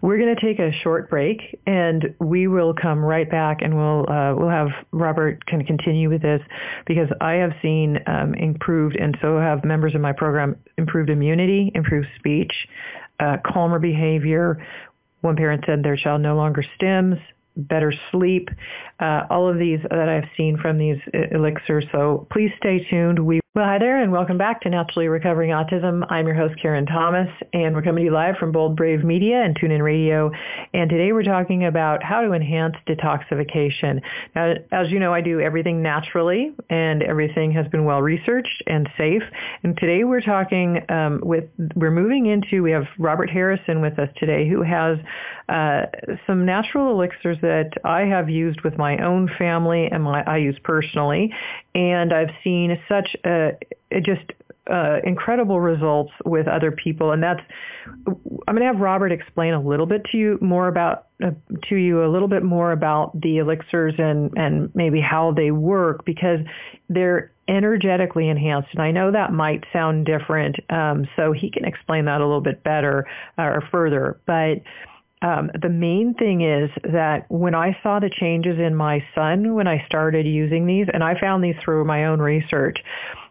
We're 0.00 0.16
going 0.16 0.34
to 0.34 0.40
take 0.40 0.58
a 0.58 0.72
short 0.82 1.10
break, 1.10 1.60
and 1.66 2.14
we 2.20 2.46
will 2.46 2.72
come 2.72 3.04
right 3.04 3.30
back, 3.30 3.60
and 3.60 3.76
we'll 3.76 4.10
uh, 4.10 4.34
we'll 4.34 4.48
have 4.48 4.68
Robert 4.92 5.44
kind 5.44 5.60
of 5.60 5.66
continue 5.66 6.08
with 6.08 6.22
this 6.22 6.40
because 6.86 7.08
I 7.20 7.34
have 7.34 7.52
seen 7.60 7.98
um, 8.06 8.34
improved, 8.34 8.96
and 8.96 9.16
so 9.20 9.38
have 9.38 9.64
members 9.64 9.94
of 9.94 10.00
my 10.00 10.12
program 10.12 10.56
improved 10.78 11.10
immunity, 11.10 11.70
improved 11.74 12.08
speech, 12.18 12.52
uh, 13.20 13.36
calmer 13.44 13.78
behavior. 13.78 14.64
One 15.20 15.36
parent 15.36 15.64
said 15.66 15.82
their 15.82 15.96
child 15.96 16.20
no 16.20 16.36
longer 16.36 16.64
stims, 16.78 17.20
better 17.56 17.92
sleep, 18.12 18.48
uh, 19.00 19.22
all 19.30 19.48
of 19.48 19.58
these 19.58 19.80
that 19.90 20.08
I've 20.08 20.28
seen 20.36 20.56
from 20.58 20.78
these 20.78 20.98
elixirs. 21.32 21.84
So 21.92 22.26
please 22.30 22.50
stay 22.56 22.86
tuned. 22.88 23.18
We 23.18 23.40
well, 23.58 23.66
hi 23.66 23.76
there, 23.76 24.00
and 24.00 24.12
welcome 24.12 24.38
back 24.38 24.60
to 24.60 24.70
Naturally 24.70 25.08
Recovering 25.08 25.50
Autism. 25.50 26.06
I'm 26.12 26.28
your 26.28 26.36
host, 26.36 26.54
Karen 26.62 26.86
Thomas, 26.86 27.28
and 27.52 27.74
we're 27.74 27.82
coming 27.82 28.02
to 28.02 28.04
you 28.04 28.14
live 28.14 28.36
from 28.36 28.52
Bold 28.52 28.76
Brave 28.76 29.02
Media 29.02 29.42
and 29.42 29.58
TuneIn 29.58 29.82
Radio. 29.82 30.30
And 30.72 30.88
today 30.88 31.10
we're 31.10 31.24
talking 31.24 31.64
about 31.64 32.00
how 32.00 32.20
to 32.20 32.34
enhance 32.34 32.76
detoxification. 32.86 34.00
Now, 34.36 34.54
as 34.70 34.92
you 34.92 35.00
know, 35.00 35.12
I 35.12 35.22
do 35.22 35.40
everything 35.40 35.82
naturally, 35.82 36.54
and 36.70 37.02
everything 37.02 37.50
has 37.50 37.66
been 37.66 37.84
well 37.84 38.00
researched 38.00 38.62
and 38.68 38.88
safe. 38.96 39.24
And 39.64 39.76
today 39.76 40.04
we're 40.04 40.20
talking 40.20 40.80
um, 40.88 41.18
with, 41.24 41.46
we're 41.74 41.90
moving 41.90 42.26
into, 42.26 42.62
we 42.62 42.70
have 42.70 42.84
Robert 42.96 43.28
Harrison 43.28 43.80
with 43.80 43.98
us 43.98 44.08
today, 44.18 44.48
who 44.48 44.62
has 44.62 44.98
uh, 45.48 45.86
some 46.28 46.44
natural 46.44 46.92
elixirs 46.92 47.38
that 47.42 47.70
I 47.82 48.02
have 48.02 48.28
used 48.28 48.60
with 48.60 48.78
my 48.78 48.98
own 48.98 49.28
family 49.36 49.88
and 49.90 50.04
my, 50.04 50.22
I 50.22 50.36
use 50.36 50.58
personally. 50.62 51.34
And 51.74 52.12
I've 52.12 52.30
seen 52.44 52.78
such 52.88 53.16
a, 53.24 53.47
just 54.02 54.32
uh, 54.70 54.98
incredible 55.04 55.60
results 55.60 56.12
with 56.24 56.46
other 56.46 56.70
people, 56.70 57.12
and 57.12 57.22
that's. 57.22 57.40
I'm 57.86 58.54
going 58.54 58.60
to 58.60 58.66
have 58.66 58.80
Robert 58.80 59.12
explain 59.12 59.54
a 59.54 59.62
little 59.62 59.86
bit 59.86 60.04
to 60.12 60.18
you 60.18 60.38
more 60.42 60.68
about 60.68 61.06
uh, 61.24 61.30
to 61.68 61.76
you 61.76 62.04
a 62.04 62.10
little 62.10 62.28
bit 62.28 62.42
more 62.42 62.72
about 62.72 63.18
the 63.18 63.38
elixirs 63.38 63.94
and 63.98 64.30
and 64.36 64.70
maybe 64.74 65.00
how 65.00 65.32
they 65.32 65.50
work 65.50 66.04
because 66.04 66.40
they're 66.90 67.32
energetically 67.48 68.28
enhanced, 68.28 68.68
and 68.72 68.82
I 68.82 68.90
know 68.90 69.10
that 69.10 69.32
might 69.32 69.64
sound 69.72 70.04
different, 70.04 70.56
um, 70.68 71.08
so 71.16 71.32
he 71.32 71.50
can 71.50 71.64
explain 71.64 72.04
that 72.04 72.20
a 72.20 72.26
little 72.26 72.42
bit 72.42 72.62
better 72.62 73.06
uh, 73.38 73.42
or 73.42 73.64
further, 73.70 74.20
but 74.26 74.60
um, 75.22 75.50
the 75.60 75.68
main 75.68 76.14
thing 76.14 76.42
is 76.42 76.70
that 76.84 77.24
when 77.28 77.54
I 77.54 77.76
saw 77.82 77.98
the 77.98 78.10
changes 78.10 78.58
in 78.58 78.76
my 78.76 79.02
son 79.14 79.54
when 79.54 79.66
I 79.66 79.84
started 79.86 80.26
using 80.26 80.66
these, 80.66 80.86
and 80.92 81.02
I 81.02 81.18
found 81.18 81.42
these 81.42 81.56
through 81.64 81.84
my 81.86 82.04
own 82.04 82.20
research, 82.20 82.78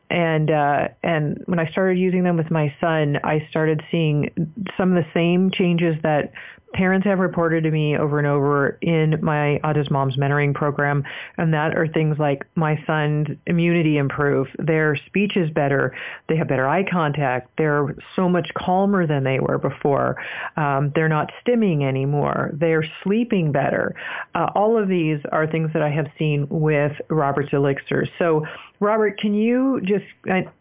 and 0.10 0.49
uh, 0.49 0.88
and 1.03 1.41
when 1.45 1.60
I 1.60 1.70
started 1.70 1.97
using 1.97 2.24
them 2.24 2.38
with 2.38 2.49
my 2.49 2.74
son, 2.80 3.20
I 3.24 3.45
started 3.49 3.82
seeing 3.91 4.30
some 4.78 4.95
of 4.95 5.03
the 5.03 5.10
same 5.14 5.51
changes 5.51 5.95
that 6.03 6.32
parents 6.78 7.05
have 7.07 7.17
reported 7.17 7.63
to 7.63 7.71
me 7.71 7.97
over 7.97 8.19
and 8.19 8.28
over 8.28 8.78
in 8.82 9.19
my 9.21 9.59
Autism 9.63 9.89
Moms 9.89 10.15
mentoring 10.15 10.53
program, 10.53 11.03
and 11.38 11.51
that 11.51 11.75
are 11.75 11.88
things 11.88 12.17
like 12.19 12.45
my 12.53 12.80
son's 12.86 13.28
immunity 13.47 13.97
improved, 13.97 14.51
their 14.59 14.95
speech 15.07 15.36
is 15.36 15.49
better, 15.49 15.95
they 16.30 16.38
have 16.38 16.47
better 16.47 16.67
eye 16.67 16.86
contact, 16.89 17.49
they're 17.57 17.95
so 18.15 18.30
much 18.30 18.47
calmer 18.55 19.07
than 19.07 19.23
they 19.23 19.39
were 19.39 19.57
before, 19.57 20.17
um, 20.55 20.91
they're 20.93 21.09
not 21.09 21.32
stimming 21.41 21.84
anymore, 21.84 22.51
they're 22.53 22.86
sleeping 23.03 23.51
better. 23.51 23.95
Uh, 24.36 24.47
all 24.53 24.82
of 24.82 24.88
these 24.88 25.17
are 25.32 25.47
things 25.47 25.71
that 25.73 25.82
I 25.82 25.89
have 25.89 26.07
seen 26.19 26.45
with 26.49 26.91
Robert's 27.09 27.53
elixirs. 27.53 28.07
So 28.19 28.45
Robert, 28.80 29.19
can 29.19 29.34
you 29.34 29.82
just, 29.84 30.05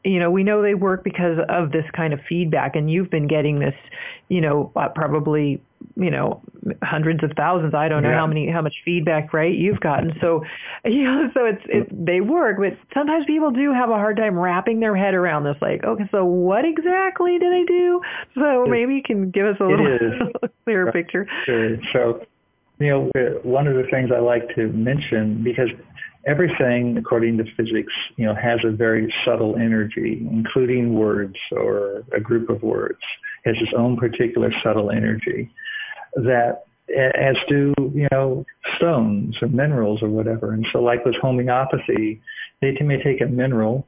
you 0.02 0.18
know, 0.18 0.30
we 0.30 0.42
know 0.42 0.62
they 0.62 0.74
work 0.74 1.04
because 1.04 1.38
of 1.50 1.72
this 1.72 1.84
kind 1.94 2.14
of 2.14 2.20
feedback, 2.26 2.74
and 2.74 2.90
you've 2.90 3.10
been 3.10 3.28
getting 3.28 3.58
this, 3.58 3.74
you 4.28 4.40
know, 4.40 4.72
uh, 4.74 4.88
probably, 4.88 5.60
you 5.97 6.11
know, 6.11 6.43
hundreds 6.83 7.24
of 7.24 7.33
thousands. 7.37 7.74
I 7.74 7.89
don't 7.89 8.03
know 8.03 8.11
yeah. 8.11 8.16
how 8.16 8.27
many, 8.27 8.51
how 8.51 8.61
much 8.61 8.74
feedback, 8.85 9.33
right? 9.33 9.55
You've 9.55 9.81
gotten. 9.81 10.12
So, 10.20 10.45
you 10.85 11.05
know, 11.05 11.31
so 11.35 11.45
it's, 11.47 11.62
it, 11.66 12.07
they 12.07 12.20
work, 12.20 12.59
but 12.59 12.77
sometimes 12.95 13.24
people 13.27 13.51
do 13.51 13.72
have 13.72 13.91
a 13.91 13.95
hard 13.95 14.16
time 14.16 14.39
wrapping 14.39 14.81
their 14.81 14.95
head 14.95 15.14
around 15.14 15.45
this. 15.45 15.57
Like, 15.61 15.85
okay, 15.85 16.09
so 16.11 16.24
what 16.24 16.64
exactly 16.64 17.39
do 17.39 17.51
they 17.51 17.64
do? 17.64 18.01
So 18.35 18.66
maybe 18.66 18.95
you 18.95 19.03
can 19.03 19.31
give 19.31 19.47
us 19.47 19.57
a 19.61 19.64
little 19.64 20.31
clearer 20.64 20.93
picture. 20.93 21.27
Sure. 21.45 21.77
So, 21.93 22.27
you 22.79 22.89
know, 22.89 23.11
one 23.43 23.66
of 23.66 23.74
the 23.74 23.85
things 23.91 24.11
I 24.14 24.18
like 24.18 24.55
to 24.55 24.68
mention 24.68 25.43
because 25.43 25.70
everything, 26.27 26.99
according 26.99 27.39
to 27.39 27.45
physics, 27.57 27.93
you 28.16 28.27
know, 28.27 28.35
has 28.35 28.61
a 28.64 28.70
very 28.70 29.12
subtle 29.24 29.57
energy, 29.57 30.27
including 30.31 30.95
words 30.95 31.37
or 31.53 32.03
a 32.12 32.20
group 32.20 32.51
of 32.51 32.62
words, 32.62 33.01
has 33.47 33.57
its 33.61 33.72
own 33.74 33.97
particular 33.97 34.53
subtle 34.62 34.91
energy 34.91 35.51
that 36.16 36.64
as 36.96 37.36
do, 37.48 37.74
you 37.94 38.08
know, 38.12 38.44
stones 38.76 39.36
or 39.42 39.48
minerals 39.48 40.02
or 40.02 40.08
whatever. 40.08 40.52
And 40.52 40.66
so 40.72 40.80
like 40.80 41.04
with 41.04 41.16
homeopathy, 41.16 42.20
they 42.60 42.76
may 42.80 43.02
take 43.02 43.20
a 43.20 43.26
mineral 43.26 43.86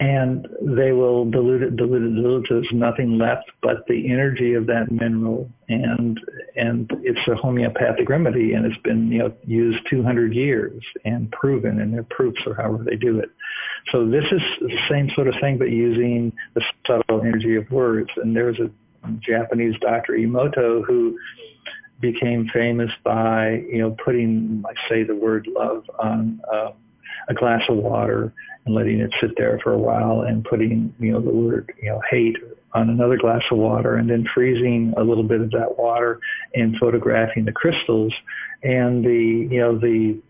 and 0.00 0.48
they 0.62 0.92
will 0.92 1.30
dilute 1.30 1.62
it, 1.62 1.76
dilute 1.76 2.02
it, 2.02 2.14
dilute 2.14 2.44
it. 2.44 2.48
There's 2.48 2.68
nothing 2.72 3.18
left 3.18 3.50
but 3.62 3.86
the 3.86 4.10
energy 4.10 4.54
of 4.54 4.66
that 4.66 4.90
mineral, 4.90 5.50
and 5.68 6.18
and 6.56 6.90
it's 7.02 7.20
a 7.28 7.34
homeopathic 7.34 8.08
remedy, 8.08 8.54
and 8.54 8.64
it's 8.64 8.80
been 8.82 9.12
you 9.12 9.18
know 9.18 9.32
used 9.46 9.80
200 9.90 10.34
years 10.34 10.82
and 11.04 11.30
proven, 11.32 11.80
and 11.80 11.92
their 11.92 12.02
proofs 12.04 12.40
or 12.46 12.54
however 12.54 12.82
they 12.82 12.96
do 12.96 13.18
it. 13.18 13.28
So 13.92 14.06
this 14.06 14.24
is 14.32 14.40
the 14.60 14.78
same 14.88 15.10
sort 15.14 15.28
of 15.28 15.34
thing, 15.38 15.58
but 15.58 15.70
using 15.70 16.32
the 16.54 16.62
subtle 16.86 17.20
energy 17.20 17.56
of 17.56 17.70
words. 17.70 18.08
And 18.16 18.34
there's 18.34 18.58
a 18.58 18.70
Japanese 19.20 19.74
doctor 19.80 20.14
Emoto 20.14 20.84
who 20.84 21.18
became 22.00 22.48
famous 22.52 22.90
by 23.04 23.62
you 23.70 23.78
know 23.78 23.96
putting, 24.04 24.62
like 24.62 24.76
say, 24.88 25.02
the 25.04 25.16
word 25.16 25.48
love 25.54 25.84
on. 25.98 26.40
Uh, 26.52 26.70
a 27.28 27.34
glass 27.34 27.62
of 27.68 27.76
water 27.76 28.32
and 28.66 28.74
letting 28.74 29.00
it 29.00 29.10
sit 29.20 29.30
there 29.36 29.58
for 29.62 29.72
a 29.72 29.78
while 29.78 30.22
and 30.22 30.44
putting, 30.44 30.92
you 30.98 31.12
know, 31.12 31.20
the 31.20 31.30
word, 31.30 31.72
you 31.80 31.88
know, 31.88 32.00
hate 32.10 32.36
on 32.74 32.90
another 32.90 33.16
glass 33.16 33.42
of 33.50 33.58
water 33.58 33.96
and 33.96 34.10
then 34.10 34.26
freezing 34.34 34.92
a 34.96 35.02
little 35.02 35.24
bit 35.24 35.40
of 35.40 35.50
that 35.50 35.78
water 35.78 36.20
and 36.54 36.76
photographing 36.76 37.44
the 37.44 37.52
crystals 37.52 38.12
and 38.62 39.04
the, 39.04 39.48
you 39.50 39.60
know, 39.60 39.78
the 39.78 40.20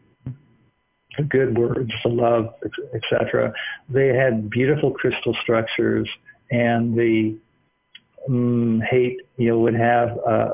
good 1.28 1.56
words, 1.58 1.90
the 2.02 2.08
love, 2.08 2.54
etc. 2.94 3.52
They 3.88 4.08
had 4.08 4.48
beautiful 4.48 4.92
crystal 4.92 5.36
structures 5.42 6.08
and 6.50 6.96
the 6.96 7.36
um, 8.28 8.82
hate, 8.88 9.20
you 9.36 9.48
know, 9.48 9.58
would 9.60 9.74
have 9.74 10.18
uh, 10.26 10.50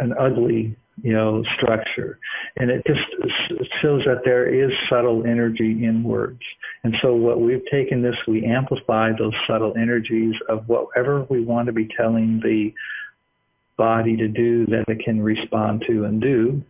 an 0.00 0.14
ugly 0.18 0.76
you 1.02 1.12
know, 1.12 1.44
structure. 1.56 2.18
And 2.56 2.70
it 2.70 2.84
just 2.86 3.00
shows 3.82 4.04
that 4.04 4.22
there 4.24 4.46
is 4.46 4.70
subtle 4.88 5.26
energy 5.26 5.84
in 5.84 6.04
words. 6.04 6.40
And 6.84 6.94
so 7.02 7.14
what 7.14 7.40
we've 7.40 7.64
taken 7.70 8.02
this, 8.02 8.16
we 8.28 8.44
amplify 8.44 9.10
those 9.18 9.34
subtle 9.46 9.74
energies 9.76 10.34
of 10.48 10.68
whatever 10.68 11.26
we 11.28 11.42
want 11.42 11.66
to 11.66 11.72
be 11.72 11.88
telling 11.96 12.40
the 12.40 12.72
body 13.76 14.16
to 14.16 14.28
do 14.28 14.66
that 14.66 14.84
it 14.86 15.00
can 15.04 15.20
respond 15.20 15.84
to 15.88 16.04
and 16.04 16.20
do. 16.20 16.62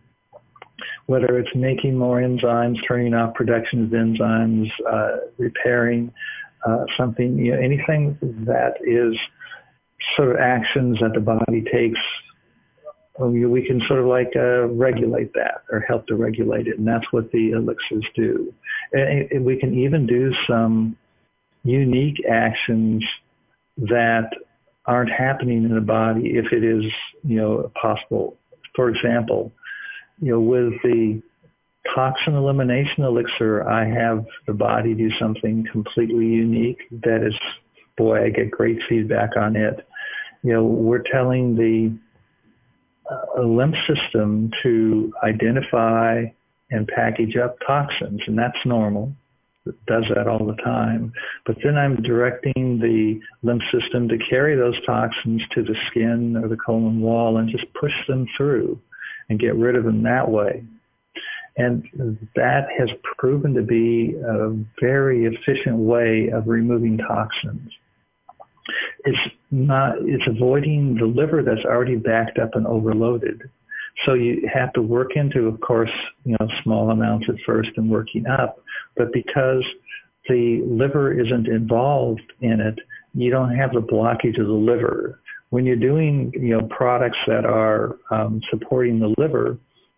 Whether 1.05 1.39
it's 1.39 1.55
making 1.55 1.97
more 1.97 2.19
enzymes, 2.19 2.77
turning 2.87 3.13
off 3.13 3.35
production 3.35 3.83
of 3.83 3.89
enzymes, 3.91 4.71
uh, 4.91 5.17
repairing 5.37 6.11
uh, 6.65 6.85
something, 6.97 7.37
you 7.37 7.51
know, 7.51 7.59
anything 7.59 8.17
that 8.45 8.75
is 8.85 9.17
sort 10.15 10.31
of 10.31 10.37
actions 10.37 10.99
that 10.99 11.13
the 11.13 11.19
body 11.19 11.63
takes 11.71 11.99
we 13.17 13.65
can 13.65 13.81
sort 13.87 13.99
of 13.99 14.07
like 14.07 14.31
uh, 14.35 14.67
regulate 14.67 15.33
that 15.33 15.63
or 15.71 15.79
help 15.79 16.05
to 16.07 16.15
regulate 16.15 16.67
it, 16.67 16.77
and 16.77 16.87
that's 16.87 17.05
what 17.11 17.31
the 17.31 17.51
elixirs 17.51 18.05
do. 18.15 18.53
And 18.91 19.45
we 19.45 19.57
can 19.57 19.73
even 19.77 20.05
do 20.05 20.33
some 20.47 20.97
unique 21.63 22.23
actions 22.29 23.03
that 23.77 24.29
aren't 24.85 25.11
happening 25.11 25.63
in 25.63 25.73
the 25.73 25.81
body 25.81 26.31
if 26.35 26.51
it 26.51 26.63
is, 26.63 26.83
you 27.23 27.37
know, 27.37 27.71
possible. 27.81 28.37
For 28.75 28.89
example, 28.89 29.51
you 30.21 30.33
know, 30.33 30.39
with 30.39 30.73
the 30.83 31.21
toxin 31.93 32.35
elimination 32.35 33.03
elixir, 33.03 33.67
I 33.67 33.85
have 33.85 34.25
the 34.47 34.53
body 34.53 34.93
do 34.93 35.09
something 35.19 35.65
completely 35.71 36.25
unique 36.25 36.79
that 37.03 37.25
is, 37.25 37.35
boy, 37.97 38.25
I 38.25 38.29
get 38.29 38.51
great 38.51 38.79
feedback 38.89 39.37
on 39.37 39.55
it. 39.55 39.87
You 40.43 40.53
know, 40.53 40.63
we're 40.63 41.03
telling 41.03 41.55
the 41.55 41.97
a 43.37 43.41
lymph 43.41 43.75
system 43.87 44.51
to 44.63 45.13
identify 45.23 46.23
and 46.71 46.87
package 46.87 47.35
up 47.37 47.57
toxins, 47.65 48.21
and 48.25 48.37
that's 48.37 48.57
normal. 48.65 49.13
It 49.65 49.75
does 49.87 50.05
that 50.15 50.27
all 50.27 50.45
the 50.45 50.61
time. 50.63 51.11
But 51.45 51.57
then 51.63 51.77
I'm 51.77 52.01
directing 52.01 52.79
the 52.79 53.19
lymph 53.43 53.63
system 53.71 54.07
to 54.09 54.17
carry 54.17 54.55
those 54.55 54.75
toxins 54.85 55.41
to 55.51 55.63
the 55.63 55.75
skin 55.87 56.37
or 56.37 56.47
the 56.47 56.57
colon 56.57 57.01
wall 57.01 57.37
and 57.37 57.49
just 57.49 57.65
push 57.73 57.93
them 58.07 58.27
through 58.37 58.79
and 59.29 59.39
get 59.39 59.55
rid 59.55 59.75
of 59.75 59.83
them 59.83 60.03
that 60.03 60.29
way. 60.29 60.63
And 61.57 61.83
that 62.35 62.67
has 62.77 62.89
proven 63.17 63.53
to 63.53 63.61
be 63.61 64.15
a 64.27 64.55
very 64.81 65.25
efficient 65.25 65.77
way 65.77 66.29
of 66.33 66.47
removing 66.47 66.97
toxins 66.97 67.71
it's 69.05 69.35
not 69.51 69.95
it's 70.01 70.27
avoiding 70.27 70.95
the 70.95 71.05
liver 71.05 71.43
that's 71.43 71.65
already 71.65 71.95
backed 71.95 72.39
up 72.39 72.55
and 72.55 72.65
overloaded. 72.65 73.49
So 74.05 74.13
you 74.13 74.49
have 74.53 74.73
to 74.73 74.81
work 74.81 75.11
into, 75.15 75.47
of 75.47 75.61
course, 75.61 75.91
you 76.25 76.35
know, 76.39 76.47
small 76.63 76.91
amounts 76.91 77.27
at 77.29 77.35
first 77.45 77.69
and 77.77 77.89
working 77.89 78.27
up. 78.27 78.57
But 78.97 79.13
because 79.13 79.63
the 80.27 80.61
liver 80.65 81.17
isn't 81.17 81.47
involved 81.47 82.33
in 82.41 82.59
it, 82.59 82.77
you 83.13 83.31
don't 83.31 83.55
have 83.55 83.71
the 83.71 83.81
blockage 83.81 84.39
of 84.39 84.47
the 84.47 84.53
liver. 84.53 85.21
When 85.51 85.65
you're 85.65 85.77
doing, 85.77 86.33
you 86.33 86.57
know, 86.57 86.67
products 86.67 87.17
that 87.27 87.45
are 87.45 87.97
um, 88.11 88.41
supporting 88.49 88.99
the 88.99 89.13
liver, 89.17 89.57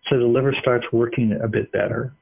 so 0.09 0.17
the 0.17 0.25
liver 0.25 0.53
starts 0.59 0.85
working 0.91 1.37
a 1.43 1.47
bit 1.47 1.71
better, 1.71 2.13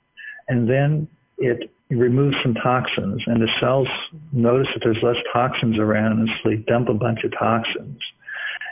and 0.48 0.70
then 0.70 1.08
it 1.38 1.72
removes 1.90 2.36
some 2.42 2.54
toxins 2.56 3.22
and 3.28 3.42
the 3.42 3.50
cells 3.60 3.88
notice 4.32 4.68
that 4.74 4.82
there's 4.84 5.02
less 5.04 5.18
toxins 5.32 5.78
around 5.78 6.20
and 6.20 6.30
so 6.30 6.50
they 6.50 6.56
dump 6.56 6.90
a 6.90 6.94
bunch 6.94 7.24
of 7.24 7.32
toxins. 7.38 8.00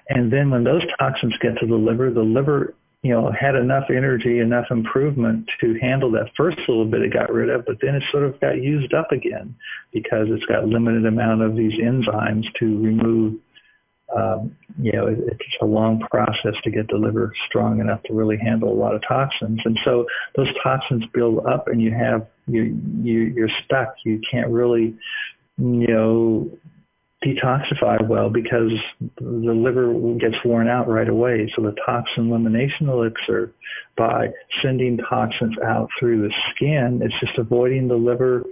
And 0.09 0.32
then 0.32 0.49
when 0.49 0.64
those 0.64 0.82
toxins 0.99 1.34
get 1.41 1.57
to 1.59 1.68
the 1.68 1.76
liver, 1.76 2.09
the 2.09 2.22
liver, 2.22 2.74
you 3.03 3.14
know, 3.14 3.32
had 3.32 3.55
enough 3.55 3.86
energy, 3.89 4.39
enough 4.39 4.66
improvement 4.72 5.49
to 5.61 5.78
handle 5.80 6.11
that 6.11 6.32
first 6.36 6.57
little 6.68 6.86
bit 6.86 7.01
it 7.01 7.14
got 7.14 7.32
rid 7.32 7.49
of, 7.49 7.66
but 7.66 7.78
then 7.82 7.95
it 7.95 8.03
sort 8.11 8.24
of 8.24 8.39
got 8.39 8.61
used 8.61 8.93
up 8.93 9.11
again 9.11 9.55
because 9.91 10.28
it's 10.30 10.45
got 10.45 10.66
limited 10.66 11.05
amount 11.05 11.41
of 11.41 11.55
these 11.55 11.74
enzymes 11.74 12.45
to 12.59 12.66
remove 12.82 13.36
um, 14.16 14.55
you 14.80 14.91
know, 14.91 15.07
it, 15.07 15.18
it's 15.20 15.57
a 15.61 15.66
long 15.66 15.99
process 16.11 16.55
to 16.64 16.72
get 16.72 16.88
the 16.88 16.97
liver 16.97 17.34
strong 17.47 17.80
enough 17.80 18.01
to 18.03 18.14
really 18.14 18.38
handle 18.38 18.72
a 18.72 18.80
lot 18.80 18.95
of 18.95 19.01
toxins. 19.07 19.59
And 19.66 19.78
so 19.84 20.05
those 20.36 20.47
toxins 20.61 21.03
build 21.14 21.45
up 21.45 21.68
and 21.68 21.82
you 21.82 21.91
have, 21.91 22.28
you, 22.47 22.80
you, 23.01 23.34
you're 23.36 23.49
stuck. 23.66 23.95
You 24.03 24.22
can't 24.30 24.49
really, 24.49 24.95
you 25.57 25.88
know, 25.88 26.51
detoxify 27.26 28.05
well 28.07 28.30
because 28.30 28.72
the 29.18 29.53
liver 29.53 29.93
gets 30.20 30.36
worn 30.43 30.68
out 30.68 30.88
right 30.89 31.07
away. 31.07 31.51
So 31.55 31.61
the 31.61 31.76
toxin 31.86 32.30
elimination 32.30 32.89
elixir, 32.89 33.53
by 33.95 34.28
sending 34.61 34.97
toxins 34.97 35.55
out 35.66 35.89
through 35.99 36.28
the 36.28 36.34
skin, 36.51 37.01
it's 37.03 37.16
just 37.20 37.38
avoiding 37.38 37.88
the 37.88 37.95
liver 37.95 38.43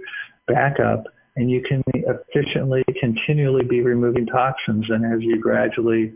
backup 0.46 1.04
and 1.36 1.50
you 1.50 1.62
can 1.62 1.82
efficiently, 1.94 2.84
continually 3.00 3.64
be 3.64 3.80
removing 3.80 4.26
toxins. 4.26 4.90
And 4.90 5.04
as 5.04 5.22
you 5.22 5.40
gradually 5.40 6.12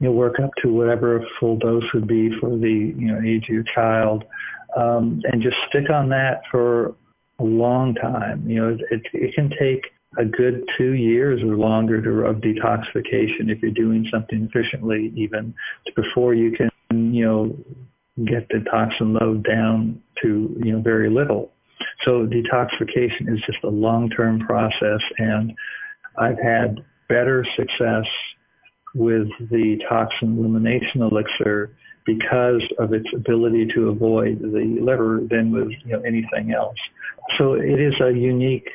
you 0.00 0.08
know, 0.08 0.12
work 0.12 0.40
up 0.40 0.50
to 0.62 0.72
whatever 0.72 1.18
a 1.18 1.26
full 1.38 1.56
dose 1.56 1.84
would 1.94 2.08
be 2.08 2.30
for 2.40 2.50
the 2.50 2.94
you 2.96 3.12
know 3.12 3.20
age 3.24 3.44
of 3.44 3.54
your 3.54 3.64
child, 3.74 4.24
um, 4.76 5.22
and 5.30 5.40
just 5.42 5.56
stick 5.68 5.90
on 5.90 6.08
that 6.08 6.42
for 6.50 6.94
a 7.38 7.44
long 7.44 7.94
time. 7.94 8.48
You 8.48 8.56
know, 8.56 8.78
it, 8.90 9.02
it 9.12 9.34
can 9.34 9.50
take 9.50 9.92
a 10.18 10.24
good 10.24 10.68
two 10.76 10.92
years 10.92 11.42
or 11.42 11.56
longer 11.56 12.02
to, 12.02 12.10
of 12.26 12.36
detoxification 12.36 13.48
if 13.50 13.62
you're 13.62 13.70
doing 13.70 14.06
something 14.10 14.48
efficiently 14.50 15.12
even 15.16 15.54
before 15.96 16.34
you 16.34 16.52
can, 16.52 16.70
you 17.14 17.24
know, 17.24 17.56
get 18.26 18.46
the 18.48 18.64
toxin 18.70 19.14
load 19.14 19.44
down 19.44 20.02
to, 20.22 20.54
you 20.62 20.72
know, 20.72 20.80
very 20.80 21.08
little. 21.08 21.50
So 22.04 22.26
detoxification 22.26 23.32
is 23.32 23.40
just 23.46 23.62
a 23.64 23.68
long-term 23.68 24.40
process 24.40 25.00
and 25.18 25.54
I've 26.16 26.38
had 26.38 26.84
better 27.08 27.44
success 27.56 28.06
with 28.94 29.28
the 29.50 29.80
toxin 29.88 30.38
elimination 30.38 31.02
elixir 31.02 31.74
because 32.04 32.62
of 32.78 32.92
its 32.92 33.08
ability 33.14 33.66
to 33.74 33.88
avoid 33.88 34.40
the 34.40 34.78
liver 34.80 35.20
than 35.30 35.52
with 35.52 35.70
you 35.84 35.92
know, 35.92 36.00
anything 36.00 36.52
else. 36.52 36.76
So 37.38 37.54
it 37.54 37.80
is 37.80 37.94
a 38.00 38.12
unique 38.12 38.68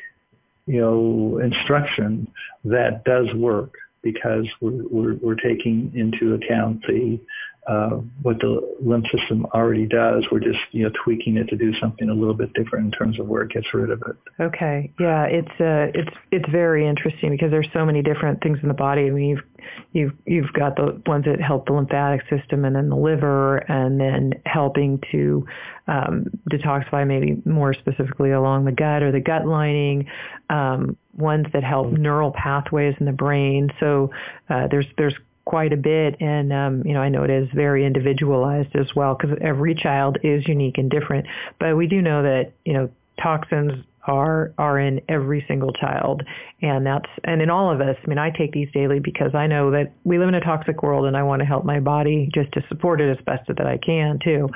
you 0.65 0.81
know, 0.81 1.39
instruction 1.43 2.27
that 2.65 3.03
does 3.05 3.33
work 3.35 3.73
because 4.01 4.45
we're, 4.61 4.83
we're, 4.89 5.15
we're 5.15 5.35
taking 5.35 5.91
into 5.95 6.33
account 6.35 6.81
the 6.87 7.19
uh, 7.67 7.89
what 8.21 8.39
the 8.39 8.61
lymph 8.79 9.05
system 9.11 9.45
already 9.53 9.85
does. 9.85 10.25
We're 10.31 10.39
just 10.39 10.59
you 10.71 10.83
know 10.83 10.91
tweaking 11.03 11.35
it 11.35 11.49
to 11.49 11.57
do 11.57 11.73
something 11.79 12.09
a 12.09 12.13
little 12.13 12.33
bit 12.33 12.53
different 12.53 12.85
in 12.85 12.91
terms 12.91 13.19
of 13.19 13.27
where 13.27 13.43
it 13.43 13.51
gets 13.51 13.67
rid 13.73 13.89
of 13.89 14.01
it. 14.07 14.15
Okay, 14.41 14.91
yeah, 14.99 15.25
it's 15.25 15.51
uh, 15.59 15.91
it's 15.93 16.15
it's 16.31 16.49
very 16.49 16.87
interesting 16.87 17.29
because 17.29 17.51
there's 17.51 17.67
so 17.73 17.85
many 17.85 18.01
different 18.01 18.41
things 18.41 18.59
in 18.61 18.69
the 18.69 18.73
body. 18.73 19.07
I 19.07 19.09
mean, 19.09 19.29
you've 19.29 19.43
you've 19.91 20.13
you've 20.25 20.53
got 20.53 20.77
the 20.77 21.01
ones 21.05 21.25
that 21.25 21.41
help 21.41 21.65
the 21.65 21.73
lymphatic 21.73 22.21
system, 22.29 22.63
and 22.63 22.73
then 22.73 22.87
the 22.87 22.95
liver, 22.95 23.57
and 23.57 23.99
then 23.99 24.33
helping 24.45 25.01
to 25.11 25.45
um, 25.87 26.27
detoxify 26.49 27.05
maybe 27.05 27.41
more 27.43 27.73
specifically 27.73 28.31
along 28.31 28.63
the 28.63 28.71
gut 28.71 29.03
or 29.03 29.11
the 29.11 29.19
gut 29.19 29.45
lining. 29.45 30.07
Um, 30.49 30.95
ones 31.17 31.47
that 31.51 31.63
help 31.63 31.91
neural 31.91 32.31
pathways 32.31 32.95
in 32.99 33.05
the 33.07 33.11
brain. 33.11 33.69
So 33.79 34.11
uh, 34.49 34.67
there's 34.69 34.85
there's 34.97 35.15
quite 35.47 35.71
a 35.71 35.77
bit. 35.77 36.17
And 36.19 36.51
um, 36.51 36.83
you 36.85 36.93
know 36.93 37.01
I 37.01 37.09
know 37.09 37.23
it 37.23 37.29
is 37.29 37.47
very 37.55 37.85
individualized 37.85 38.75
as 38.75 38.93
well 38.95 39.15
because 39.15 39.37
every 39.41 39.73
child 39.73 40.17
is 40.23 40.47
unique 40.47 40.77
and 40.77 40.91
different. 40.91 41.25
But 41.59 41.77
we 41.77 41.87
do 41.87 42.01
know 42.01 42.21
that 42.23 42.51
you 42.65 42.73
know 42.73 42.89
toxins 43.21 43.83
are 44.07 44.53
are 44.57 44.79
in 44.79 45.01
every 45.09 45.45
single 45.47 45.73
child. 45.73 46.23
And 46.61 46.85
that's 46.85 47.09
and 47.23 47.41
in 47.41 47.49
all 47.51 47.71
of 47.71 47.81
us 47.81 47.95
i 48.03 48.07
mean 48.07 48.17
i 48.17 48.31
take 48.31 48.51
these 48.51 48.69
daily 48.73 48.99
because 48.99 49.35
i 49.35 49.45
know 49.45 49.69
that 49.71 49.93
we 50.03 50.17
live 50.17 50.27
in 50.27 50.33
a 50.33 50.41
toxic 50.41 50.81
world 50.81 51.05
and 51.05 51.15
i 51.15 51.21
want 51.21 51.39
to 51.41 51.45
help 51.45 51.65
my 51.65 51.79
body 51.79 52.29
just 52.33 52.51
to 52.53 52.61
support 52.67 52.99
it 52.99 53.15
as 53.15 53.23
best 53.25 53.47
that 53.47 53.67
i 53.67 53.77
can 53.77 54.17
too. 54.23 54.49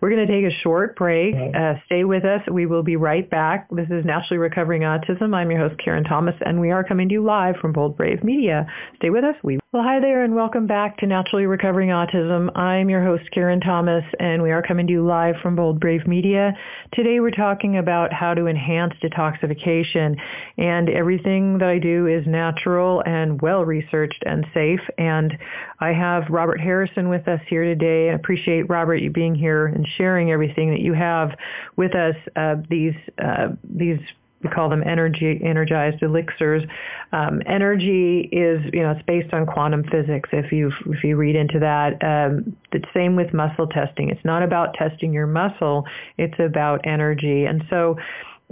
We're 0.00 0.10
going 0.10 0.26
to 0.26 0.32
take 0.32 0.44
a 0.44 0.62
short 0.62 0.96
break. 0.96 1.34
Uh, 1.34 1.74
stay 1.86 2.04
with 2.04 2.24
us. 2.24 2.40
We 2.50 2.66
will 2.66 2.82
be 2.82 2.96
right 2.96 3.28
back. 3.28 3.68
This 3.70 3.88
is 3.90 4.04
naturally 4.04 4.38
recovering 4.38 4.82
autism. 4.82 5.34
I'm 5.34 5.50
your 5.50 5.60
host 5.60 5.80
karen 5.82 6.04
thomas 6.04 6.34
and 6.44 6.60
we 6.60 6.70
are 6.70 6.82
coming 6.82 7.08
to 7.08 7.14
you 7.14 7.24
live 7.24 7.56
from 7.60 7.72
bold 7.72 7.96
brave 7.96 8.24
media. 8.24 8.66
Stay 8.96 9.10
with 9.10 9.24
us. 9.24 9.36
We 9.42 9.58
well 9.72 9.82
hi 9.82 10.00
there 10.00 10.24
and 10.24 10.34
welcome 10.34 10.66
back 10.66 10.98
to 10.98 11.06
naturally 11.06 11.46
recovering 11.46 11.90
autism. 11.90 12.56
I'm 12.56 12.88
your 12.88 13.04
host 13.04 13.24
karen 13.32 13.60
thomas 13.60 14.04
and 14.18 14.42
we 14.42 14.50
are 14.50 14.62
coming 14.62 14.86
to 14.86 14.92
you 14.92 15.06
live 15.06 15.36
from 15.42 15.56
bold 15.56 15.80
brave 15.80 16.06
media. 16.06 16.52
Today 16.92 17.20
we're 17.20 17.30
talking 17.30 17.78
about 17.78 18.12
how 18.12 18.34
to 18.34 18.46
enhance 18.46 18.93
detoxification. 19.02 20.16
And 20.58 20.88
everything 20.88 21.58
that 21.58 21.68
I 21.68 21.78
do 21.78 22.06
is 22.06 22.26
natural 22.26 23.02
and 23.06 23.40
well 23.40 23.64
researched 23.64 24.22
and 24.26 24.46
safe. 24.54 24.80
And 24.98 25.36
I 25.80 25.92
have 25.92 26.24
Robert 26.30 26.60
Harrison 26.60 27.08
with 27.08 27.26
us 27.28 27.40
here 27.48 27.64
today. 27.64 28.10
I 28.10 28.14
appreciate 28.14 28.68
Robert 28.68 28.96
you 28.96 29.10
being 29.10 29.34
here 29.34 29.66
and 29.66 29.86
sharing 29.96 30.30
everything 30.30 30.70
that 30.70 30.80
you 30.80 30.94
have 30.94 31.30
with 31.76 31.94
us. 31.94 32.16
Uh, 32.36 32.56
these 32.68 32.94
uh, 33.22 33.48
these 33.64 33.98
we 34.44 34.50
call 34.50 34.68
them 34.68 34.82
energy 34.86 35.40
energized 35.42 36.02
elixirs. 36.02 36.62
Um, 37.12 37.40
energy 37.46 38.28
is, 38.30 38.60
you 38.72 38.82
know, 38.82 38.90
it's 38.92 39.02
based 39.06 39.32
on 39.32 39.46
quantum 39.46 39.84
physics. 39.84 40.28
If 40.32 40.52
you 40.52 40.70
if 40.86 41.02
you 41.02 41.16
read 41.16 41.34
into 41.34 41.58
that, 41.60 41.92
um, 42.04 42.56
the 42.70 42.80
same 42.92 43.16
with 43.16 43.32
muscle 43.32 43.66
testing. 43.66 44.10
It's 44.10 44.24
not 44.24 44.42
about 44.42 44.74
testing 44.74 45.12
your 45.12 45.26
muscle; 45.26 45.86
it's 46.18 46.38
about 46.38 46.86
energy. 46.86 47.46
And 47.46 47.64
so, 47.70 47.96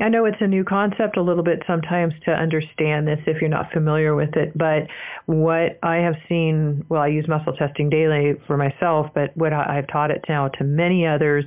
I 0.00 0.08
know 0.08 0.24
it's 0.24 0.40
a 0.40 0.46
new 0.46 0.64
concept 0.64 1.18
a 1.18 1.22
little 1.22 1.42
bit 1.42 1.62
sometimes 1.66 2.14
to 2.24 2.30
understand 2.30 3.06
this 3.06 3.18
if 3.26 3.42
you're 3.42 3.50
not 3.50 3.70
familiar 3.72 4.14
with 4.14 4.34
it, 4.36 4.56
but 4.56 4.86
what 5.26 5.78
I 5.82 5.96
have 5.96 6.14
seen, 6.30 6.86
well, 6.88 7.02
I 7.02 7.08
use 7.08 7.28
muscle 7.28 7.52
testing 7.52 7.90
daily 7.90 8.34
for 8.46 8.56
myself, 8.56 9.08
but 9.14 9.36
what 9.36 9.52
I've 9.52 9.86
taught 9.88 10.10
it 10.10 10.24
now 10.30 10.48
to 10.48 10.64
many 10.64 11.06
others 11.06 11.44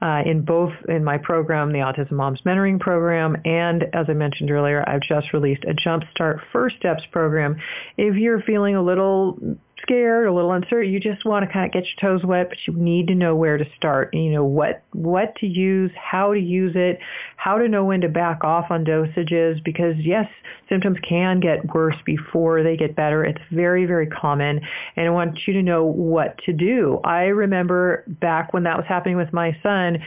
uh, 0.00 0.22
in 0.24 0.44
both 0.44 0.72
in 0.88 1.02
my 1.02 1.18
program, 1.18 1.72
the 1.72 1.78
Autism 1.78 2.12
Moms 2.12 2.40
Mentoring 2.42 2.78
Program, 2.78 3.36
and 3.44 3.82
as 3.92 4.06
I 4.08 4.12
mentioned 4.12 4.52
earlier, 4.52 4.88
I've 4.88 5.02
just 5.02 5.32
released 5.32 5.64
a 5.64 5.74
Jumpstart 5.74 6.40
First 6.52 6.76
Steps 6.76 7.02
program. 7.10 7.56
If 7.96 8.14
you're 8.14 8.42
feeling 8.42 8.76
a 8.76 8.82
little 8.82 9.58
scared, 9.88 10.26
a 10.26 10.32
little 10.32 10.52
uncertain, 10.52 10.92
you 10.92 11.00
just 11.00 11.24
want 11.24 11.46
to 11.46 11.52
kind 11.52 11.66
of 11.66 11.72
get 11.72 11.84
your 11.84 12.18
toes 12.18 12.24
wet, 12.24 12.48
but 12.50 12.58
you 12.66 12.74
need 12.74 13.08
to 13.08 13.14
know 13.14 13.34
where 13.34 13.56
to 13.56 13.64
start. 13.76 14.12
You 14.12 14.30
know 14.30 14.44
what 14.44 14.82
what 14.92 15.34
to 15.36 15.46
use, 15.46 15.90
how 15.96 16.34
to 16.34 16.40
use 16.40 16.72
it, 16.74 16.98
how 17.36 17.58
to 17.58 17.68
know 17.68 17.84
when 17.84 18.02
to 18.02 18.08
back 18.08 18.44
off 18.44 18.70
on 18.70 18.84
dosages 18.84 19.62
because 19.64 19.94
yes, 19.98 20.28
symptoms 20.68 20.98
can 21.08 21.40
get 21.40 21.74
worse 21.74 21.96
before 22.04 22.62
they 22.62 22.76
get 22.76 22.94
better. 22.94 23.24
It's 23.24 23.40
very 23.50 23.86
very 23.86 24.06
common, 24.06 24.60
and 24.96 25.06
I 25.06 25.10
want 25.10 25.38
you 25.46 25.54
to 25.54 25.62
know 25.62 25.84
what 25.84 26.38
to 26.44 26.52
do. 26.52 27.00
I 27.04 27.24
remember 27.24 28.04
back 28.06 28.52
when 28.52 28.64
that 28.64 28.76
was 28.76 28.86
happening 28.86 29.16
with 29.16 29.32
my 29.32 29.56
son, 29.62 29.98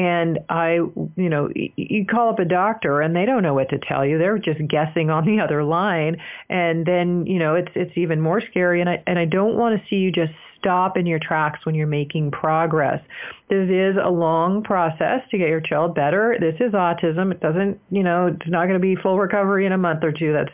and 0.00 0.38
I, 0.48 0.76
you 1.16 1.28
know, 1.28 1.50
you 1.54 2.06
call 2.06 2.30
up 2.30 2.38
a 2.38 2.46
doctor 2.46 3.02
and 3.02 3.14
they 3.14 3.26
don't 3.26 3.42
know 3.42 3.52
what 3.52 3.68
to 3.68 3.78
tell 3.78 4.06
you. 4.06 4.16
They're 4.16 4.38
just 4.38 4.66
guessing 4.66 5.10
on 5.10 5.26
the 5.26 5.40
other 5.44 5.62
line, 5.62 6.16
and 6.48 6.86
then 6.86 7.26
you 7.26 7.38
know 7.38 7.54
it's 7.54 7.70
it's 7.74 7.92
even 7.96 8.18
more 8.18 8.40
scary. 8.40 8.80
And 8.80 8.88
I 8.88 9.02
and 9.06 9.18
I 9.18 9.26
don't 9.26 9.58
want 9.58 9.78
to 9.78 9.86
see 9.90 9.96
you 9.96 10.10
just 10.10 10.32
stop 10.58 10.96
in 10.96 11.04
your 11.04 11.18
tracks 11.18 11.66
when 11.66 11.74
you're 11.74 11.86
making 11.86 12.30
progress. 12.30 13.02
This 13.50 13.68
is 13.68 13.96
a 14.02 14.10
long 14.10 14.62
process 14.62 15.20
to 15.30 15.38
get 15.38 15.48
your 15.48 15.60
child 15.60 15.94
better. 15.94 16.36
This 16.40 16.54
is 16.60 16.72
autism. 16.72 17.30
It 17.32 17.40
doesn't, 17.40 17.78
you 17.90 18.02
know, 18.02 18.28
it's 18.28 18.48
not 18.48 18.66
going 18.66 18.74
to 18.74 18.78
be 18.78 18.96
full 18.96 19.18
recovery 19.18 19.66
in 19.66 19.72
a 19.72 19.78
month 19.78 20.02
or 20.02 20.12
two. 20.12 20.32
That's, 20.32 20.52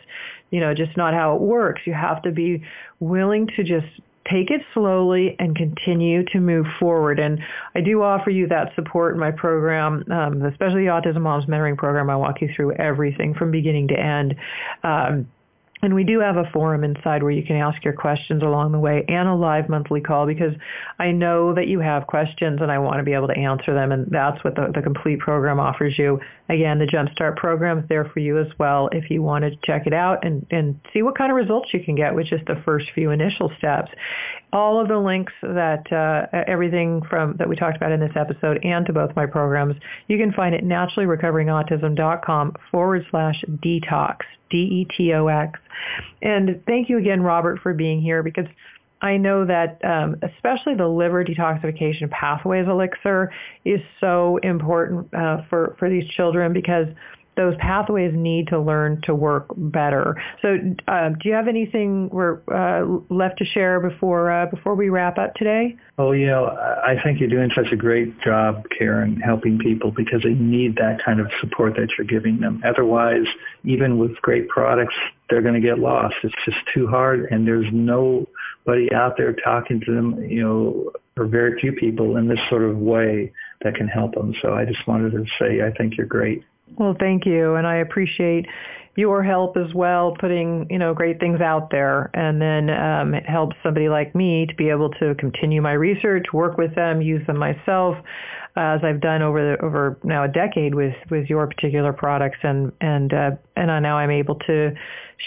you 0.49 0.61
know, 0.61 0.73
just 0.73 0.95
not 0.95 1.13
how 1.13 1.35
it 1.35 1.41
works. 1.41 1.81
You 1.85 1.93
have 1.93 2.21
to 2.23 2.31
be 2.31 2.63
willing 3.01 3.47
to 3.57 3.63
just 3.63 3.87
take 4.29 4.51
it 4.51 4.61
slowly 4.73 5.35
and 5.39 5.55
continue 5.55 6.23
to 6.25 6.39
move 6.39 6.65
forward. 6.79 7.19
And 7.19 7.39
I 7.75 7.81
do 7.81 8.01
offer 8.03 8.29
you 8.29 8.47
that 8.47 8.73
support 8.75 9.13
in 9.13 9.19
my 9.19 9.31
program, 9.31 10.03
um, 10.11 10.41
especially 10.43 10.85
the 10.85 10.91
Autism 10.91 11.21
Moms 11.21 11.45
Mentoring 11.45 11.77
Program. 11.77 12.09
I 12.09 12.15
walk 12.15 12.41
you 12.41 12.49
through 12.55 12.73
everything 12.73 13.33
from 13.33 13.51
beginning 13.51 13.87
to 13.89 13.99
end. 13.99 14.35
Um, 14.83 15.27
and 15.81 15.93
we 15.93 16.03
do 16.03 16.19
have 16.19 16.37
a 16.37 16.49
forum 16.51 16.83
inside 16.83 17.21
where 17.21 17.31
you 17.31 17.43
can 17.43 17.55
ask 17.55 17.83
your 17.83 17.93
questions 17.93 18.41
along 18.41 18.71
the 18.71 18.79
way 18.79 19.05
and 19.07 19.27
a 19.27 19.35
live 19.35 19.69
monthly 19.69 20.01
call 20.01 20.25
because 20.25 20.53
I 20.99 21.11
know 21.11 21.53
that 21.53 21.67
you 21.67 21.79
have 21.79 22.07
questions 22.07 22.59
and 22.61 22.71
I 22.71 22.79
want 22.79 22.97
to 22.97 23.03
be 23.03 23.13
able 23.13 23.27
to 23.27 23.37
answer 23.37 23.73
them. 23.73 23.91
And 23.91 24.07
that's 24.09 24.43
what 24.43 24.55
the, 24.55 24.71
the 24.73 24.81
complete 24.81 25.19
program 25.19 25.59
offers 25.59 25.97
you. 25.97 26.19
Again, 26.49 26.79
the 26.79 26.85
Jumpstart 26.85 27.35
program 27.35 27.79
is 27.79 27.85
there 27.89 28.05
for 28.05 28.19
you 28.19 28.39
as 28.39 28.47
well 28.57 28.89
if 28.91 29.09
you 29.09 29.21
want 29.21 29.43
to 29.43 29.51
check 29.63 29.85
it 29.85 29.93
out 29.93 30.25
and, 30.25 30.45
and 30.49 30.79
see 30.93 31.01
what 31.01 31.17
kind 31.17 31.31
of 31.31 31.35
results 31.35 31.73
you 31.73 31.83
can 31.83 31.95
get 31.95 32.15
with 32.15 32.27
just 32.27 32.45
the 32.45 32.61
first 32.65 32.87
few 32.95 33.11
initial 33.11 33.51
steps. 33.57 33.91
All 34.53 34.79
of 34.81 34.87
the 34.87 34.97
links 34.97 35.33
that 35.43 35.91
uh, 35.91 36.27
everything 36.47 37.01
from 37.09 37.35
that 37.37 37.49
we 37.49 37.55
talked 37.55 37.77
about 37.77 37.91
in 37.91 37.99
this 37.99 38.15
episode 38.15 38.63
and 38.63 38.85
to 38.85 38.93
both 38.93 39.15
my 39.15 39.25
programs, 39.25 39.75
you 40.07 40.17
can 40.17 40.31
find 40.31 40.55
at 40.55 40.63
naturallyrecoveringautism.com 40.63 42.55
forward 42.71 43.05
slash 43.11 43.43
detox. 43.63 44.17
D-E-T-O-X. 44.49 45.59
And 46.21 46.61
thank 46.65 46.89
you 46.89 46.97
again, 46.97 47.21
Robert, 47.21 47.59
for 47.61 47.73
being 47.73 48.01
here 48.01 48.23
because 48.23 48.47
I 49.01 49.17
know 49.17 49.45
that 49.45 49.83
um, 49.85 50.15
especially 50.23 50.73
the 50.75 50.87
liver 50.87 51.23
detoxification 51.23 52.09
pathways 52.09 52.67
elixir 52.67 53.31
is 53.63 53.79
so 53.99 54.37
important 54.37 55.13
uh, 55.13 55.43
for, 55.49 55.75
for 55.77 55.89
these 55.89 56.07
children 56.09 56.51
because 56.51 56.87
those 57.37 57.55
pathways 57.59 58.11
need 58.13 58.47
to 58.49 58.59
learn 58.59 59.01
to 59.03 59.15
work 59.15 59.45
better. 59.55 60.21
So, 60.41 60.57
uh, 60.87 61.09
do 61.09 61.29
you 61.29 61.33
have 61.33 61.47
anything 61.47 62.09
uh, 62.13 62.85
left 63.09 63.37
to 63.37 63.45
share 63.45 63.79
before 63.79 64.31
uh, 64.31 64.47
before 64.47 64.75
we 64.75 64.89
wrap 64.89 65.17
up 65.17 65.35
today? 65.35 65.77
Oh, 65.97 66.11
yeah, 66.11 66.41
I 66.41 66.95
think 67.03 67.19
you're 67.19 67.29
doing 67.29 67.49
such 67.55 67.71
a 67.71 67.75
great 67.75 68.19
job, 68.21 68.65
Karen, 68.77 69.19
helping 69.19 69.57
people 69.59 69.91
because 69.91 70.21
they 70.23 70.33
need 70.33 70.75
that 70.75 70.99
kind 71.03 71.19
of 71.19 71.27
support 71.39 71.75
that 71.75 71.89
you're 71.97 72.07
giving 72.07 72.39
them. 72.39 72.61
Otherwise, 72.65 73.25
even 73.63 73.97
with 73.97 74.15
great 74.21 74.49
products, 74.49 74.95
they're 75.29 75.41
going 75.41 75.59
to 75.59 75.65
get 75.65 75.79
lost. 75.79 76.15
It's 76.23 76.35
just 76.45 76.57
too 76.73 76.87
hard, 76.87 77.27
and 77.31 77.47
there's 77.47 77.67
nobody 77.71 78.93
out 78.93 79.17
there 79.17 79.33
talking 79.33 79.81
to 79.85 79.93
them, 79.93 80.23
you 80.23 80.43
know, 80.43 80.91
or 81.17 81.25
very 81.25 81.59
few 81.59 81.71
people 81.71 82.17
in 82.17 82.27
this 82.27 82.39
sort 82.49 82.63
of 82.63 82.77
way 82.77 83.31
that 83.61 83.75
can 83.75 83.87
help 83.87 84.13
them. 84.13 84.35
So 84.41 84.53
I 84.53 84.65
just 84.65 84.85
wanted 84.87 85.11
to 85.11 85.25
say 85.39 85.61
I 85.61 85.71
think 85.71 85.97
you're 85.97 86.05
great. 86.05 86.43
Well, 86.75 86.95
thank 86.99 87.25
you, 87.25 87.55
and 87.55 87.65
I 87.65 87.77
appreciate 87.77 88.45
your 88.95 89.23
help 89.23 89.57
as 89.57 89.73
well, 89.75 90.15
putting 90.19 90.67
you 90.69 90.79
know 90.79 90.93
great 90.93 91.19
things 91.19 91.39
out 91.39 91.69
there, 91.69 92.09
and 92.13 92.41
then 92.41 92.69
um, 92.69 93.13
it 93.13 93.25
helps 93.25 93.55
somebody 93.63 93.89
like 93.89 94.13
me 94.15 94.45
to 94.47 94.55
be 94.55 94.69
able 94.69 94.89
to 94.99 95.15
continue 95.15 95.61
my 95.61 95.73
research, 95.73 96.25
work 96.33 96.57
with 96.57 96.73
them, 96.75 97.01
use 97.01 97.25
them 97.27 97.37
myself, 97.37 97.95
as 98.55 98.79
I've 98.83 98.99
done 98.99 99.21
over 99.21 99.55
the, 99.55 99.63
over 99.63 99.99
now 100.03 100.23
a 100.23 100.27
decade 100.27 100.73
with 100.73 100.95
with 101.11 101.29
your 101.29 101.45
particular 101.47 101.93
products, 101.93 102.39
and 102.41 102.71
and 102.81 103.13
uh, 103.13 103.31
and 103.55 103.71
I, 103.71 103.79
now 103.79 103.97
I'm 103.97 104.11
able 104.11 104.35
to 104.47 104.73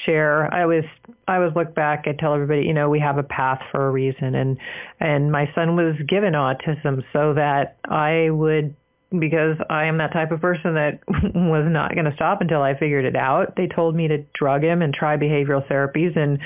share. 0.05 0.53
I 0.53 0.63
always 0.63 0.85
I 1.29 1.37
always 1.37 1.55
look 1.55 1.75
back. 1.75 2.07
and 2.07 2.19
tell 2.19 2.35
everybody, 2.35 2.63
you 2.63 2.75
know, 2.75 2.91
we 2.91 2.99
have 2.99 3.19
a 3.19 3.23
path 3.23 3.61
for 3.71 3.87
a 3.87 3.91
reason, 3.91 4.35
and 4.35 4.59
and 4.99 5.31
my 5.31 5.49
son 5.55 5.77
was 5.77 5.95
given 6.09 6.35
autism 6.35 7.05
so 7.13 7.35
that 7.35 7.77
I 7.89 8.31
would 8.31 8.75
because 9.19 9.57
I 9.69 9.87
am 9.87 9.99
that 9.99 10.13
type 10.13 10.31
of 10.31 10.41
person 10.41 10.75
that 10.75 11.01
was 11.09 11.67
not 11.69 11.95
going 11.95 12.05
to 12.05 12.15
stop 12.15 12.41
until 12.41 12.63
I 12.63 12.79
figured 12.79 13.05
it 13.05 13.17
out. 13.17 13.57
They 13.57 13.67
told 13.67 13.97
me 13.97 14.07
to 14.09 14.19
drug 14.35 14.63
him 14.63 14.83
and 14.83 14.95
try 14.95 15.17
behavioral 15.17 15.67
therapies 15.67 16.17
and 16.17 16.39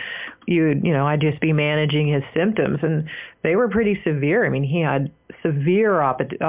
you 0.46 0.80
you 0.82 0.92
know, 0.92 1.06
I'd 1.06 1.20
just 1.20 1.40
be 1.40 1.52
managing 1.52 2.08
his 2.08 2.22
symptoms 2.34 2.78
and 2.82 3.08
they 3.42 3.56
were 3.56 3.68
pretty 3.68 4.00
severe. 4.04 4.46
I 4.46 4.48
mean, 4.48 4.64
he 4.64 4.80
had 4.80 5.10
severe 5.42 5.92
oppo- 5.92 6.40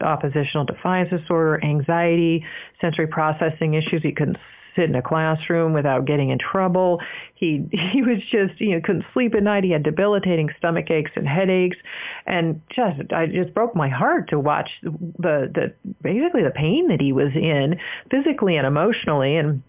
oppositional 0.00 0.64
defiance 0.64 1.10
disorder, 1.10 1.64
anxiety, 1.64 2.44
sensory 2.80 3.06
processing 3.06 3.74
issues. 3.74 4.02
He 4.02 4.12
couldn't 4.12 4.38
sit 4.74 4.84
in 4.84 4.94
a 4.94 5.02
classroom 5.02 5.72
without 5.72 6.04
getting 6.04 6.30
in 6.30 6.38
trouble. 6.38 7.00
He 7.34 7.66
he 7.72 8.02
was 8.02 8.18
just 8.30 8.60
you 8.60 8.70
know 8.70 8.80
couldn't 8.80 9.04
sleep 9.12 9.34
at 9.34 9.42
night. 9.42 9.64
He 9.64 9.70
had 9.70 9.82
debilitating 9.82 10.50
stomach 10.58 10.90
aches 10.90 11.12
and 11.16 11.26
headaches, 11.26 11.76
and 12.26 12.60
just 12.74 13.12
I 13.12 13.26
just 13.26 13.54
broke 13.54 13.74
my 13.74 13.88
heart 13.88 14.28
to 14.30 14.38
watch 14.38 14.70
the 14.82 15.50
the 15.52 15.72
basically 16.02 16.42
the 16.42 16.50
pain 16.50 16.88
that 16.88 17.00
he 17.00 17.12
was 17.12 17.32
in 17.34 17.78
physically 18.10 18.56
and 18.56 18.66
emotionally 18.66 19.36
and 19.36 19.62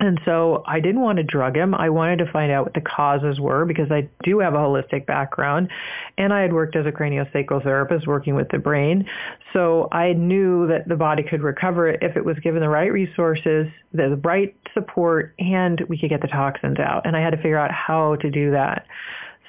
and 0.00 0.20
so 0.24 0.64
I 0.66 0.80
didn't 0.80 1.02
want 1.02 1.18
to 1.18 1.22
drug 1.22 1.56
him. 1.56 1.74
I 1.74 1.88
wanted 1.88 2.18
to 2.18 2.30
find 2.30 2.50
out 2.50 2.64
what 2.64 2.74
the 2.74 2.80
causes 2.80 3.38
were 3.38 3.64
because 3.64 3.90
I 3.90 4.08
do 4.24 4.40
have 4.40 4.54
a 4.54 4.58
holistic 4.58 5.06
background 5.06 5.70
and 6.18 6.32
I 6.32 6.42
had 6.42 6.52
worked 6.52 6.74
as 6.74 6.84
a 6.86 6.90
craniosacral 6.90 7.62
therapist 7.62 8.06
working 8.06 8.34
with 8.34 8.48
the 8.48 8.58
brain. 8.58 9.08
So 9.52 9.88
I 9.92 10.12
knew 10.12 10.66
that 10.66 10.88
the 10.88 10.96
body 10.96 11.22
could 11.22 11.42
recover 11.42 11.90
if 11.90 12.16
it 12.16 12.24
was 12.24 12.36
given 12.40 12.60
the 12.60 12.68
right 12.68 12.92
resources, 12.92 13.68
the 13.92 14.20
right 14.24 14.54
support, 14.74 15.34
and 15.38 15.80
we 15.88 15.96
could 15.96 16.10
get 16.10 16.22
the 16.22 16.28
toxins 16.28 16.78
out. 16.80 17.06
And 17.06 17.16
I 17.16 17.20
had 17.20 17.30
to 17.30 17.36
figure 17.36 17.58
out 17.58 17.70
how 17.70 18.16
to 18.16 18.30
do 18.30 18.50
that. 18.50 18.86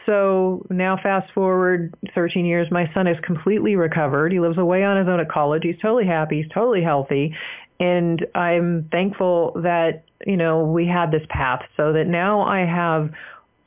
So 0.05 0.65
now 0.69 0.97
fast 1.01 1.33
forward 1.33 1.95
13 2.13 2.45
years, 2.45 2.69
my 2.69 2.89
son 2.93 3.07
is 3.07 3.17
completely 3.23 3.75
recovered. 3.75 4.31
He 4.31 4.39
lives 4.39 4.57
away 4.57 4.83
on 4.83 4.97
his 4.97 5.07
own 5.07 5.19
at 5.19 5.29
college. 5.29 5.63
He's 5.63 5.79
totally 5.81 6.05
happy. 6.05 6.43
He's 6.43 6.51
totally 6.51 6.83
healthy. 6.83 7.35
And 7.79 8.25
I'm 8.33 8.87
thankful 8.91 9.53
that 9.63 10.05
you 10.25 10.37
know, 10.37 10.65
we 10.65 10.87
had 10.87 11.11
this 11.11 11.25
path 11.29 11.61
so 11.77 11.93
that 11.93 12.07
now 12.07 12.41
I 12.41 12.65
have 12.65 13.11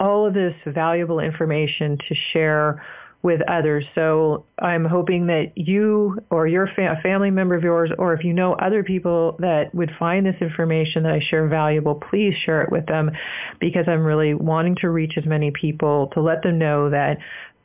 all 0.01 0.27
of 0.27 0.35
this 0.35 0.55
valuable 0.67 1.21
information 1.21 1.99
to 2.09 2.15
share 2.33 2.85
with 3.21 3.41
others. 3.49 3.85
So 3.97 4.45
I'm 4.61 4.85
hoping 4.85 5.27
that 5.27 5.53
you 5.57 6.19
or 6.31 6.47
your 6.47 6.69
fa- 6.69 7.01
family 7.03 7.33
member 7.33 7.57
of 7.57 7.65
yours, 7.65 7.91
or 7.99 8.15
if 8.15 8.23
you 8.23 8.33
know 8.33 8.55
other 8.55 8.85
people 8.85 9.37
that 9.41 9.75
would 9.75 9.91
find 9.99 10.25
this 10.25 10.37
information 10.41 11.03
that 11.03 11.13
I 11.13 11.21
share 11.21 11.49
valuable, 11.49 11.97
please 11.97 12.35
share 12.45 12.63
it 12.63 12.71
with 12.71 12.87
them 12.87 13.11
because 13.59 13.87
I'm 13.89 14.05
really 14.05 14.35
wanting 14.35 14.77
to 14.83 14.91
reach 14.91 15.15
as 15.17 15.27
many 15.27 15.51
people 15.51 16.11
to 16.15 16.21
let 16.21 16.43
them 16.45 16.59
know 16.59 16.91
that 16.91 17.19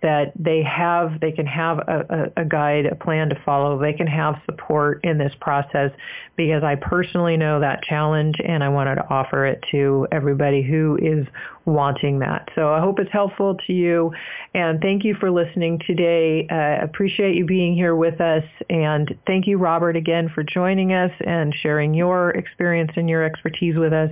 that 0.04 0.34
they 0.36 0.62
have, 0.62 1.20
they 1.22 1.32
can 1.32 1.47
have 1.47 1.80
a, 1.80 2.32
a, 2.38 2.41
a, 2.41 2.45
guide, 2.45 2.86
a 2.86 2.93
plan 2.93 3.30
to 3.30 3.41
follow. 3.43 3.80
They 3.80 3.93
can 3.93 4.06
have 4.06 4.36
support 4.45 5.04
in 5.04 5.18
this 5.18 5.34
process 5.39 5.91
because 6.36 6.62
I 6.62 6.76
personally 6.76 7.38
know 7.38 7.62
that 7.62 7.82
challenge 7.84 8.36
and 8.45 8.64
I 8.64 8.70
wanted 8.70 8.95
to 8.95 9.10
offer 9.10 9.45
it 9.45 9.64
to 9.72 10.08
everybody 10.12 10.62
who 10.62 10.99
is 11.01 11.26
wanting 11.66 12.20
that. 12.20 12.49
So 12.55 12.74
I 12.74 12.80
hope 12.80 12.99
it's 12.99 13.11
helpful 13.11 13.55
to 13.68 13.74
you 13.74 14.11
and 14.53 14.82
thank 14.82 15.03
you 15.03 15.16
for 15.16 15.32
listening 15.32 15.80
today. 15.86 16.47
Uh, 16.49 16.84
appreciate 16.84 17.36
you 17.36 17.45
being 17.45 17.74
here 17.74 17.95
with 17.95 18.20
us 18.20 18.43
and 18.70 19.18
thank 19.26 19.47
you 19.47 19.57
Robert 19.57 19.95
again 19.95 20.30
for 20.34 20.43
joining 20.43 20.93
us 20.93 21.11
and 21.26 21.53
sharing 21.61 21.93
your 21.93 22.32
experience 22.32 22.91
and 22.95 23.09
your 23.09 23.24
expertise 23.24 23.76
with 23.76 23.93
us. 23.93 24.09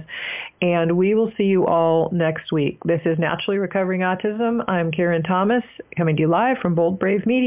And 0.61 0.95
we 0.97 1.13
will 1.15 1.31
see 1.37 1.45
you 1.45 1.65
all 1.65 2.09
next 2.11 2.51
week. 2.51 2.79
This 2.85 3.01
is 3.05 3.17
Naturally 3.19 3.57
Recovering 3.57 4.01
Autism. 4.01 4.63
I'm 4.69 4.91
Karen 4.91 5.23
Thomas 5.23 5.63
coming 5.97 6.15
to 6.15 6.21
you 6.21 6.27
live 6.27 6.57
from 6.61 6.75
Bold 6.75 6.99
Brave 6.99 7.25
Media. 7.25 7.41